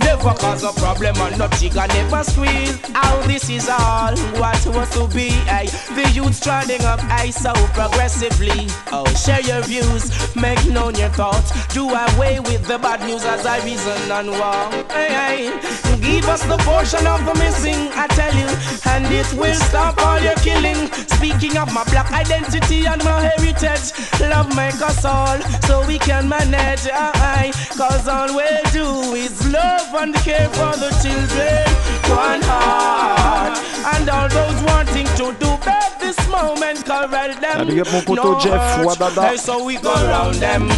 Never 0.09 0.33
cause 0.41 0.65
a 0.65 0.73
problem 0.81 1.21
or 1.21 1.31
no 1.37 1.49
jigger, 1.61 1.87
never 1.87 2.25
squeeze. 2.25 2.81
How 2.95 3.21
this 3.27 3.51
is 3.51 3.69
all 3.69 4.17
what 4.41 4.67
was 4.69 4.89
to 4.95 5.07
be. 5.15 5.29
Hey, 5.45 5.67
the 5.95 6.11
youths 6.15 6.41
trotting 6.41 6.83
up, 6.87 6.99
hey, 7.01 7.31
so 7.31 7.53
progressively. 7.77 8.69
Oh, 8.91 9.05
share 9.13 9.43
your 9.43 9.61
views, 9.65 10.35
make 10.35 10.65
known 10.65 10.95
your 10.95 11.11
thoughts. 11.11 11.53
Do 11.75 11.91
away 11.91 12.41
with 12.41 12.67
the 12.67 12.79
bad 12.79 13.07
news 13.07 13.23
as 13.27 13.45
I 13.45 13.63
reason 13.67 14.11
and 14.11 14.31
walk. 14.31 14.73
Hey, 14.91 15.51
hey, 15.53 15.88
give 16.01 16.29
us 16.29 16.43
the 16.45 16.57
portion 16.59 17.07
of 17.07 17.25
the 17.25 17.35
missing, 17.35 17.91
I 17.95 18.07
tell 18.09 18.35
you, 18.35 18.49
and 18.93 19.05
it 19.13 19.29
will 19.35 19.55
stop 19.55 19.99
all 20.05 20.21
your 20.21 20.35
killing. 20.37 20.91
Speaking 21.19 21.57
of 21.57 21.73
my 21.73 21.85
black 21.85 22.13
identity 22.13 22.87
and 22.87 23.03
my 23.05 23.21
heritage, 23.21 23.93
love 24.21 24.55
make 24.57 24.81
us 24.81 25.05
all 25.05 25.39
so 25.67 25.87
we 25.87 25.99
can 25.99 26.29
manage. 26.29 26.89
Aye, 26.93 27.53
cause 27.77 28.09
all 28.09 28.29
we 28.37 28.49
do 28.73 29.15
is 29.15 29.35
love 29.53 29.95
and 29.95 30.15
care 30.17 30.49
for 30.51 30.73
the 30.77 30.91
children. 31.03 31.67
One 32.11 32.43
heart, 32.43 33.59
and 33.95 34.09
all 34.09 34.29
those 34.29 34.63
wanting 34.65 35.07
to 35.19 35.35
do 35.39 35.51
this 35.65 35.98
moment, 36.29 36.85
corral 36.85 37.35
them. 37.41 37.67
Big 37.67 37.81
up 37.81 37.93
mon 37.93 38.03
poteau 38.03 38.33
No 38.35 38.41
Jeff, 38.41 38.77
hurt. 38.77 38.87
Wadada. 38.87 39.29
Hey, 39.29 39.37
so 39.37 39.65
we 39.65 39.77
go 39.77 39.93
round 39.93 40.37
them. 40.37 40.69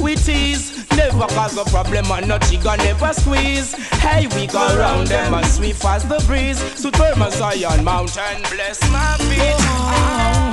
We 0.00 0.14
tease, 0.14 0.86
never 0.96 1.26
cause 1.34 1.56
a 1.56 1.64
problem 1.64 2.06
and 2.10 2.28
no 2.28 2.38
jigger 2.38 2.76
never 2.78 3.12
squeeze. 3.12 3.74
Hey, 3.98 4.26
we 4.34 4.46
go 4.46 4.64
round 4.78 5.08
them 5.08 5.34
as 5.34 5.56
swift 5.56 5.84
as 5.84 6.04
the 6.04 6.22
breeze. 6.26 6.58
So 6.78 6.90
firm 6.92 7.22
as 7.22 7.36
Zion 7.36 7.84
Mountain, 7.84 8.42
bless 8.50 8.80
my 8.90 9.16
feet. 9.28 9.54
Oh, 9.58 10.50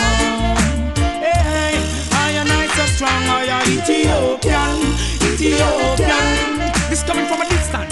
Hey, 1.22 1.78
I 2.12 2.32
and 2.42 2.50
I 2.52 2.68
so 2.68 2.86
strong, 2.96 3.12
I 3.12 3.46
am 3.46 3.68
Ethiopian, 3.78 4.78
Ethiopian. 5.34 6.72
This 6.90 7.04
coming 7.04 7.26
from 7.26 7.42
a 7.42 7.50
distance. 7.50 7.85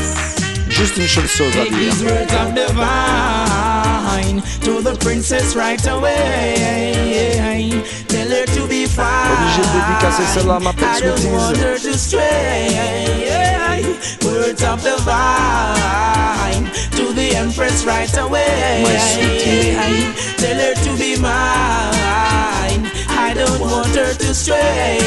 Juste 0.74 0.98
une 0.98 1.08
seule 1.08 1.28
chose 1.28 1.54
à 1.56 1.66
dire. 1.66 1.94
words 2.04 2.34
of 2.34 2.54
divine 2.56 4.42
to 4.62 4.82
the 4.82 4.98
princess 5.00 5.56
right 5.56 5.86
away. 5.88 6.96
Tell 8.08 8.28
her 8.28 8.46
to 8.46 8.68
be 8.68 8.88
fine. 8.88 9.06
Obligé 9.32 9.62
de 9.62 9.68
dédicacer 9.80 10.24
celle-là 10.34 10.56
à 10.56 10.60
ma 10.60 10.74
petite 10.74 10.88
I 10.98 11.02
don't 11.02 11.26
want 11.32 11.58
her 11.58 11.78
to 11.78 11.94
stray. 11.96 12.70
Words 14.24 14.64
of 14.64 14.82
divine 14.82 16.66
to 16.98 17.14
the 17.14 17.36
empress 17.36 17.86
right 17.86 18.18
away. 18.18 18.82
My 18.84 18.98
sweetie. 18.98 19.78
Tell 20.38 20.58
her 20.58 20.74
to 20.74 20.98
be 20.98 21.16
mine. 21.22 22.90
I 23.10 23.34
don't 23.36 23.60
want 23.62 23.96
her 23.96 24.16
to 24.16 24.34
stray. 24.34 24.98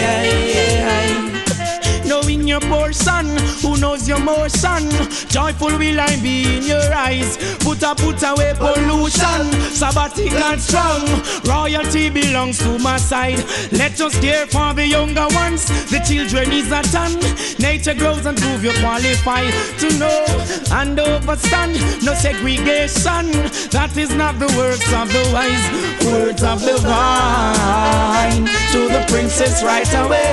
Knowing 2.27 2.49
your 2.49 2.61
portion, 2.61 3.27
who 3.62 3.77
knows 3.77 4.09
your 4.09 4.18
motion? 4.18 4.91
Joyful 5.29 5.79
will 5.79 6.01
I 6.01 6.18
be 6.20 6.57
in 6.57 6.64
your 6.64 6.93
eyes. 6.93 7.37
Put 7.61 7.85
a 7.85 7.95
put 7.95 8.20
away 8.24 8.53
pollution. 8.57 9.47
Sabbatic 9.70 10.33
and 10.33 10.61
strong. 10.61 11.07
Royalty 11.47 12.11
belongs 12.11 12.59
to 12.59 12.81
my 12.81 12.97
side. 12.97 13.39
Let 13.70 14.01
us 14.01 14.18
care 14.18 14.45
for 14.47 14.74
the 14.74 14.85
younger 14.85 15.29
ones. 15.37 15.66
The 15.89 16.01
children 16.01 16.51
is 16.51 16.72
a 16.72 16.83
ton. 16.91 17.14
Nature 17.61 17.95
grows 17.95 18.27
and 18.27 18.37
prove 18.37 18.64
you 18.64 18.72
qualify 18.81 19.49
to 19.79 19.97
know 19.97 20.27
and 20.72 20.99
overstand. 20.99 21.74
No 22.05 22.12
segregation. 22.14 23.31
That 23.70 23.97
is 23.97 24.12
not 24.12 24.41
the 24.41 24.53
works 24.59 24.93
of 24.93 25.12
the 25.12 25.31
wise. 25.33 26.05
Words 26.05 26.43
of 26.43 26.61
the 26.61 26.77
vine 26.79 28.47
to 28.72 28.89
the 28.89 29.05
princess 29.09 29.62
right 29.62 29.95
away. 29.95 30.27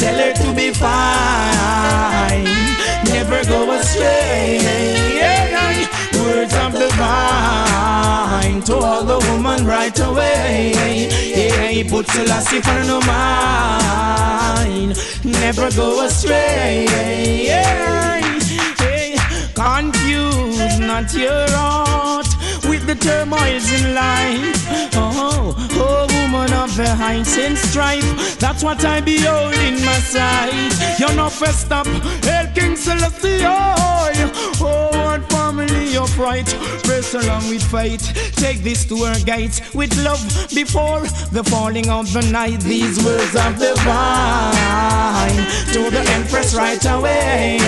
Tell 0.00 0.16
her 0.16 0.32
to 0.32 0.52
be 0.54 0.70
fine, 0.72 2.44
never 3.04 3.44
go 3.44 3.72
astray. 3.72 4.60
Words 6.14 6.54
of 6.54 6.72
the 6.72 6.88
vine 6.96 8.62
to 8.62 8.76
all 8.76 9.04
the 9.04 9.18
woman 9.30 9.66
right 9.66 9.98
away. 10.00 10.72
Yeah, 11.34 11.90
put 11.90 12.06
Selassie 12.08 12.60
for 12.60 12.82
no 12.84 13.00
mind, 13.00 14.96
never 15.24 15.70
go 15.72 16.04
astray. 16.06 16.86
Hey, 17.48 19.16
confuse 19.54 20.78
not 20.78 21.12
your 21.14 21.50
heart 21.50 22.27
with 22.68 22.86
the 22.86 22.94
turmoils 22.94 23.72
in 23.72 23.94
life. 23.94 24.90
Oh, 24.94 25.54
oh, 25.72 26.06
woman 26.22 26.52
of 26.52 26.74
the 26.76 26.88
heights 26.88 27.36
and 27.38 27.56
strife. 27.56 28.38
That's 28.38 28.62
what 28.62 28.84
I 28.84 29.00
behold 29.00 29.54
in 29.54 29.84
my 29.84 29.98
sight. 29.98 30.72
You're 30.98 31.14
not 31.14 31.32
first 31.32 31.70
up, 31.72 31.86
El 32.26 32.52
King 32.54 32.76
Celestial. 32.76 33.56
Oh, 34.60 34.98
family 35.58 35.96
of 35.96 36.18
right. 36.18 36.46
Press 36.84 37.14
along 37.14 37.48
with 37.48 37.62
faith. 37.62 38.02
Take 38.36 38.62
this 38.62 38.84
to 38.86 38.96
her 39.04 39.18
gates 39.24 39.74
with 39.74 39.94
love 40.04 40.22
before 40.54 41.00
the 41.32 41.42
falling 41.44 41.90
of 41.90 42.12
the 42.12 42.22
night. 42.30 42.60
These 42.60 43.04
words 43.04 43.34
of 43.34 43.58
the 43.58 43.74
vine 43.84 45.46
to 45.72 45.90
the 45.90 46.04
empress 46.10 46.54
right 46.54 46.84
away. 46.86 47.58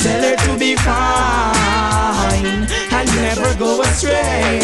Tell 0.00 0.22
her 0.22 0.36
to 0.36 0.58
be 0.58 0.76
fine 0.76 2.85
and 3.06 3.22
never 3.22 3.54
go 3.58 3.82
astray. 3.82 4.58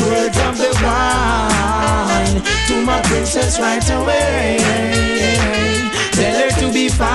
Words 0.00 0.38
of 0.38 0.56
the 0.58 0.72
vine 0.80 2.42
to 2.68 2.84
my 2.84 3.00
princess 3.02 3.58
right 3.60 3.84
away. 3.90 4.58
Tell 6.12 6.36
her 6.42 6.50
to 6.60 6.72
be 6.72 6.88
fine. 6.88 7.08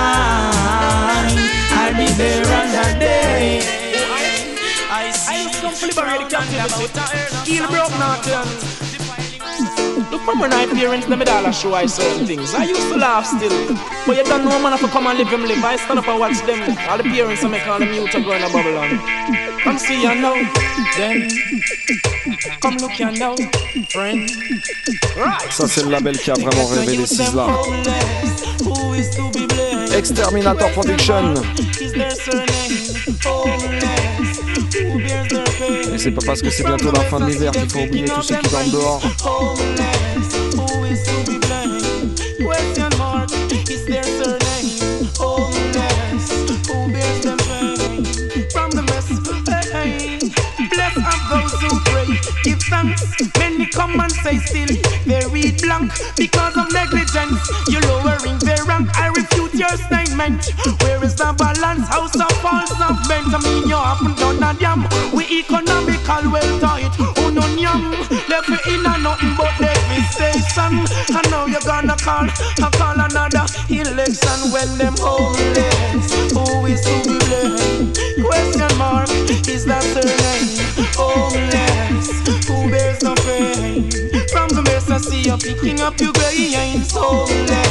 I'll 1.76 1.94
be 1.94 2.06
there 2.14 2.44
on 2.44 2.68
that 2.72 2.96
day. 2.98 3.60
I 4.90 5.10
see. 5.10 5.48
I 5.48 5.52
come 5.60 5.74
to 5.74 5.86
liberate 5.86 6.20
the 6.20 6.36
captivity. 6.36 7.50
Heal 7.50 7.66
broke 7.68 7.90
nothing. 7.98 8.34
Um, 8.34 8.93
Look 10.10 10.22
from 10.22 10.40
when 10.40 10.52
I 10.52 10.66
parents 10.66 11.06
them 11.06 11.22
all 11.22 11.52
show 11.52 11.74
I 11.74 11.86
certain 11.86 12.26
things. 12.26 12.54
I 12.54 12.64
used 12.64 12.88
to 12.92 12.96
laugh 12.96 13.26
still. 13.26 13.76
But 14.06 14.16
you 14.16 14.24
don't 14.24 14.44
know 14.44 14.58
man 14.58 14.72
if 14.72 14.84
I 14.84 14.88
come 14.88 15.06
and 15.06 15.18
live 15.18 15.28
him 15.28 15.42
live. 15.42 15.64
I 15.64 15.76
stand 15.76 15.98
up 15.98 16.08
and 16.08 16.18
watch 16.20 16.40
them. 16.46 16.60
All 16.88 16.98
the 16.98 17.04
parents 17.04 17.44
I 17.44 17.48
make 17.48 17.66
all 17.66 17.78
the 17.78 17.86
mute 17.86 18.12
go 18.12 18.32
in 18.32 18.42
a 18.42 18.48
bubble 18.50 18.76
on. 18.78 18.98
Come 19.60 19.78
see 19.78 20.02
you 20.02 20.14
now. 20.14 20.34
Then 20.96 21.28
come 22.60 22.76
look 22.76 22.98
you 22.98 23.10
now. 23.12 23.34
Friend. 23.90 24.30
Right. 25.16 25.50
Ça, 25.50 25.66
c'est 25.68 25.82
le 25.82 25.90
label 25.90 26.18
qui 26.18 26.30
a 26.30 26.34
vraiment 26.34 26.66
is 28.94 29.10
to 29.16 29.30
be 29.30 29.46
blamed? 29.46 29.92
Exterminator 29.92 30.70
Production. 30.72 31.34
C'est 36.04 36.10
pas 36.10 36.20
parce 36.26 36.42
que 36.42 36.50
c'est 36.50 36.64
bientôt 36.64 36.92
la 36.92 37.00
fin 37.00 37.18
de 37.18 37.24
l'hiver 37.24 37.50
qu'il 37.50 37.70
faut 37.70 37.78
oublier 37.78 38.04
tous 38.04 38.20
ceux 38.20 38.36
qui 38.36 38.50
dorment 38.50 38.70
dehors. 38.70 39.00
Homeless, 39.24 40.34
who 40.54 40.84
is 40.84 41.02
to 41.02 41.30
be 41.30 41.38
blamed? 41.38 42.20
Question 42.44 42.90
mark, 42.98 43.30
is 43.70 43.86
their 43.86 44.04
surname 44.04 45.08
homeless? 45.18 46.28
Who 46.68 46.92
bears 46.92 47.20
their 47.22 47.36
pain? 47.48 48.04
From 48.52 48.70
the 48.72 48.82
mess, 48.82 49.08
hey, 49.72 50.18
bless 50.68 50.94
of 50.94 51.20
those 51.30 51.54
who 51.62 51.80
pray, 51.88 52.20
give 52.44 52.60
thanks. 52.64 53.02
Many 53.38 53.64
come 53.64 53.98
and 53.98 54.12
say 54.12 54.36
still 54.40 54.76
they 55.06 55.24
read 55.32 55.62
blank 55.62 55.90
because 56.18 56.54
of 56.58 56.70
negligence. 56.70 57.40
You're 57.66 57.80
lowering 57.80 58.38
their 58.40 58.62
rank. 58.66 58.90
I 58.98 59.06
refute 59.08 59.54
your 59.54 59.74
statement. 60.14 60.82
Where 60.82 61.02
is 61.04 61.14
the 61.14 61.34
balance? 61.36 61.88
How 61.88 62.04
First 62.04 62.20
of 62.20 62.44
all, 62.44 62.66
some 62.66 63.00
bent 63.08 63.32
I 63.32 63.38
mean 63.42 63.68
you 63.68 63.76
haven't 63.76 64.18
done 64.18 64.42
a 64.42 64.54
damn. 64.58 64.86
We 65.12 65.24
economical 65.40 66.30
well 66.30 66.60
tight, 66.60 66.94
who 66.94 67.32
no 67.32 67.46
yam. 67.56 67.90
Left 68.28 68.48
me 68.48 68.58
in 68.68 68.86
a 68.86 68.98
nothing 68.98 69.34
but 69.36 69.56
devastation. 69.58 70.84
I 71.16 71.22
know 71.30 71.46
you're 71.46 71.64
gonna 71.64 71.96
call, 71.96 72.28
I 72.28 72.68
call 72.76 73.00
another 73.00 73.46
election 73.68 74.52
when 74.52 74.68
them 74.78 74.94
homeless. 74.98 76.12
Who 76.32 76.66
is 76.66 76.82
to 76.84 76.94
be 77.08 77.18
blamed? 77.26 77.98
Question 78.22 78.78
mark, 78.78 79.08
is 79.48 79.64
that 79.64 79.82
surname? 79.82 80.54
Homeless, 80.94 82.06
who 82.46 82.70
bears 82.70 83.02
no 83.02 83.14
pain? 83.24 83.90
From 84.28 84.48
the 84.50 84.62
mess 84.62 84.90
I 84.90 84.98
see 84.98 85.22
you 85.22 85.36
picking 85.38 85.80
up 85.80 85.98
your 86.00 86.12
grains. 86.12 86.92
Homeless, 86.92 87.63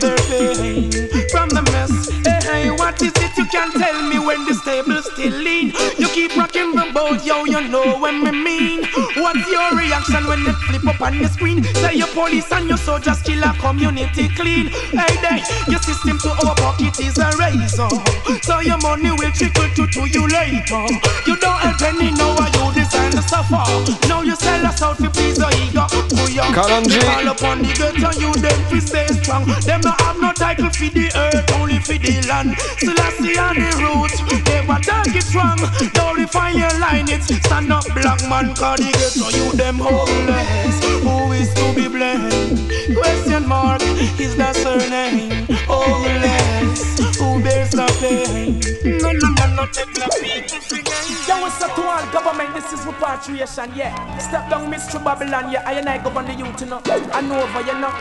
From 0.00 1.48
the 1.50 1.62
mess, 1.72 2.08
hey, 2.24 2.40
hey, 2.42 2.70
what 2.70 3.00
is 3.02 3.12
it 3.16 3.36
you 3.36 3.46
can 3.46 3.70
tell 3.72 4.02
me 4.08 4.18
when 4.18 4.44
the 4.46 4.54
stable's 4.54 5.10
still 5.12 5.32
lean? 5.32 5.72
You 5.98 6.08
keep 6.08 6.34
rocking 6.36 6.72
the 6.72 6.90
boat, 6.94 7.24
yo, 7.24 7.44
you 7.44 7.68
know 7.68 7.98
what 7.98 8.12
me 8.12 8.30
mean. 8.30 8.71
Reaction 10.02 10.26
when 10.26 10.42
they 10.42 10.52
flip 10.52 10.86
up 10.86 11.00
on 11.00 11.18
the 11.18 11.28
screen? 11.28 11.62
Say 11.62 11.94
your 11.94 12.08
police 12.08 12.50
and 12.50 12.68
your 12.68 12.78
soldiers 12.78 13.22
kill 13.22 13.42
a 13.44 13.54
community 13.54 14.28
clean. 14.34 14.66
Hey, 14.90 15.14
there, 15.22 15.38
your 15.70 15.78
system 15.78 16.18
to 16.18 16.30
our 16.42 16.54
pocket 16.56 16.98
is 16.98 17.18
a 17.18 17.30
razor. 17.38 17.86
So 18.42 18.58
your 18.60 18.78
money 18.82 19.10
will 19.14 19.30
trickle 19.30 19.70
to, 19.70 19.86
to 19.86 20.02
you 20.10 20.26
later. 20.26 20.82
You 21.26 21.36
don't 21.38 21.58
help 21.62 21.82
any 21.82 22.10
know 22.18 22.34
why 22.34 22.50
you 22.50 22.74
design 22.74 23.12
to 23.12 23.22
suffer. 23.22 23.62
Now 24.08 24.22
you 24.22 24.34
sell 24.34 24.66
us 24.66 24.82
out 24.82 24.98
to 24.98 25.10
please 25.10 25.38
your 25.38 25.52
ego. 25.62 25.86
Kalonji. 26.50 26.98
Me 26.98 27.06
Call 27.06 27.28
upon 27.28 27.62
the 27.62 27.70
ghetto, 27.70 28.10
you 28.18 28.34
them 28.42 28.58
fi 28.70 28.78
stay 28.80 29.06
strong. 29.22 29.46
Them 29.62 29.82
no 29.82 29.94
have 30.02 30.18
no 30.20 30.32
title 30.32 30.70
for 30.70 30.90
the 30.90 31.06
earth, 31.14 31.46
only 31.54 31.78
for 31.78 31.94
the 31.94 32.26
land. 32.26 32.58
I 32.58 33.10
see 33.22 33.38
on 33.38 33.54
the 33.54 33.70
roots, 33.78 34.18
never 34.66 34.80
take 34.80 35.16
it 35.16 35.34
wrong. 35.34 35.58
Don't 35.92 36.18
refine 36.18 36.56
your 36.56 36.78
line, 36.78 37.08
it's 37.08 37.26
stand 37.44 37.72
up 37.72 37.84
black 37.94 38.20
man, 38.28 38.54
cause 38.54 38.78
the 38.78 38.92
ghetto, 38.92 39.28
you 39.36 39.52
them 39.52 39.78
homeless. 39.78 40.84
Who 41.02 41.32
is 41.32 41.52
to 41.54 41.72
be 41.74 41.88
blamed? 41.88 42.70
Question 42.96 43.48
mark, 43.48 43.82
is 44.18 44.36
that 44.36 44.56
surname? 44.56 45.46
Homeless, 45.66 46.98
who 47.18 47.42
bears 47.42 47.70
the 47.70 47.86
pain? 48.00 48.60
No, 49.00 49.12
no, 49.12 49.28
no, 49.28 49.54
no, 49.54 49.66
take 49.66 49.92
the 49.94 50.08
people 50.22 50.60
for 50.60 50.76
Yo, 51.28 51.40
what's 51.40 51.62
up 51.62 51.74
to 51.74 51.82
all 51.82 52.12
government? 52.12 52.54
This 52.54 52.72
is 52.72 52.86
repatriation, 52.86 53.72
yeah. 53.74 54.18
Step 54.18 54.50
down, 54.50 54.70
Mr. 54.70 55.02
Babylon, 55.02 55.52
yeah. 55.52 55.62
I 55.66 55.74
and 55.74 55.88
I 55.88 56.02
govern 56.02 56.26
the 56.26 56.34
youth, 56.34 56.60
you 56.60 56.66
know. 56.66 56.80
I 56.86 57.20
know 57.20 57.42
over, 57.42 57.60
you 57.60 57.78
know. 57.78 57.92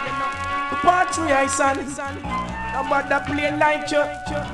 Repatriation. 0.71 2.60
Nobody 2.73 3.15
play 3.25 3.57
like. 3.57 3.87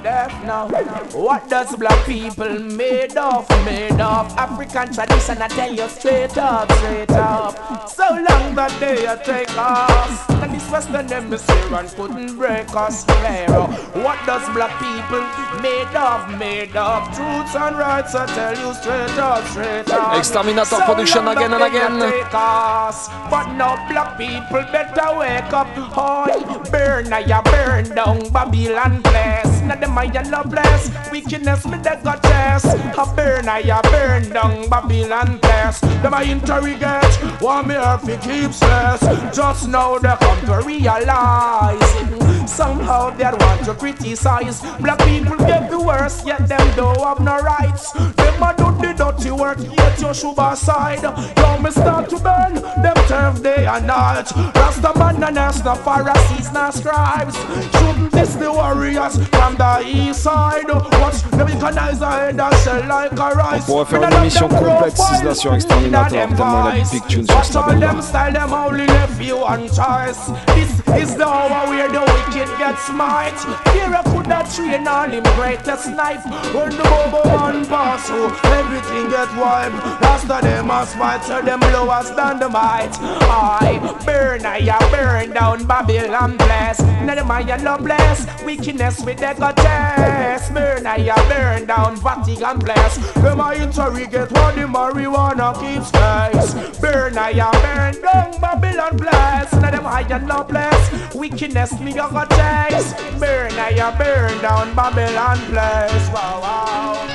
Deaf 0.04 0.32
now. 0.44 0.68
What 1.12 1.50
does 1.50 1.76
black 1.76 2.06
people 2.06 2.60
made 2.60 3.16
of? 3.18 3.48
Made 3.66 4.00
of 4.02 4.26
African 4.38 4.94
tradition. 4.94 5.42
I 5.42 5.48
tell 5.48 5.74
you 5.74 5.88
straight 5.90 6.38
up, 6.38 6.72
straight 6.74 7.12
up. 7.12 7.90
So 7.90 8.04
long 8.10 8.56
that 8.56 8.74
they 8.80 9.06
take 9.24 9.50
us. 9.58 10.30
And 10.42 10.54
this 10.54 10.70
Western 10.72 11.08
hemisphere 11.08 11.76
and 11.76 11.90
couldn't 11.90 12.38
break 12.38 12.70
us. 12.76 13.06
What 13.06 14.18
does 14.26 14.48
black 14.54 14.74
people 14.80 15.22
made 15.62 15.96
of? 15.96 16.40
Made 16.40 16.76
of 16.76 17.04
truths 17.16 17.56
and 17.56 17.78
rights. 17.78 18.16
I 18.16 18.26
tell 18.28 18.58
you 18.58 18.74
straight 18.74 19.18
up, 19.20 19.46
straight 19.48 19.90
up. 19.90 20.18
Exterminator 20.18 20.66
So 20.66 20.82
production 20.86 21.28
again 21.28 21.54
and 21.54 21.64
again. 21.64 22.00
take 22.00 22.34
us. 22.34 23.10
But 23.30 23.54
now 23.54 23.76
black 23.90 24.18
people 24.18 24.64
better 24.72 25.18
wake 25.20 25.54
up. 25.54 25.68
Hoy, 25.94 26.72
burn, 26.72 27.06
you 27.28 27.42
burn 27.44 27.84
down 27.96 28.07
Babylon 28.16 29.04
place. 29.04 29.62
Now 29.62 29.76
them 29.76 29.98
I 29.98 30.04
yellow 30.06 30.44
place. 30.44 30.90
Wickedness 31.12 31.66
me 31.66 31.78
they 31.80 32.00
got 32.04 32.24
chest. 32.24 32.66
I 32.66 33.14
burn, 33.16 33.46
you 33.66 33.92
burn 33.92 34.30
down 34.30 34.70
Babylon 34.70 35.40
place. 35.40 35.80
Them 36.02 36.14
I 36.14 36.24
interrogate. 36.24 37.42
Want 37.42 37.68
me 37.68 37.76
earth 37.76 38.06
to 38.06 38.18
keep 38.18 38.54
stress. 38.54 39.02
Just 39.36 39.68
now 39.68 39.98
they 39.98 40.16
come 40.20 40.46
to 40.46 40.66
realize 40.66 41.78
it. 41.82 42.27
Somehow 42.48 43.12
they 43.12 43.26
want 43.26 43.66
to 43.66 43.74
criticize. 43.74 44.62
Black 44.80 45.00
people 45.00 45.38
get 45.38 45.70
the 45.70 45.80
worst, 45.80 46.26
yet 46.26 46.48
them 46.48 46.66
don't 46.76 47.00
have 47.00 47.20
no 47.20 47.38
rights. 47.40 47.92
Them 47.92 48.44
a 48.44 48.54
do 48.58 48.72
the 48.82 48.94
dirty 48.94 49.32
work, 49.32 49.60
yet 49.60 50.00
you 50.02 50.14
should 50.14 50.38
aside. 50.40 51.04
Now 51.04 51.58
me 51.58 51.72
start 51.72 52.10
to 52.10 52.18
burn 52.20 52.56
them 52.56 52.96
turf 53.08 53.42
day 53.44 53.66
and 53.66 53.88
night. 53.88 54.32
Rasta 54.56 54.98
man 54.98 55.24
and 55.24 55.36
Rasta 55.36 55.76
Pharisees 55.76 56.50
and 56.56 56.74
scribes. 56.74 57.36
Shouldn't 57.36 58.12
this 58.12 58.36
the 58.36 58.52
warriors 58.52 59.18
from 59.30 59.56
the 59.56 59.84
east 59.86 60.24
side? 60.24 60.68
Watch 60.70 61.22
them 61.24 61.48
recognize 61.48 62.02
a 62.02 62.12
head 62.12 62.40
and 62.40 62.56
shell 62.64 62.88
like 62.88 63.12
a 63.14 63.24
On 63.24 63.36
rice. 63.38 63.66
pourrait 63.66 63.86
faire 63.86 64.04
une 64.04 64.14
émission 64.14 64.48
complète 64.48 64.98
6 64.98 65.24
là 65.24 65.36
sur 65.36 65.54
Exterminator, 65.54 66.08
tellement 66.08 66.70
il 66.74 66.82
a 66.82 66.84
de 66.86 66.92
big 66.92 67.08
tunes 67.08 67.26
sur 67.26 67.36
Watch 67.36 67.48
cet 67.48 67.56
all 67.58 67.80
them 67.80 68.02
style, 68.02 68.34
them 68.34 68.54
only 68.54 68.86
left 68.88 69.22
you 69.22 69.38
on 69.38 69.68
choice. 69.68 70.32
This 70.56 70.72
is 71.02 71.16
the 71.16 71.26
hour 71.26 71.68
where 71.70 71.90
the 71.90 72.00
wicked 72.00 72.37
get 72.46 72.78
smite. 72.80 73.40
Here 73.74 73.94
I 73.96 74.04
have 74.30 74.54
train 74.56 74.88
all 74.88 75.10
him 75.10 75.24
greatest 75.36 75.90
knife. 75.90 76.24
When 76.54 76.70
the 76.70 76.84
bobo 76.84 77.24
man 77.30 77.66
pass 77.66 78.08
through, 78.08 78.32
everything 78.52 79.10
get 79.10 79.30
wiped. 79.38 79.76
Last 80.02 80.30
of 80.30 80.42
them 80.42 80.68
must 80.68 80.96
fight, 80.96 81.24
so 81.24 81.42
them 81.42 81.60
lowest 81.60 82.16
than 82.16 82.40
the 82.40 82.50
might. 82.50 82.92
I 83.02 83.80
burn, 84.06 84.46
I 84.46 84.60
burn 84.92 85.32
down 85.32 85.66
Babylon 85.66 86.38
place. 86.38 86.80
Now 86.80 87.16
the 87.16 87.26
man 87.26 87.48
yellow 87.48 87.78
place, 87.78 88.26
wickedness 88.44 89.04
with 89.06 89.20
the 89.20 89.34
goddess. 89.38 90.50
Burn, 90.50 90.86
I 90.86 91.30
burn 91.30 91.66
down 91.68 91.96
Vatican 91.98 92.60
bless 92.60 92.98
Them 93.14 93.42
I 93.42 93.56
interrogate 93.56 94.32
what 94.32 94.56
the 94.56 94.62
marijuana 94.62 95.54
keeps 95.60 95.88
space. 95.88 96.80
Burn, 96.80 97.18
I 97.18 97.34
burn 97.62 98.02
down 98.02 98.42
Babylon 98.42 98.98
bless 98.98 99.52
Now 99.54 99.72
them 99.72 99.86
and 99.86 100.28
low 100.28 100.44
place. 100.44 101.16
Wickedness 101.16 101.80
me 101.80 101.92
a 101.92 101.96
go 101.96 102.26
chase. 102.36 102.94
Burn, 103.20 103.52
I 103.54 103.96
burn 103.98 104.17
down 104.42 104.74
Babylon 104.74 105.38
place. 105.52 106.10
Wow, 106.10 106.42
wow. 106.42 107.08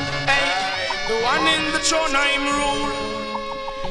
The 1.09 1.15
one 1.25 1.47
in 1.49 1.73
the 1.73 1.81
throne 1.81 2.15
I'm 2.15 2.45
rule. 2.47 2.91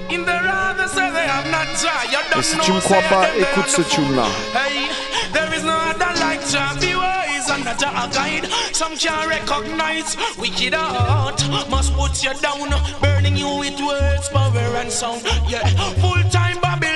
In 0.10 0.22
the 0.22 0.32
rather 0.32 0.88
say 0.88 1.12
they 1.12 1.28
have 1.28 1.50
not 1.52 1.68
Jah. 1.82 2.04
You 2.12 2.20
Et 2.20 2.32
don't 2.32 2.44
si 2.44 2.58
know 2.58 2.64
tu 2.64 2.74
me 2.74 2.80
say 2.80 2.88
crois 2.88 3.02
pas, 3.10 3.26
them 3.26 3.36
they 3.36 3.44
écoute 3.44 3.66
are 3.66 3.70
ce 3.70 3.82
the 3.82 3.90
tune 3.90 4.16
là. 4.16 4.28
Hey, 4.54 4.88
there 5.34 5.54
is 5.54 5.64
no 5.64 5.74
other 5.74 6.14
like 6.24 6.44
Jah. 6.48 6.74
Be 6.80 6.96
wise 6.96 7.50
and 7.50 7.68
a 7.68 7.76
guide. 8.16 8.48
Some 8.72 8.96
can't 8.96 9.28
recognize 9.28 10.16
wicked 10.38 10.74
heart. 10.74 11.44
Must 11.70 11.94
put 11.96 12.24
you 12.24 12.34
down, 12.40 12.70
burning 13.02 13.36
you 13.36 13.60
with 13.60 13.80
words, 13.80 14.30
power 14.30 14.78
and 14.82 14.92
sound. 14.92 15.22
Yeah, 15.50 15.68
full 16.00 16.24
time 16.32 16.60
Babylon 16.62 16.91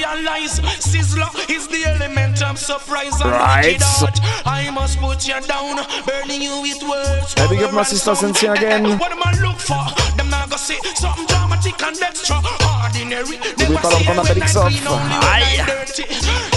realize 0.00 0.60
Sizzla 0.80 1.28
is 1.50 1.68
the 1.68 1.84
element 1.86 2.42
of 2.42 2.58
surprise 2.58 3.20
and 3.20 3.30
Right. 3.30 3.82
I 4.46 4.70
must 4.70 4.98
put 4.98 5.26
you 5.28 5.40
down, 5.46 5.76
burning 6.06 6.42
you 6.42 6.60
with 6.62 6.82
words. 6.82 7.34
Hey, 7.36 7.48
big 7.48 7.62
up 7.62 7.72
my 7.72 7.82
sister. 7.82 8.14
Cynthia 8.14 8.52
again. 8.52 8.98
What 8.98 9.12
am 9.12 9.22
I 9.22 9.32
look 9.40 9.58
for? 9.58 9.84
Them 10.16 10.30
not 10.30 10.48
gonna 10.48 10.58
say 10.58 10.78
something 10.94 11.26
dramatic 11.26 11.82
and 11.82 11.96
extraordinary. 12.00 13.38
N'oublie 13.58 13.78
pas 13.82 13.90
d'entendre 13.90 14.22
Apélix 14.22 14.56
Off. 14.56 14.72
Aïe. 15.32 16.49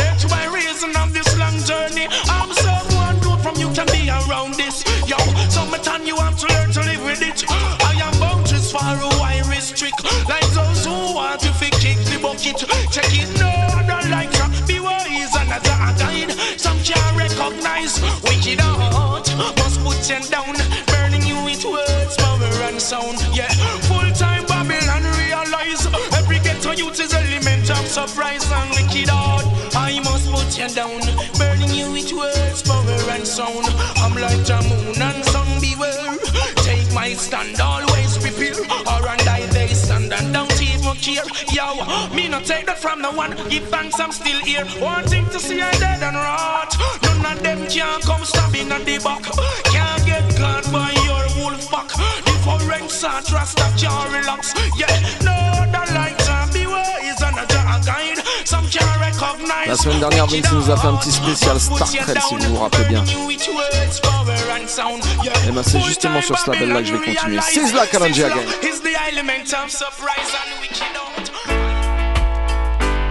Must 20.03 20.31
down, 20.31 20.53
burning 20.87 21.23
you 21.23 21.41
with 21.45 21.63
words, 21.63 22.17
power 22.17 22.43
and 22.67 22.81
sound. 22.81 23.25
Yeah, 23.33 23.47
full 23.87 24.11
time 24.11 24.45
Babylon 24.47 25.03
realize 25.15 25.87
every 26.13 26.39
ghetto 26.39 26.71
youth 26.71 26.99
is 26.99 27.13
element 27.13 27.71
of 27.71 27.87
surprise 27.87 28.43
and 28.51 28.69
wicked 28.71 29.07
heart. 29.07 29.45
I 29.73 30.01
must 30.03 30.29
put 30.29 30.59
you 30.59 30.67
down, 30.67 30.99
burning 31.39 31.71
you 31.71 31.89
with 31.93 32.11
words, 32.11 32.63
power 32.63 33.11
and 33.15 33.25
sound. 33.25 33.65
I'm 33.95 34.13
like 34.19 34.43
the 34.43 34.59
moon 34.67 35.01
and 35.01 35.23
sun, 35.23 35.47
beware. 35.61 36.17
Take 36.57 36.93
my 36.93 37.13
stand, 37.13 37.61
care. 41.03 41.23
Yo, 41.51 41.67
me 42.15 42.29
not 42.29 42.45
take 42.45 42.65
that 42.65 42.79
from 42.79 43.01
the 43.01 43.11
one. 43.11 43.35
Give 43.49 43.67
thanks, 43.67 43.99
I'm 43.99 44.11
still 44.11 44.39
here. 44.39 44.65
Wanting 44.79 45.25
to 45.29 45.39
see 45.39 45.61
I 45.61 45.71
dead 45.77 46.01
and 46.01 46.15
rot. 46.15 46.71
None 47.03 47.37
of 47.37 47.43
them 47.43 47.67
can 47.67 48.01
come 48.01 48.23
stabbing 48.23 48.71
at 48.71 48.85
the 48.85 48.97
back. 49.03 49.23
Can't 49.65 50.05
get 50.05 50.23
caught 50.39 50.65
by 50.71 50.91
your 51.07 51.25
wolf 51.43 51.69
pack. 51.69 51.89
Different 52.23 52.89
sort, 52.89 53.29
rasta 53.31 53.67
can't 53.77 54.11
relax. 54.13 54.53
Yeah, 54.79 54.95
no, 55.27 55.42
La 59.65 59.75
semaine 59.77 59.99
dernière, 59.99 60.27
Vince 60.27 60.51
nous 60.51 60.69
a 60.69 60.75
fait 60.75 60.87
un 60.87 60.95
petit 60.95 61.11
spécial 61.11 61.57
Star 61.59 61.89
Trek, 61.89 62.19
si 62.27 62.35
vous 62.35 62.55
vous 62.55 62.61
rappelez 62.61 62.83
bien. 62.85 63.03
Et 65.47 65.51
ben 65.51 65.63
c'est 65.63 65.79
justement 65.81 66.21
sur 66.21 66.37
ce 66.37 66.51
label-là 66.51 66.81
que 66.81 66.87
je 66.87 66.93
vais 66.93 67.13
continuer. 67.13 67.37
The 67.37 67.43
don't. 70.93 71.31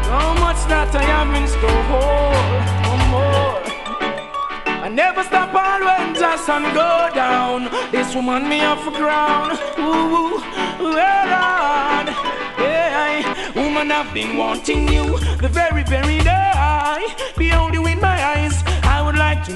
So 0.04 0.34
much 0.40 0.66
that 0.68 0.94
I 0.94 1.02
am 1.04 1.34
in 1.34 1.46
store? 1.46 1.82
For 2.82 2.98
more. 3.08 3.62
I 4.84 4.88
never 4.90 5.22
stop 5.24 5.54
all 5.54 5.80
when 5.80 6.14
just 6.14 6.44
sun 6.44 6.64
go 6.74 7.08
down. 7.14 7.70
This 7.90 8.14
woman 8.14 8.48
me 8.48 8.60
off 8.64 8.84
the 8.84 8.90
ground. 8.90 9.58
Ooh, 9.78 10.42
well 10.78 11.32
on. 11.32 12.06
Yeah, 12.58 13.31
woman, 13.54 13.90
I've 13.90 14.12
been 14.14 14.36
wanting 14.36 14.88
you 14.88 15.18
the 15.38 15.48
very, 15.48 15.84
very 15.84 16.18
day. 16.20 17.06
Behold 17.36 17.74
you 17.74 17.86
in 17.86 18.00
my 18.00 18.24
eyes. 18.24 18.71
De 19.46 19.54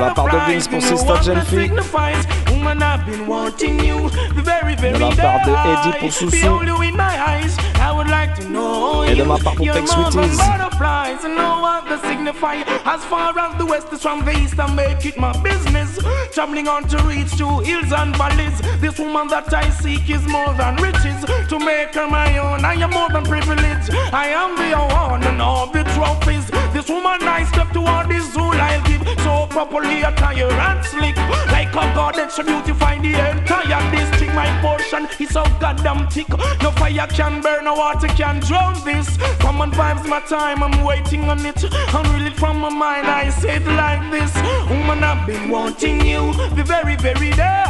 la 0.00 0.14
part 0.14 0.26
de 0.26 0.32
butterflies. 0.32 0.54
Vince 0.54 0.68
pour 0.68 0.78
You 0.78 0.80
know 0.80 0.96
Sister 0.96 1.12
what 1.12 1.22
Jeune 1.22 1.34
that 1.36 1.46
signifies. 1.46 2.26
Woman, 2.50 2.82
I've 2.82 3.06
been 3.06 3.26
wanting 3.26 3.78
you 3.84 4.10
the 4.34 4.42
very, 4.42 4.74
very 4.76 4.98
De 4.98 4.98
la 4.98 5.14
part 5.14 5.44
de. 5.44 5.52
Eddie 5.52 5.98
pour 6.00 6.10
Soussou. 6.12 6.62
You 6.66 6.82
in 6.82 6.96
my 6.96 7.16
eyes. 7.18 7.56
I 7.80 7.92
would 7.92 8.08
like 8.08 8.34
to 8.40 8.48
know 8.48 9.02
Et 9.04 9.10
de 9.14 9.18
you. 9.18 9.24
ma 9.24 9.38
part 9.38 9.56
pour 9.56 9.64
You're 9.64 9.74
Tex 9.74 9.96
more 9.96 10.10
than 10.10 10.12
Sweeties. 10.12 10.38
butterflies. 10.38 11.22
You 11.22 11.34
know 11.34 11.60
what 11.60 11.84
they 11.88 11.98
signify. 12.08 12.56
As 12.84 13.04
far 13.04 13.38
as 13.38 13.56
the 13.58 13.66
west 13.66 13.92
is 13.92 14.02
from 14.02 14.24
the 14.24 14.32
east, 14.32 14.58
I 14.58 14.66
make 14.74 15.04
it 15.06 15.16
my 15.18 15.32
business. 15.42 15.98
Traveling 16.34 16.68
on 16.68 16.84
to 16.88 16.98
reach 17.04 17.36
to 17.38 17.60
hills 17.60 17.92
and 17.92 18.14
valleys. 18.16 18.60
This 18.80 18.98
woman 18.98 19.28
that 19.28 19.52
I 19.54 19.70
seek 19.70 20.10
is 20.10 20.26
more 20.26 20.52
than 20.54 20.76
riches. 20.76 21.24
To 21.48 21.58
make 21.58 21.94
her 21.94 22.08
my 22.08 22.38
own, 22.38 22.64
I 22.64 22.74
am 22.74 22.90
more 22.90 23.08
than 23.08 23.24
privileged. 23.24 23.90
I 24.12 24.26
am 24.28 24.56
the 24.56 24.76
one 24.94 25.22
and 25.24 25.40
all 25.40 25.66
the 25.70 25.84
trophies. 25.94 26.46
This 26.72 26.88
woman 26.88 27.22
I 27.22 27.44
step 27.44 27.67
toward 27.72 28.08
this 28.08 28.32
zoo 28.32 28.40
I'll 28.40 28.82
give. 28.88 29.02
So 29.20 29.46
properly 29.46 30.02
attire 30.02 30.50
and 30.50 30.84
slick. 30.84 31.16
Like 31.52 31.74
a 31.74 32.30
should 32.30 32.46
beautify 32.46 32.98
the 32.98 33.12
entire 33.30 33.90
district. 33.90 34.34
My 34.34 34.48
portion 34.60 35.08
is 35.18 35.30
so 35.30 35.44
goddamn 35.60 36.08
thick. 36.08 36.28
No 36.62 36.70
fire 36.72 37.06
can 37.08 37.40
burn, 37.40 37.64
no 37.64 37.74
water 37.74 38.08
can 38.08 38.40
drown 38.40 38.74
this. 38.84 39.16
Come 39.38 39.58
Common 39.58 39.76
vibes 39.76 40.08
my 40.08 40.20
time, 40.20 40.62
I'm 40.62 40.84
waiting 40.84 41.24
on 41.28 41.44
it. 41.44 41.56
Unreel 41.56 42.28
it 42.28 42.36
from 42.36 42.58
my 42.58 42.68
mind, 42.68 43.08
I 43.08 43.28
say 43.28 43.56
it 43.56 43.66
like 43.66 44.08
this. 44.12 44.32
Woman, 44.70 45.02
I've 45.02 45.26
been 45.26 45.50
wanting 45.50 46.06
you 46.06 46.32
the 46.54 46.62
very, 46.62 46.94
very 46.94 47.32
day. 47.32 47.64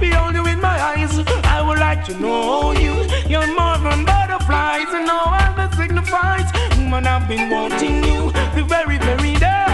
Behold 0.00 0.34
you 0.34 0.44
in 0.46 0.60
my 0.60 0.76
eyes, 0.90 1.16
I 1.44 1.62
would 1.64 1.78
like 1.78 2.04
to 2.06 2.18
know 2.18 2.72
you. 2.72 3.06
You're 3.28 3.46
more 3.46 3.78
than 3.78 4.04
butterflies, 4.04 4.88
and 4.90 5.06
what 5.06 5.54
that 5.54 5.74
signifies. 5.76 6.75
Woman, 6.86 7.04
I've 7.08 7.26
been 7.26 7.50
wanting 7.50 8.04
you 8.04 8.30
the 8.54 8.62
very, 8.62 8.96
very 8.98 9.34
day. 9.34 9.66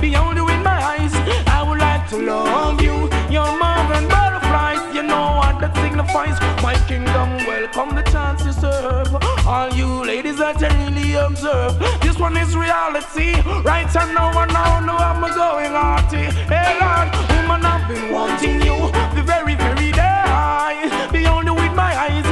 Behold 0.00 0.34
you 0.34 0.48
in 0.48 0.64
my 0.64 0.82
eyes, 0.82 1.14
I 1.46 1.62
would 1.62 1.78
like 1.78 2.08
to 2.08 2.16
love 2.16 2.82
you. 2.82 3.08
You're 3.30 3.54
more 3.62 3.84
than 3.86 4.08
butterflies, 4.08 4.82
you 4.92 5.04
know 5.04 5.38
what 5.38 5.60
that 5.60 5.76
signifies. 5.76 6.36
My 6.60 6.74
kingdom, 6.88 7.36
welcome 7.46 7.94
the 7.94 8.02
chance 8.10 8.42
to 8.42 8.52
serve. 8.52 9.14
All 9.46 9.70
you 9.74 9.86
ladies 10.04 10.38
that 10.38 10.60
I 10.60 10.74
really 10.84 11.14
observe. 11.14 11.78
This 12.02 12.18
one 12.18 12.36
is 12.36 12.56
reality. 12.56 13.40
Right 13.62 13.86
and 13.94 14.12
now 14.12 14.30
I 14.34 14.46
now 14.46 14.80
know 14.80 14.96
I'm 14.96 15.22
going 15.22 15.72
arty. 15.72 16.34
Hey 16.50 16.74
Lord, 16.82 17.14
woman, 17.30 17.64
I've 17.64 17.86
been 17.86 18.10
wanting 18.10 18.60
you 18.60 18.90
the 19.14 19.22
very, 19.22 19.54
very 19.54 19.92
day. 19.92 20.90
Behold 21.12 21.44
you 21.44 21.54
with 21.54 21.74
my 21.74 21.94
eyes, 21.94 22.26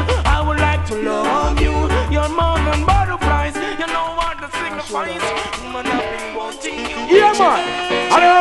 man. 7.43 7.83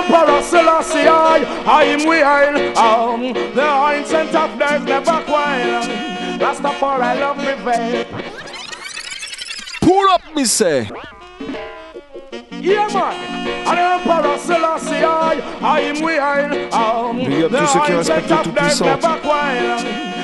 Emperor 0.03 0.41
Selassie, 0.41 1.07
I, 1.07 1.44
I 1.65 1.84
am 1.84 2.06
wild. 2.06 2.78
Um, 2.78 3.34
the 3.56 3.69
ancient 3.94 4.36
of 4.36 4.60
days 4.60 4.82
never 4.84 5.23
quiet. 5.23 5.84
Rastafari 6.40 7.19
love 7.19 7.38
prevail. 7.38 8.06
Pull 9.82 10.10
up, 10.10 10.22
me 10.36 10.45
say. 10.45 10.90
Yeah, 12.52 12.88
man. 12.94 13.14
And 13.68 13.80
Emperor 13.80 14.38
Selassie, 14.38 15.03
I, 15.03 15.40
I 15.61 15.80
am 15.82 16.02
wild. 16.02 16.73
Um, 16.73 17.18
the 17.18 17.49
tous 17.49 17.68
ceux 17.73 17.80
qui 17.86 17.94
ancient 17.94 18.32
of 18.32 18.56
days 18.56 18.82
never. 18.82 19.02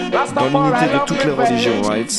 Dans 0.09 0.19
Rastafari 0.19 0.69
l'unité 0.71 0.87
de 0.87 0.93
love 0.93 1.05
toutes 1.05 1.17
les 1.25 1.31
prevail. 1.31 1.47
religions, 1.47 1.81
right? 1.87 2.11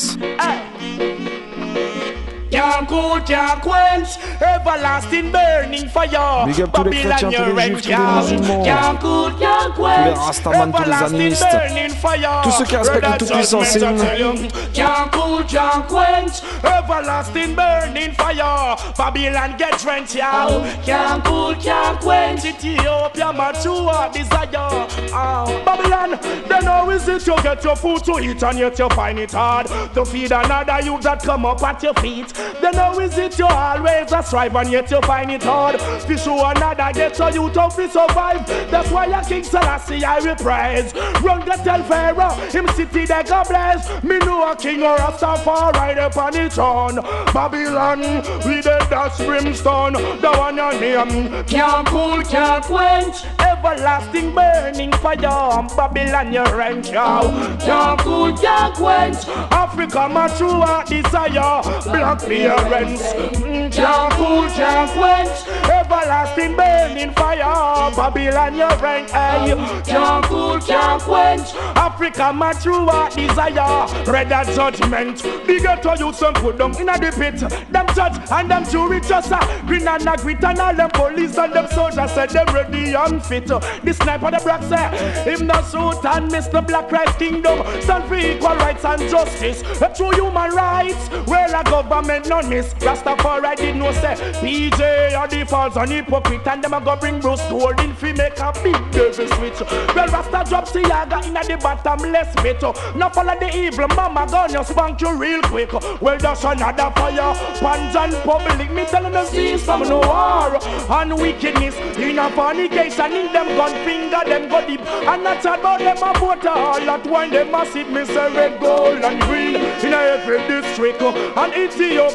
Can't 2.51 2.89
cool, 2.89 3.21
can't 3.21 3.61
quench, 3.61 4.17
everlasting 4.41 5.31
burning 5.31 5.87
fire. 5.89 6.47
Big 6.47 6.61
up 6.63 6.73
tous 6.73 6.85
les 6.85 7.03
chrétiens, 7.03 7.31
tous 7.31 7.55
les 7.55 7.67
juifs, 7.67 7.83
tous 7.83 7.89
les 7.91 8.37
musulmans. 8.39 8.65
Can't 8.65 9.01
cool, 9.01 9.33
can't 9.39 9.75
Tous 9.75 9.87
les 9.87 10.13
quench, 10.15 10.19
rastaman, 10.19 10.73
tous 10.73 10.85
les 10.85 10.93
animistes. 10.93 11.47
burning 11.51 11.91
fire. 11.91 12.41
Tous 12.43 12.51
ceux 12.53 12.65
qui 12.65 12.77
respectent 12.77 13.03
le 13.05 13.11
Red 13.11 13.19
Tout-Puissant, 13.19 13.63
judgment, 13.63 13.99
signe. 13.99 14.01
I 14.01 14.17
tell 14.17 14.19
you. 14.19 14.49
Can't 14.73 15.11
cool, 15.13 15.43
can't 15.45 15.87
quench, 15.89 16.43
everlasting 16.65 17.55
burning 17.55 18.13
fire. 18.13 18.77
Babylon 18.97 19.55
get 19.59 19.79
drenched, 19.79 20.15
yo. 20.15 20.63
Can't 20.87 21.23
cool, 21.25 21.55
can't 21.55 22.01
quench, 22.01 22.45
Ethiopia 22.47 23.33
mature 23.33 24.09
desire. 24.13 24.87
Oh, 25.13 25.63
Babylon, 25.67 26.19
they 26.49 26.61
know 26.65 26.91
is 26.91 27.07
it 27.09 27.27
you 27.27 27.37
get 27.43 27.63
your 27.63 27.77
food 27.77 28.03
to 28.05 28.19
eat 28.21 28.43
and 28.43 28.59
yet 28.59 28.79
you 28.79 28.89
find 28.91 29.19
it 29.19 29.33
hard 29.33 29.67
to 29.95 30.05
feed 30.05 30.33
another 30.33 30.81
youth 30.83 31.03
that 31.03 31.23
come 31.23 31.45
up 31.45 31.63
at 31.63 31.83
your 31.83 31.95
feet. 31.95 32.33
They 32.61 32.71
know 32.73 32.99
is 33.01 33.17
it 33.19 33.39
you 33.39 33.47
always 33.47 34.13
a 34.13 34.23
strive 34.23 34.57
and 34.57 34.71
yet 34.71 34.91
you 34.91 35.01
find 35.03 35.31
it 35.31 35.43
hard 35.43 35.79
to 35.79 36.19
show 36.19 36.45
another 36.51 36.91
get 36.93 37.19
your 37.19 37.31
youth 37.31 37.55
how 37.55 37.69
to 37.69 37.89
survive. 37.89 38.47
That's 38.71 38.91
why 38.91 39.07
a 39.07 39.25
King 39.25 39.45
Selassie 39.45 40.05
I 40.05 40.21
will 40.21 40.37
praise. 40.37 40.95
Run 41.23 41.45
go 41.45 41.57
tell 41.65 41.83
Pharaoh, 41.85 42.35
him 42.51 42.69
city 42.69 43.07
they 43.07 43.23
go 43.23 43.43
bless. 43.49 44.03
Me 44.03 44.19
know 44.19 44.51
a 44.51 44.57
king 44.57 44.83
or 44.83 44.97
a 44.97 45.17
star 45.17 45.73
right 45.73 45.99
up 45.99 46.17
on 46.17 46.33
the 46.33 46.49
throne. 46.51 46.97
Babylon, 47.33 48.01
we 48.47 48.61
the 48.61 48.87
dust 48.91 49.25
brimstone, 49.25 49.93
the 49.93 50.33
one 50.37 50.57
your 50.57 50.73
name 50.81 51.45
can't 51.45 51.87
cool, 51.89 52.23
can't 52.23 52.65
quench. 52.65 53.25
Everlasting 53.41 54.35
burning 54.35 54.93
fire, 54.93 55.67
Babylon 55.77 56.33
your 56.33 56.57
rank. 56.57 56.87
Can't 56.87 58.01
cool, 58.01 58.37
can't 58.37 58.75
quench. 58.75 59.27
Africa 59.51 60.09
mature 60.09 60.85
desire, 60.87 61.63
black 61.85 62.21
Mm, 62.29 63.73
Can't 63.73 64.13
cool, 64.15 64.49
can't 64.51 64.91
quench. 64.91 65.49
Everlasting 65.71 66.57
burning 66.57 67.13
fire, 67.15 67.91
Babylon 67.97 68.55
your 68.55 68.71
hey. 68.77 69.83
Can't 69.87 70.25
cool, 70.27 70.59
can't 70.61 71.03
quench. 71.03 71.55
Africa 71.77 72.33
mature 72.33 73.09
desire, 73.11 73.87
red 74.05 74.31
a 74.33 74.45
judgment. 74.55 75.23
Bigger 75.47 75.77
to 75.83 75.97
you 75.99 76.13
some 76.13 76.35
put 76.35 76.59
them 76.59 76.73
in 76.73 76.89
a 76.89 76.99
the 76.99 77.11
pit. 77.17 77.41
Them 77.73 77.87
judge 77.95 78.19
and 78.31 78.51
them 78.51 78.65
jury 78.71 79.01
just 79.01 79.33
a 79.33 79.63
green 79.67 79.89
and 79.89 80.07
a 80.07 80.17
grit 80.17 80.45
and 80.45 80.59
all 80.59 80.75
them 80.75 80.91
police 80.91 81.39
and 81.39 81.53
them 81.55 81.67
soldiers 81.69 82.11
said 82.13 82.31
them 82.31 82.47
ready 82.55 82.93
and 82.95 83.25
fit. 83.25 83.47
The 83.47 83.93
sniper 83.95 84.31
the 84.31 84.41
black 84.45 84.63
say 84.65 85.25
him 85.25 85.47
the 85.47 85.63
suit 85.63 86.05
and 86.05 86.31
miss 86.31 86.49
the 86.49 86.61
black 86.61 86.93
right 86.93 87.19
kingdom. 87.19 87.65
Stand 87.81 88.05
for 88.05 88.17
equal 88.17 88.57
rights 88.57 88.85
and 88.85 89.01
justice. 89.09 89.63
A 89.81 89.93
true 89.95 90.11
human 90.11 90.51
rights. 90.51 91.09
Well 91.27 91.59
a 91.59 91.65
government 91.65 92.18
none 92.27 92.49
miss. 92.49 92.75
Rastafari 92.75 93.57
did 93.57 93.77
no 93.77 93.93
say 93.93 94.15
PJ 94.41 95.17
are 95.17 95.29
the 95.29 95.45
false 95.47 95.77
and 95.77 95.91
hypocrite 95.91 96.47
and 96.47 96.63
them 96.63 96.75
a 96.75 96.81
go 96.81 96.97
bring 96.97 97.21
Bruce 97.21 97.43
Golding 97.49 97.95
fi 97.95 98.13
make 98.13 98.39
a 98.39 98.53
big 98.63 98.79
devil 98.91 99.27
switch. 99.37 99.61
Well 99.95 100.09
Rasta 100.09 100.45
drop 100.49 100.67
Seaga 100.69 101.27
in 101.27 101.37
a 101.37 101.43
the 101.45 101.57
bottomless 101.57 102.35
pit. 102.37 102.63
Now 102.97 103.11
follow 103.11 103.39
the 103.39 103.49
evil 103.57 103.89
mama 103.89 104.27
you 104.51 104.65
spank 104.65 105.01
you 105.01 105.17
real 105.17 105.43
quick. 105.43 105.73
Well 106.01 106.19
that's 106.19 106.45
another 106.45 106.91
fire. 106.95 107.35
Pans 107.61 107.97
and 107.97 108.15
public 108.25 108.71
me 108.71 108.85
telling 108.85 109.13
them 109.13 109.27
see 109.27 109.59
some 109.59 109.83
no 109.83 110.01
war 110.01 110.59
and 110.91 111.19
wickedness 111.19 111.77
in 111.97 112.19
a 112.19 112.31
fornication 112.31 113.13
in 113.13 113.33
them 113.33 113.49
gun 113.57 113.73
finger 113.85 114.23
them 114.27 114.49
go 114.49 114.67
deep 114.67 114.81
and 114.81 115.23
not 115.23 115.41
about 115.41 115.79
them 115.79 115.97
a 115.97 116.19
vote 116.19 116.47
all 116.47 116.91
at 116.91 117.07
one 117.07 117.31
them 117.31 117.55
a 117.55 117.67
sit 117.67 117.91
me 117.91 118.05
say 118.05 118.33
red 118.35 118.61
gold 118.61 119.03
and 119.05 119.21
green 119.23 119.57
in 119.57 119.95
every 119.95 120.39
district 120.49 121.01
and 121.03 121.53
it's 121.55 121.79
Ethiopia 121.79 122.08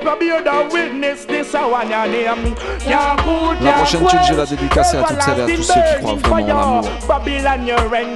La 3.62 3.72
prochaine 3.74 4.06
tune, 4.06 4.20
je 4.28 4.34
vais 4.34 4.38
la 4.38 4.46
quench, 4.46 4.50
dédicacer 4.50 4.98
à 4.98 5.04
toutes 5.04 5.22
celles 5.22 5.40
et 5.40 5.42
à 5.42 5.56
tous 5.56 5.64
ceux 5.64 5.74
qui 5.74 6.04
croient 6.04 6.16
vraiment 6.16 6.52
en 6.52 6.82
l'amour. 6.82 6.90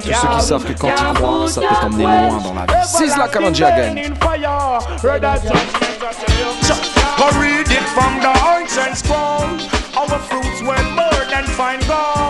Tous 0.02 0.12
ceux 0.12 0.28
qui 0.28 0.40
savent 0.40 0.64
que 0.64 0.72
quand 0.72 0.88
ils 0.88 1.14
croient, 1.14 1.48
ça 1.48 1.60
peut 1.60 1.66
t'emmener 1.80 2.04
loin 2.04 2.40
dans 2.42 2.54
la 2.54 2.66
vie. 2.66 2.86
Sizzla 2.86 3.28
Kalonji 3.28 3.64
again. 3.64 3.94
Go 7.18 7.24
read 7.40 7.68
it 7.68 7.82
from 7.96 8.20
the 8.20 8.32
ancient 8.46 8.96
scroll. 8.96 9.58
Our 9.96 10.18
fruits 10.20 10.62
were 10.62 10.82
more 10.94 11.24
than 11.28 11.44
fine 11.46 11.80
gold. 11.80 12.27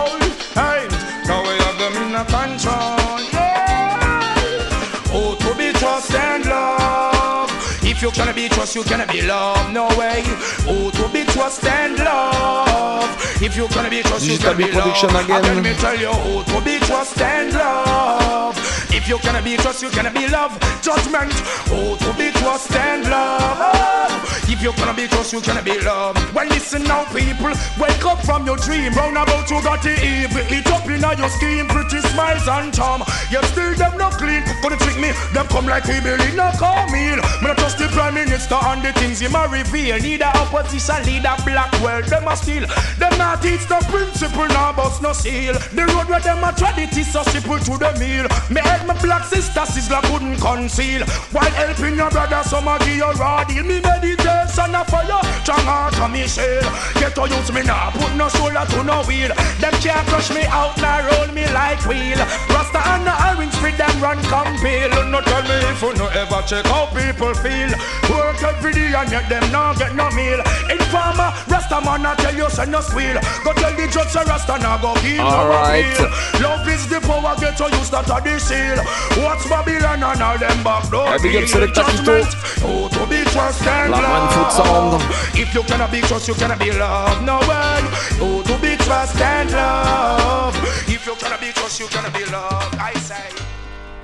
Trust 8.59 8.75
and 8.75 8.75
love. 8.75 8.75
If 8.75 8.75
you 8.75 8.83
cannot 8.83 9.09
be 9.09 9.21
trusted 9.21 9.29
trust, 9.29 9.55
you 9.55 9.57
cannot 9.57 9.71
be 9.71 9.71
loved. 9.71 9.73
No 9.73 9.87
way. 9.97 10.21
Who 10.67 10.91
to 10.91 11.07
be 11.13 11.23
trust 11.23 11.63
and 11.65 11.97
love? 11.97 13.41
If 13.41 13.55
you 13.55 13.67
cannot 13.67 13.89
be 13.91 14.01
trust, 14.01 14.25
you 14.27 14.37
cannot 14.37 14.57
be 14.57 14.71
loved. 14.71 15.05
again. 15.29 15.55
Let 15.55 15.63
me 15.63 15.73
tell 15.75 15.97
you 15.97 16.11
who 16.11 16.43
to 16.43 16.61
be 16.65 16.79
trust 16.79 17.21
and 17.21 17.53
love. 17.53 18.88
If 18.99 19.07
you 19.07 19.17
cannot 19.19 19.45
be 19.45 19.55
trust, 19.55 19.81
you 19.81 19.89
cannot 19.89 20.13
be 20.13 20.27
love. 20.27 20.59
Judgment. 20.83 21.31
Who 21.71 21.95
to 21.95 22.13
be 22.19 22.31
trust 22.31 22.75
and 22.75 23.07
love. 23.09 24.11
If 24.51 24.61
you 24.61 24.73
cannot 24.73 24.97
be 24.97 25.07
trust, 25.07 25.31
you 25.31 25.39
cannot 25.39 25.63
be 25.63 25.79
love. 25.79 26.19
Well, 26.35 26.45
listen 26.47 26.83
now, 26.83 27.05
people. 27.05 27.55
Wake 27.79 28.05
up 28.05 28.19
from 28.25 28.45
your 28.45 28.57
dream. 28.57 28.91
Round 28.93 29.15
about 29.15 29.49
you 29.49 29.63
got 29.63 29.81
the 29.81 29.95
evil. 30.03 30.43
It 30.51 30.67
up 30.67 30.83
in 30.83 30.99
your 30.99 31.29
scheme. 31.29 31.67
Pretty 31.67 32.01
smiles 32.11 32.45
and 32.49 32.73
charm. 32.73 33.01
Yet 33.31 33.45
still 33.45 33.73
them 33.75 33.97
not 33.97 34.19
clean. 34.19 34.43
Gonna 34.61 34.75
trick 34.75 34.99
me. 34.99 35.15
Them 35.33 35.47
come 35.47 35.65
like 35.65 35.85
we 35.87 36.01
Billy, 36.01 36.35
no 36.35 36.51
call 36.59 36.85
meal. 36.91 37.23
Me 37.39 37.47
not 37.47 37.57
trust 37.57 37.77
the 37.77 37.87
prime 37.95 38.15
minister 38.15 38.59
and 38.59 38.83
the 38.83 38.91
things 38.99 39.19
he 39.19 39.27
ma 39.27 39.45
reveal. 39.45 39.97
Neither 39.99 40.25
opposition 40.25 41.01
leader 41.05 41.35
black 41.45 41.71
world, 41.81 42.05
them 42.05 42.27
a 42.27 42.35
steal. 42.35 42.67
Them 42.99 43.15
not 43.17 43.41
teach 43.41 43.65
the 43.67 43.79
principle, 43.87 44.47
now 44.47 44.73
bust 44.73 45.01
no 45.01 45.13
seal. 45.13 45.53
The 45.71 45.85
road 45.87 46.09
where 46.09 46.19
them 46.19 46.43
a 46.43 46.51
is 46.99 47.11
so 47.11 47.23
simple 47.23 47.59
to 47.59 47.77
the 47.77 47.91
meal. 47.99 48.27
Me 48.49 48.61
my 48.89 49.01
black 49.01 49.23
sister 49.23 49.61
sizzler 49.61 50.01
couldn't 50.09 50.37
conceal. 50.41 51.05
While 51.31 51.53
helping 51.53 51.95
your 51.95 52.09
brother, 52.09 52.41
some 52.43 52.67
a 52.67 52.79
give 52.79 52.97
you 52.97 53.11
raw 53.21 53.43
deal. 53.43 53.63
Me 53.63 53.79
meditation 53.79 54.73
a 54.73 54.81
fire, 54.89 55.21
strong 55.45 55.65
heart 55.69 55.99
of 56.01 56.09
me 56.09 56.25
shell. 56.25 56.65
Get 56.97 57.13
to 57.13 57.29
use 57.29 57.51
me 57.53 57.61
now, 57.61 57.91
put 57.93 58.15
no 58.17 58.27
shoulder 58.29 58.65
to 58.65 58.83
no 58.83 59.05
wheel. 59.05 59.29
Them 59.61 59.73
can't 59.85 60.05
crush 60.09 60.33
me 60.33 60.41
out, 60.49 60.75
now 60.81 61.05
roll 61.05 61.29
me 61.37 61.45
like 61.53 61.85
wheel. 61.85 62.17
Rasta 62.49 62.81
and 62.97 63.05
the 63.05 63.13
orange 63.29 63.53
free 63.61 63.77
them 63.77 63.93
run 64.01 64.17
compel. 64.25 64.89
No 65.05 65.21
tell 65.21 65.43
me 65.45 65.57
if 65.69 65.81
you 65.81 65.93
no 65.93 66.07
ever 66.09 66.41
check 66.49 66.65
how 66.65 66.89
people 66.89 67.33
feel. 67.37 67.69
Work 68.09 68.41
every 68.41 68.73
day 68.73 68.89
and 68.97 69.11
yet 69.11 69.29
them 69.29 69.45
not 69.51 69.77
get 69.77 69.93
no 69.93 70.09
meal. 70.17 70.41
Informer, 70.65 71.29
Rasta 71.45 71.77
man 71.85 72.05
I 72.09 72.15
tell 72.17 72.33
you 72.33 72.49
send 72.49 72.71
no 72.71 72.81
squeal. 72.81 73.21
Go 73.45 73.53
tell 73.53 73.73
the 73.77 73.85
judge 73.85 74.15
Rasta 74.17 74.57
now 74.57 74.81
go 74.81 74.95
kill 74.97 75.21
no 75.21 75.45
Alright. 75.45 75.85
appeal. 75.85 76.41
Love 76.41 76.67
is 76.67 76.89
the 76.89 76.99
power, 77.05 77.35
get 77.37 77.53
to 77.57 77.69
use 77.77 77.89
that 77.93 78.09
are 78.09 78.21
the 78.21 78.39
seal. 78.39 78.78
What's 79.23 79.47
Babylon 79.47 80.03
and 80.03 80.21
all 80.21 80.37
them 80.37 80.63
back 80.63 80.89
door 80.89 81.05
Yeah, 81.05 81.17
big 81.21 81.35
up 81.35 81.43
feel. 81.43 81.61
Selecta 81.61 81.83
Judgment, 81.85 82.27
Oh, 82.63 82.89
to 82.89 83.01
be 83.07 83.23
trust 83.31 83.65
and 83.67 83.91
La 83.91 84.01
Man 84.01 84.29
Food 84.33 84.41
love. 84.41 85.01
Sound. 85.01 85.39
If 85.39 85.53
you 85.55 85.63
cannot 85.63 85.91
be 85.91 86.01
trust, 86.01 86.27
you 86.27 86.33
cannot 86.35 86.59
be 86.59 86.71
loved. 86.71 87.25
No 87.25 87.39
way. 87.39 87.81
Oh, 88.21 88.43
to 88.45 88.55
be 88.61 88.75
trust 88.83 89.19
and 89.21 89.51
love. 89.51 90.55
If 90.87 91.05
you 91.05 91.15
cannot 91.15 91.39
be 91.41 91.51
trust, 91.51 91.79
you 91.79 91.87
cannot 91.87 92.13
be 92.13 92.25
loved. 92.25 92.75
I 92.77 92.93
say. 92.99 93.29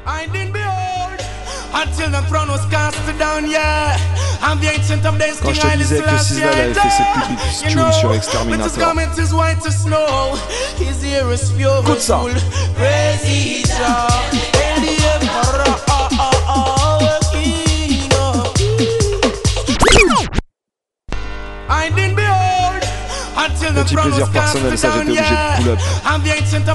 I 0.05 0.27
didn't 0.27 0.53
behold 0.53 1.19
until 1.75 2.09
the 2.09 2.21
throne 2.29 2.47
was 2.49 2.65
cast 2.67 2.97
down, 3.19 3.49
yeah. 3.49 3.97
I'm 4.41 4.59
the 4.59 4.67
ancient 4.69 5.05
of 5.05 5.17
days, 5.17 5.39
Quand 5.39 5.51
King 5.53 5.55
je 5.55 5.61
te 5.61 5.77
disais 5.77 6.01
que 6.01 6.17
Selassie, 6.17 6.43
avait 6.43 6.73
fait 6.73 6.89
cette 6.89 7.13
public 7.13 7.39
You 7.63 7.69
tune 7.69 7.79
know, 7.79 7.91
sur 7.91 8.13
Exterminator. 8.13 8.77
garment 8.79 9.17
is 9.17 9.33
white 9.33 9.65
as 9.65 9.81
snow, 9.83 10.35
his 10.77 11.03
ear 11.03 11.31
is 11.31 11.51
pure 11.57 11.81
Écoute 11.81 12.01
ça. 12.01 12.19
wool. 12.21 12.31
Praise 12.75 13.23
ye 13.27 13.63
Jah, 13.63 14.07
hail 14.53 14.81
the 14.81 14.93
Emperor, 15.15 15.63
King 19.91 20.11
of 20.11 20.29
I 21.69 21.89
didn't 21.89 22.15
behold 22.15 22.54
until 23.49 23.73
the 23.73 23.83
Petit 23.83 23.95
throne 23.95 24.11
plaisir 24.11 24.25
was 24.25 24.33
cast 24.33 24.53
personnel, 24.53 24.77
ça, 24.77 24.87
down, 24.89 24.99
j'étais 24.99 25.11
obligé 25.11 25.21
de 25.21 25.35
yeah. 25.35 25.57
pull 25.57 25.69
up. 25.71 25.79
I'm 26.05 26.23
the 26.23 26.31
ancient 26.31 26.65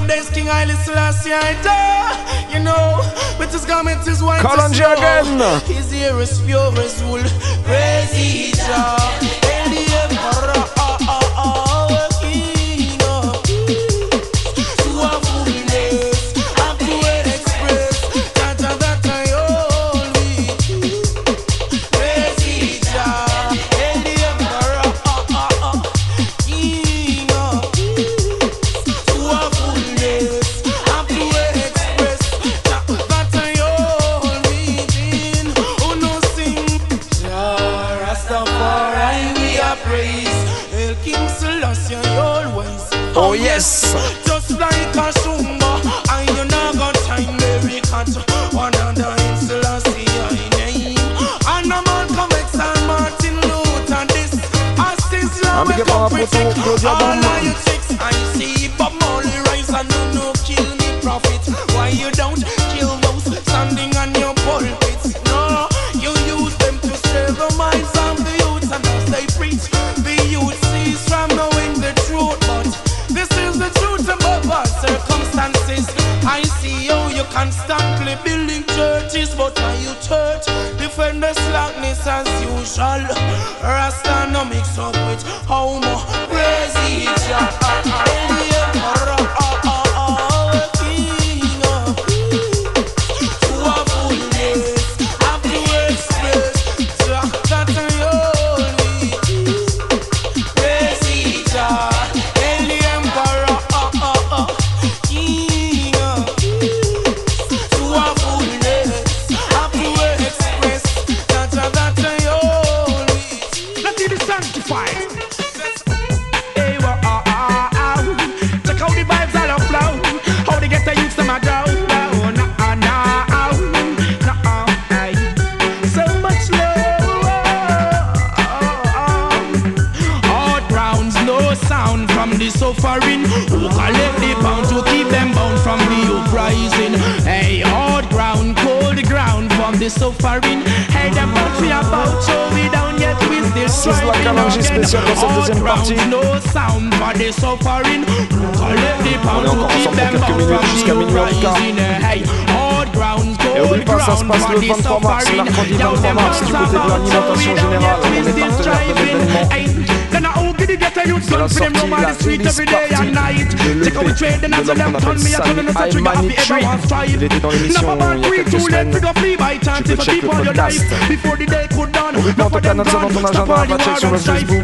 Il 167.07 167.23
était 167.23 167.39
dans 167.39 167.51
l'émission 167.51 167.97
il 168.13 168.19
y 168.19 168.25
a 168.25 168.43
quelques 168.43 168.59
semaines. 168.61 168.91
Tu 168.91 169.95
peux 169.95 170.03
check 170.03 170.21
le 170.21 170.27
podcast. 170.29 170.79
life 170.79 171.09
before 171.09 171.37
the 171.37 171.45
day 171.45 171.67
could 171.69 171.91
dawn. 171.91 172.15
Au 172.15 172.21
rythme 172.21 172.41
en 172.41 172.49
tout 172.49 172.59
cas, 172.59 172.73
note 172.73 172.89
ça 172.89 172.99
dans 172.99 173.09
ton 173.09 173.25
agenda, 173.25 173.45
va 173.45 173.77
check 173.77 173.97
sur 173.99 174.11
le 174.11 174.17
Facebook, 174.17 174.63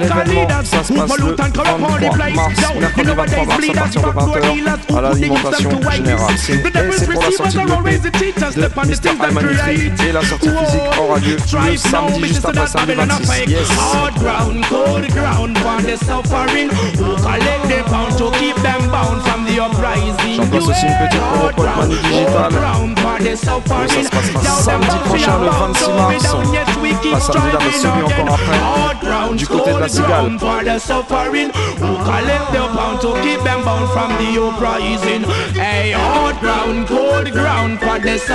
l'événement, 0.00 0.64
ça 0.64 0.84
se 0.84 0.92
passe 0.92 1.18
le 1.18 1.34
23 1.34 1.78
mars, 1.78 2.54
mercredi 2.80 3.10
23 3.16 3.46
mars 3.46 3.68
à 3.68 3.74
partir 3.74 4.02
de 4.02 4.08
20h 4.08 4.96
à 4.96 5.00
l'alimentation 5.00 5.70
générale. 5.90 6.34
C'est 6.36 6.54
et 6.54 6.92
c'est 6.92 7.12
pour 7.12 7.22
la 7.22 7.30
sortie 7.30 7.56
de 7.56 7.88
l'EP 7.88 8.34
de 8.36 8.86
Mr. 8.86 9.28
Aymani 9.28 9.56
Tree 9.56 10.08
et 10.08 10.12
la 10.12 10.22
sortie 10.22 10.48
physique 10.48 10.98
aura 11.00 11.18
lieu 11.18 11.36
le 11.36 11.76
samedi 11.76 12.28
juste 12.28 12.44
après 12.44 12.66
samedi 12.66 12.94
26. 12.94 13.50
Yes. 13.50 13.68
Hard 13.70 14.14
ground, 14.14 14.64
cold 14.68 15.12
ground 15.12 15.56
the 15.86 15.96
suffering. 16.04 16.70
Who 16.98 17.16
collect 17.16 17.68
the 17.68 17.82
pound 17.90 18.16
to 18.18 18.30
keep 18.38 18.56
them 18.62 18.85
J'en 19.66 20.46
place 20.46 20.68
aussi 20.68 20.86
une 20.86 20.98
petite 20.98 21.20
pour 21.56 21.64
le 21.64 21.70
Manu 21.76 21.96
Digital. 21.96 22.52
Ça 23.34 24.04
se 24.04 24.10
passera 24.10 24.40
samedi 24.62 24.96
prochain 25.04 25.38
le 25.40 25.50
26 25.50 25.90
mars. 25.90 26.14
Pas 27.10 27.20
samedi 27.20 27.52
là, 27.52 27.58
mais 27.64 27.72
celui 27.72 28.02
encore 28.02 28.34
après. 28.34 29.36
Du 29.36 29.46
côté 29.46 29.72
de 29.72 29.78
la 29.78 29.88
Cigale. 29.88 30.36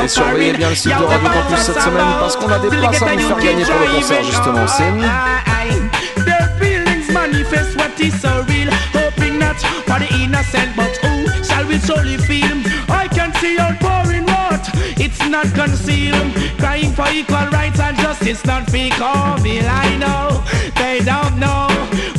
Et 0.04 0.08
surveillez 0.08 0.54
bien 0.54 0.70
le 0.70 0.76
site 0.76 0.98
de 0.98 1.04
Radio 1.04 1.30
Campus 1.30 1.60
cette 1.60 1.82
semaine 1.82 2.06
parce 2.20 2.36
qu'on 2.36 2.52
a 2.52 2.60
des 2.60 2.68
places 2.70 3.02
à 3.02 3.06
vous 3.06 3.20
faire 3.20 3.38
gagner 3.38 3.64
pour 3.64 3.80
le 3.80 3.96
concert 3.96 4.24
justement. 4.24 4.68
C'est 4.68 4.92
manifest 7.14 7.78
what 7.78 8.00
is 8.00 8.12
so 8.22 8.44
real. 8.48 8.70
Hoping 8.94 9.38
not 9.38 9.56
for 9.86 10.00
the 10.00 10.08
innocent, 10.16 10.76
but 10.76 11.11
shall 11.62 11.70
we 11.70 11.80
truly 11.80 12.18
feel? 12.18 12.58
I 12.90 13.08
can 13.08 13.34
see 13.36 13.58
out 13.60 13.80
pouring 13.80 14.26
what 14.26 14.70
it's 15.00 15.20
not 15.30 15.46
concealed. 15.54 16.34
Crying 16.58 16.92
for 16.92 17.10
equal 17.10 17.48
rights 17.52 17.80
and 17.80 17.98
justice, 17.98 18.46
not 18.46 18.70
vil. 18.70 19.66
I 19.66 19.98
know 19.98 20.44
they 20.76 21.00
don't 21.04 21.40
know. 21.40 21.68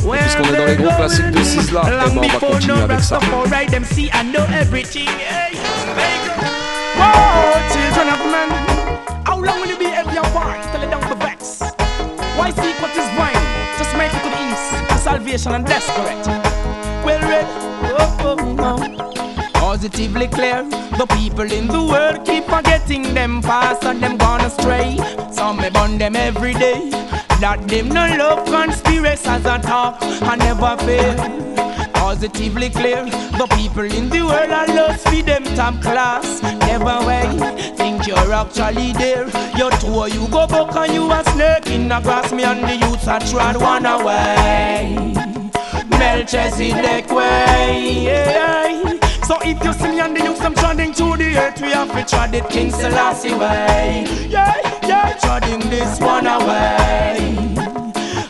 where 0.03 0.21
puisqu'on 0.21 0.53
est 0.53 0.57
dans 0.57 0.65
les 0.65 0.75
gros 0.75 0.95
classiques 0.95 1.31
de. 1.31 1.43
Sizzla, 1.43 1.81
eh 1.87 1.89
ben, 1.89 2.11
on 2.11 2.15
va 2.15 2.21
before 2.21 2.51
continuer 2.51 2.77
no 2.77 2.83
avec 2.83 2.99
ça. 2.99 3.19
Rastafari, 3.19 3.65
them 3.67 3.83
see 3.83 4.09
and 4.13 4.31
know 4.31 4.45
everything. 4.53 5.07
Hey, 5.07 5.55
Whoa, 6.95 7.59
children 7.73 8.07
of 8.13 8.19
men. 8.31 8.49
How 9.25 9.39
long 9.39 9.59
will 9.61 9.69
you 9.69 9.77
be 9.77 9.87
till 10.71 10.83
it 10.83 10.89
vex? 11.15 11.59
Why 12.37 12.51
seek 12.51 12.75
what 12.81 12.91
is? 12.95 13.09
Just 13.77 13.95
make 13.97 14.13
it 14.13 14.23
to 14.23 14.29
the 14.29 14.39
east. 14.51 15.03
Salvation 15.03 15.53
and 15.53 15.65
correct. 15.65 16.27
Well 17.03 17.19
read. 17.27 17.45
Oh, 17.99 18.17
oh, 18.21 18.55
oh. 18.59 19.12
Positively 19.73 20.27
clear. 20.27 20.61
The 20.99 21.07
people 21.17 21.51
in 21.51 21.65
the 21.65 21.83
world 21.83 22.27
keep 22.27 22.43
forgetting 22.43 23.15
them 23.15 23.41
past 23.41 23.83
and 23.85 23.99
them 23.99 24.17
gone 24.17 24.41
astray. 24.41 24.99
Some 25.31 25.57
may 25.57 25.71
burn 25.71 25.97
them 25.97 26.15
every 26.15 26.53
day. 26.53 26.91
That 27.41 27.67
them 27.67 27.89
no 27.89 28.05
love 28.15 28.45
conspiracies 28.45 29.47
and 29.47 29.63
talk 29.63 29.99
and 30.03 30.37
never 30.37 30.77
fail 30.85 31.17
positively 31.95 32.69
clear. 32.69 33.03
The 33.39 33.47
people 33.57 33.85
in 33.85 34.09
the 34.09 34.21
world 34.21 34.51
are 34.51 34.67
lost 34.67 35.09
for 35.09 35.23
them 35.23 35.43
top 35.55 35.81
class. 35.81 36.43
Never 36.43 36.99
way, 37.07 37.25
think 37.75 38.05
you're 38.05 38.31
actually 38.31 38.93
there. 38.93 39.25
You 39.57 39.71
tour, 39.81 40.07
you 40.07 40.27
go 40.29 40.45
back 40.45 40.75
and 40.75 40.93
you 40.93 41.11
a 41.11 41.23
snake 41.31 41.65
in 41.65 41.87
the 41.87 41.99
grass. 42.01 42.31
Me 42.31 42.43
and 42.43 42.61
the 42.63 42.75
youths 42.75 43.07
are 43.07 43.19
trod 43.21 43.57
one 43.59 43.87
away. 43.87 45.15
Melchizedek 45.89 47.09
way. 47.09 48.03
yeah. 48.05 48.92
So 49.25 49.37
if 49.41 49.63
you 49.63 49.71
see 49.73 49.87
me 49.87 49.99
and 50.01 50.15
the 50.15 50.23
youths, 50.23 50.41
I'm 50.41 50.53
treading 50.53 50.93
to 50.95 51.15
the 51.15 51.37
earth. 51.37 51.61
We 51.61 51.71
have 51.71 51.91
to 51.93 52.03
tread 52.03 52.35
it 52.35 52.49
King 52.49 52.71
Selassie 52.71 53.33
way. 53.33 54.05
Yeah, 54.27 54.53
yeah, 54.85 55.17
treading 55.21 55.69
this 55.69 55.97
one 56.01 56.27
away. 56.27 57.35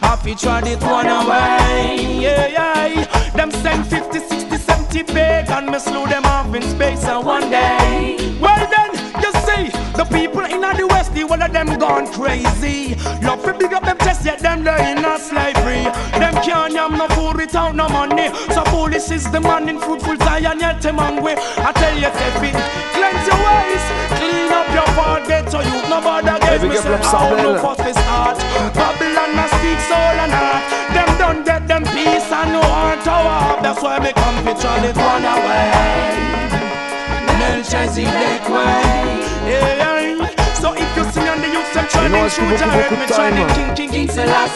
Happy 0.02 0.36
tried 0.36 0.68
it 0.68 0.82
one 0.84 1.08
away. 1.08 2.22
Yeah, 2.22 2.48
yeah. 2.48 3.32
Them 3.32 3.50
send 3.50 3.88
50, 3.88 4.20
60, 4.20 4.58
70 4.58 5.04
pagan. 5.04 5.72
Me 5.72 5.80
slew 5.80 6.06
them 6.06 6.26
off 6.26 6.54
in 6.54 6.62
space 6.62 7.04
and 7.06 7.26
one 7.26 7.50
day. 7.50 8.38
Well 8.40 8.68
then, 8.70 8.92
you 9.20 9.32
see, 9.46 9.70
the 9.98 10.06
people 10.12 10.46
in 10.46 10.62
the 10.62 10.88
the 11.14 11.24
one 11.24 11.42
of 11.42 11.52
them 11.54 11.68
gone 11.80 12.08
crazy. 12.12 12.96
Love 13.22 13.44
to 13.44 13.54
big 13.54 13.74
up 13.74 13.84
them 13.84 13.98
chest, 14.00 14.26
yet 14.26 14.40
them 14.40 14.64
they 14.64 14.92
in 14.92 15.06
a 15.06 15.18
slavery. 15.20 15.84
Them 16.20 16.34
can't 16.44 16.74
yam 16.74 16.98
no 16.98 17.08
food 17.10 17.38
without 17.38 17.76
no 17.76 17.88
money. 17.90 18.30
So 18.54 18.64
foolish 18.66 19.12
is 19.12 19.30
the 19.32 19.40
man 19.40 19.70
in 19.70 19.80
fruitful 19.80 20.18
Zion, 20.18 20.60
yet 20.60 20.82
them 20.82 20.98
hungry. 20.98 21.36
I 21.38 21.72
tell 21.74 21.96
you, 21.96 22.10
Teffy, 22.10 22.52
cleanse 22.94 23.26
your 23.30 23.40
ways, 23.46 23.86
clean 24.18 24.52
up 24.52 24.68
your 24.74 24.90
fault, 24.98 25.28
get 25.28 25.46
to 25.52 25.60
you. 25.62 25.78
Nobody 25.90 26.34
big 26.42 26.62
me 26.70 26.78
Love 26.78 27.06
oh, 27.14 27.36
no 27.38 27.76
this 27.76 27.98
heart. 28.10 28.38
Babylon 28.74 29.38
a 29.38 29.46
speak 29.54 29.80
soul 29.90 30.18
and 30.24 30.34
heart. 30.34 30.64
Them 30.94 31.10
don't 31.22 31.46
get 31.46 31.68
them 31.68 31.84
peace 31.94 32.30
and 32.32 32.54
no 32.54 32.62
heart 32.62 33.04
to 33.06 33.16
walk. 33.28 33.62
That's 33.62 33.82
why 33.82 34.00
me 34.00 34.12
come 34.14 34.38
picture 34.44 34.78
it 34.90 34.98
one 34.98 35.26
away. 35.26 36.14
Melchizedek 37.40 38.50
way. 38.50 39.52
Yeah. 39.52 40.03
Youth 42.14 42.38
and 42.38 42.38
try 42.38 42.38
Il 42.38 42.46
nous 42.46 42.54
reste 42.54 42.58
plus 42.58 42.58
beaucoup, 42.68 42.96
beaucoup 42.96 43.06
de 43.06 43.14
time. 43.14 44.54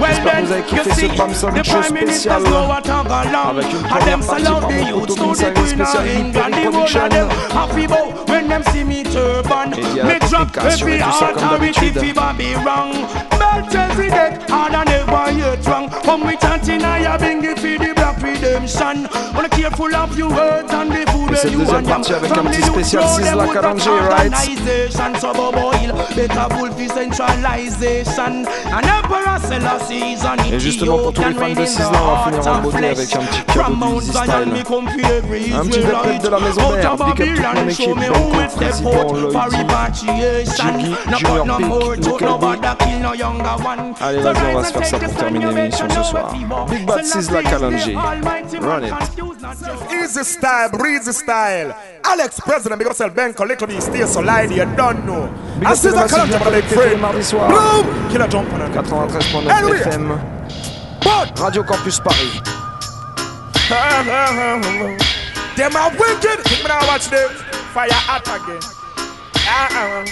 Well 0.00 0.16
then, 0.24 0.64
que 0.64 0.76
you 0.76 0.82
see, 0.94 1.08
ce 1.08 1.16
Bam 1.16 1.32
Sam 1.34 1.54
the 1.54 1.62
prime 1.62 1.94
ministers 1.94 2.32
spécial 2.32 2.42
know 2.42 2.66
what 2.68 2.86
I'm 2.88 3.06
along. 3.06 3.58
avec 3.58 3.72
une 3.72 3.78
And 3.78 3.88
première 3.88 4.04
them 4.04 4.20
partie 4.26 4.44
salute 4.44 4.60
par 4.60 4.68
the 4.68 4.74
mon 4.74 4.88
youth, 4.88 5.06
poteau 5.06 5.16
so 5.16 5.28
Miss 5.28 5.38
the 5.38 5.44
Harry 5.44 5.54
queen 5.54 5.68
spécial 5.68 6.00
of 6.00 6.06
Hyper 6.06 6.18
England, 6.18 6.52
the 6.52 6.58
whole 6.58 6.72
Production. 6.72 7.04
of 7.04 7.10
them 7.10 7.28
happy 7.54 7.86
bow 7.86 8.24
when 8.28 8.48
them 8.48 8.62
see 8.72 8.84
me 8.84 9.02
turban. 9.04 9.70
Et 9.72 9.80
il 9.80 9.96
y 9.96 10.00
a 10.00 10.04
Me 10.04 10.18
drop 10.28 10.46
Pika 10.52 10.70
sur 10.70 10.88
every 10.88 10.98
tout 10.98 11.12
ça 11.12 11.26
comme 11.32 11.44
authority 11.44 11.90
d'habitude. 11.92 11.98
fi 11.98 12.12
be 12.36 12.54
wrong. 12.64 12.92
Melchizedek, 13.38 14.50
hard 14.50 14.74
and 14.74 14.84
never 14.90 15.30
yet 15.32 15.66
wrong. 15.66 15.88
Come 16.04 16.24
with 16.26 16.40
chanting, 16.40 16.82
I 16.82 16.98
have 17.04 17.20
been 17.20 17.40
give 17.40 17.58
for 17.58 17.78
the 17.78 17.92
black 17.94 18.20
redemption. 18.22 19.08
Wanna 19.34 19.48
careful 19.48 19.94
of 19.94 20.18
your 20.18 20.30
words 20.30 20.72
and 20.72 20.90
the 20.90 21.04
where 21.34 21.42
cette 21.42 21.58
deuxième 21.58 21.82
partie 21.84 22.14
avec 22.14 22.36
un 22.36 22.44
petit 22.44 22.62
spécial 22.62 23.02
Sizzla 23.08 23.44
right? 24.10 24.32
Et 30.52 30.60
justement 30.60 30.98
pour 30.98 31.12
tous 31.12 31.24
les 31.24 31.34
fans 31.34 31.48
de 31.48 31.64
Sizzla, 31.64 31.90
on 32.02 32.30
va 32.30 32.38
finir 32.38 32.52
en 32.52 32.58
beauté 32.60 32.86
avec 32.86 33.14
un 33.14 33.20
petit 33.20 33.42
cadeau 33.46 34.00
Style. 34.00 34.22
Un 35.54 35.64
petit 35.66 35.80
de 36.18 36.28
la 36.28 36.38
maison 36.40 36.70
mère, 36.70 36.96
big 36.96 37.22
up 37.22 37.28
toute 37.34 37.54
mon 37.54 37.68
équipe, 37.68 37.90
Président, 38.56 39.12
Lloyd, 39.12 39.34
Jiggy, 39.94 40.94
Junior. 41.18 41.46
Allez 44.00 44.20
vas-y 44.20 44.36
on 44.54 44.58
va 44.58 44.64
se 44.64 44.72
faire 44.72 44.86
ça 44.86 44.98
pour 44.98 45.14
terminer 45.14 45.46
l'émission 45.46 45.86
ce 45.88 46.02
soir. 46.02 46.32
Big 46.70 46.86
Bad 46.86 47.04
Sizzla 47.04 47.40
run 48.60 48.84
it. 48.84 49.33
Easy 49.92 50.24
style, 50.24 50.70
breezy 50.70 51.12
style. 51.12 51.74
Alex 52.04 52.40
President, 52.40 52.78
because 52.78 52.98
yourself, 53.00 53.14
Ben, 53.14 53.34
little 53.38 53.66
me, 53.68 53.80
stay 53.80 54.04
so 54.06 54.20
light, 54.20 54.50
you 54.50 54.64
don't 54.76 55.04
know. 55.04 55.28
Big 55.58 55.68
I 55.68 55.72
up 55.72 55.76
see 55.76 55.88
to 55.88 55.94
the 55.94 55.94
the 55.94 56.00
massive 56.00 56.10
color, 56.10 56.26
bien 56.26 56.40
my 56.40 56.50
big 56.50 56.64
connecté 56.64 56.74
tous 56.74 56.80
les 56.80 56.96
friend. 56.96 57.00
mardis 57.00 57.22
soirs. 57.24 57.52
Boom! 57.52 58.08
Killer 58.10 58.28
jump 58.28 58.52
on 58.52 58.60
it. 58.62 58.72
93.9 58.72 59.50
Anyway. 59.50 59.78
FM, 59.80 60.18
Radio 61.40 61.62
Campus 61.62 62.00
Paris. 62.00 62.40
Them 65.56 65.76
are 65.76 65.90
wicked. 65.90 66.40
Think 66.44 66.62
me 66.62 66.68
now 66.68 66.86
watch 66.86 67.08
them. 67.08 67.28
Fire 67.72 67.88
hot 67.92 68.26
again. 68.26 68.62
Uh-uh. 69.46 70.04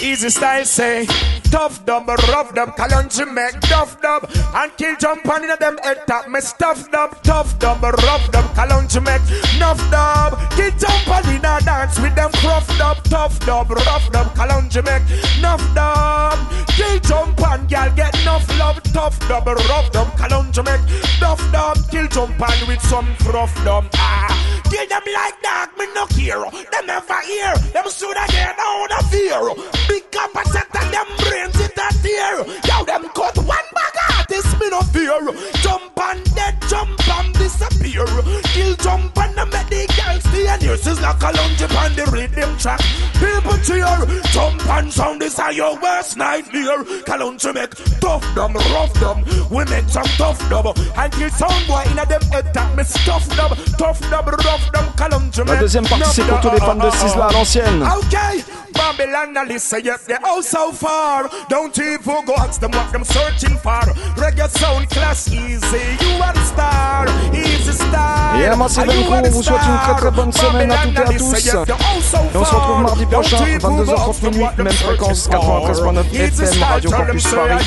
Easy 0.00 0.30
style 0.30 0.64
say. 0.64 1.06
Tough 1.52 1.84
dub, 1.84 2.08
rough 2.08 2.54
dub, 2.54 2.74
Kalonji 2.76 3.30
make 3.30 3.60
tough 3.60 4.00
dub 4.00 4.24
And 4.54 4.74
kill 4.78 4.96
jump 4.96 5.28
on 5.28 5.44
in 5.44 5.50
them 5.60 5.76
head 5.84 6.06
top. 6.06 6.26
Me 6.26 6.40
stuff 6.40 6.90
dub, 6.90 7.22
tough 7.22 7.58
dub, 7.58 7.82
rough 7.82 8.32
dub, 8.32 8.46
Kalonji 8.56 9.04
make 9.04 9.20
Nuff 9.60 9.76
dub, 9.90 10.32
kill 10.52 10.70
jump 10.78 11.08
on 11.08 11.28
in 11.28 11.44
a 11.44 11.60
dance 11.60 12.00
with 12.00 12.14
them. 12.14 12.32
Cruff 12.40 12.66
dub, 12.78 13.04
tough 13.04 13.38
dub, 13.40 13.70
rough 13.70 14.10
dub, 14.10 14.28
Kalonji 14.34 14.82
make 14.82 15.02
Nuff 15.42 15.62
dub, 15.74 16.38
kill 16.68 16.98
jump 17.00 17.42
on 17.46 17.66
Girl 17.66 17.90
get 17.94 18.18
enough 18.22 18.48
love, 18.58 18.82
tough 18.84 19.18
dub, 19.28 19.46
rough 19.46 19.92
dub, 19.92 20.06
Kalonji 20.16 20.64
make 20.64 20.80
Nuff 21.20 21.52
dub, 21.52 21.76
kill 21.90 22.08
jump 22.08 22.40
on 22.40 22.66
with 22.66 22.80
some 22.80 23.06
rough 23.26 23.54
dub 23.62 23.84
Ah, 23.96 24.51
kill 24.72 24.88
them 24.88 25.02
like 25.12 25.42
dog, 25.42 25.68
me 25.78 25.86
no 25.94 26.06
care. 26.06 26.44
Them 26.72 26.86
never 26.86 27.20
hear, 27.20 27.54
them 27.76 27.84
shoulda 27.90 28.24
get 28.28 28.56
out 28.58 28.92
of 28.98 29.10
fear 29.10 29.44
Big 29.88 30.04
capacity, 30.10 30.80
them 30.90 31.08
brains 31.18 31.60
it 31.60 31.76
a 31.76 31.88
tear. 32.02 32.36
Yo, 32.64 32.84
them 32.84 33.04
cut 33.14 33.36
one 33.36 33.68
bag 33.74 34.11
artist, 34.32 34.60
me 34.60 34.70
no 34.70 34.80
fear 34.80 35.20
Jump 35.60 35.98
and 36.00 36.34
dead, 36.34 36.56
jump 36.68 37.08
and 37.08 37.34
disappear 37.34 38.06
Kill 38.54 38.74
jump 38.76 39.16
and 39.18 39.36
the 39.36 39.46
make 39.46 39.68
the 39.68 39.86
girls 39.96 40.22
stay 40.24 40.44
near 40.44 40.76
This 40.76 40.86
is 40.86 41.00
like 41.00 41.22
a 41.22 41.36
lunge 41.36 41.62
upon 41.62 41.94
the 41.94 42.04
rhythm 42.12 42.56
track 42.58 42.80
People 43.18 43.58
cheer, 43.58 43.86
jump 44.32 44.60
pan 44.62 44.90
sound, 44.90 45.20
this 45.20 45.38
are 45.38 45.52
your 45.52 45.78
worst 45.80 46.16
nightmare. 46.16 46.82
Kalonji 47.06 47.54
make 47.54 47.74
tough 48.00 48.24
dub, 48.34 48.54
rough 48.54 48.92
dub. 49.00 49.18
We 49.50 49.64
make 49.66 49.88
some 49.88 50.10
tough 50.18 50.38
dub. 50.50 50.66
Until 50.96 51.30
sound 51.30 51.66
boy 51.68 51.84
in 51.90 51.98
a 51.98 52.06
them 52.06 52.22
head 52.32 52.52
that 52.54 52.76
me 52.76 52.84
stuff 52.84 53.24
dub, 53.36 53.56
tough 53.78 54.00
dub, 54.10 54.26
rough 54.26 54.72
dub. 54.72 54.96
Kalonji 54.96 55.42
La 55.46 55.56
deuxième 55.56 55.86
partie, 55.86 56.10
c'est 56.10 56.24
pour 56.24 56.40
tous 56.40 56.50
les 56.50 56.58
fans 56.58 56.74
de 56.74 56.90
Sizzla 56.90 57.26
à 57.26 57.32
l'ancienne. 57.32 57.82
Okay, 57.82 58.42
Babylon, 58.72 59.32
now 59.32 59.44
listen, 59.44 59.80
yes, 59.84 60.04
they're 60.06 60.24
all 60.24 60.42
so 60.42 60.72
far. 60.72 61.28
Don't 61.48 61.76
even 61.78 62.24
go 62.24 62.34
ask 62.38 62.60
them 62.60 62.70
what 62.72 62.90
them 62.92 63.04
searching 63.04 63.56
for. 63.58 63.80
Reggae 64.16 64.48
sound 64.58 64.88
class 64.90 65.28
easy, 65.28 65.96
you 66.00 66.22
are 66.22 66.32
the 66.32 66.44
star, 66.44 67.06
easy 67.34 67.72
star. 67.72 68.36
Et 68.40 68.46
à 68.46 68.56
Massive 68.56 68.84
Crew, 68.86 69.14
on 69.24 69.30
vous 69.30 69.42
souhaite 69.42 69.62
une 69.62 69.78
très 69.78 69.94
très 69.96 70.10
bonne 70.10 70.32
semaine 70.32 70.72
à 70.72 70.76
toutes 70.78 70.96
et 70.98 71.00
à 71.00 71.04
tous. 71.06 71.34
Et 71.46 72.36
on 72.36 72.44
se 72.44 72.54
retrouve 72.54 72.80
mardi 72.82 73.06
prochain, 73.06 73.36
22h30 73.58 74.30
minuit, 74.30 74.46
même 74.56 74.72
fréquence 74.72 75.28
93.9 75.28 76.14
FM, 76.14 76.62
Radio 76.62 76.90
Campus 76.90 77.26
Paris. 77.26 77.64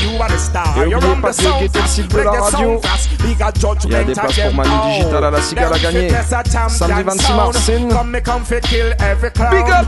Et 0.77 0.85
n'oubliez 0.89 1.15
pas 1.21 1.31
de 1.31 1.59
guetter 1.59 1.79
le 1.81 1.87
site 1.87 2.07
de 2.11 2.17
la 2.19 2.31
radio. 2.31 2.81
Il 3.85 3.91
y 3.91 3.95
a 3.95 4.03
des 4.03 4.13
places 4.13 4.39
pour 4.39 4.53
Manu 4.55 4.71
Digital 4.89 5.23
à 5.23 5.31
la 5.31 5.41
cigale 5.41 5.73
à 5.73 5.79
gagner. 5.79 6.09
Samedi 6.69 7.03
26 7.03 7.33
mars. 7.33 7.69
Big 9.51 9.69
up! 9.69 9.85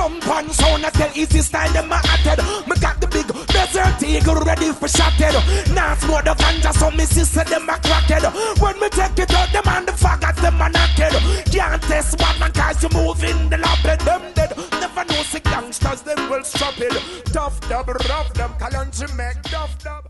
Jump 0.00 0.28
on 0.28 0.48
sound, 0.48 0.86
I 0.86 0.88
tell 0.88 1.10
easy 1.14 1.40
style, 1.40 1.70
them 1.74 1.92
a 1.92 1.96
atted. 1.96 2.40
Me 2.66 2.74
got 2.80 2.98
the 3.02 3.06
big 3.06 3.26
desert 3.48 4.02
eagle 4.02 4.40
ready 4.48 4.72
for 4.72 4.88
shotted. 4.88 5.36
Now 5.74 5.94
smoke 5.96 6.24
the 6.24 6.32
ganja, 6.40 6.72
so 6.72 6.90
me 6.90 7.04
sister 7.04 7.44
them 7.44 7.68
a 7.68 7.76
cracked. 7.76 8.24
When 8.62 8.80
me 8.80 8.88
take 8.88 9.18
it 9.18 9.30
out, 9.34 9.52
them 9.52 9.68
and 9.68 9.86
the 9.86 9.92
faggots, 9.92 10.40
them 10.40 10.58
a 10.58 10.70
knocked. 10.70 11.52
Can't 11.52 11.82
test 11.82 12.18
what 12.18 12.40
man 12.40 12.50
cause 12.52 12.82
you 12.82 12.88
move 12.96 13.22
in 13.22 13.50
the 13.50 13.58
lapid. 13.58 14.02
Them 14.06 14.22
dead, 14.32 14.56
never 14.80 15.04
know 15.04 15.22
sick 15.22 15.44
youngsters, 15.44 16.00
them 16.00 16.30
will 16.30 16.44
stop 16.44 16.78
it. 16.78 16.96
Tough 17.26 17.60
dub, 17.68 17.88
rough 17.88 18.32
them, 18.32 18.52
Kalonji 18.58 19.14
make 19.18 19.42
tough 19.42 19.76
dub. 19.84 20.08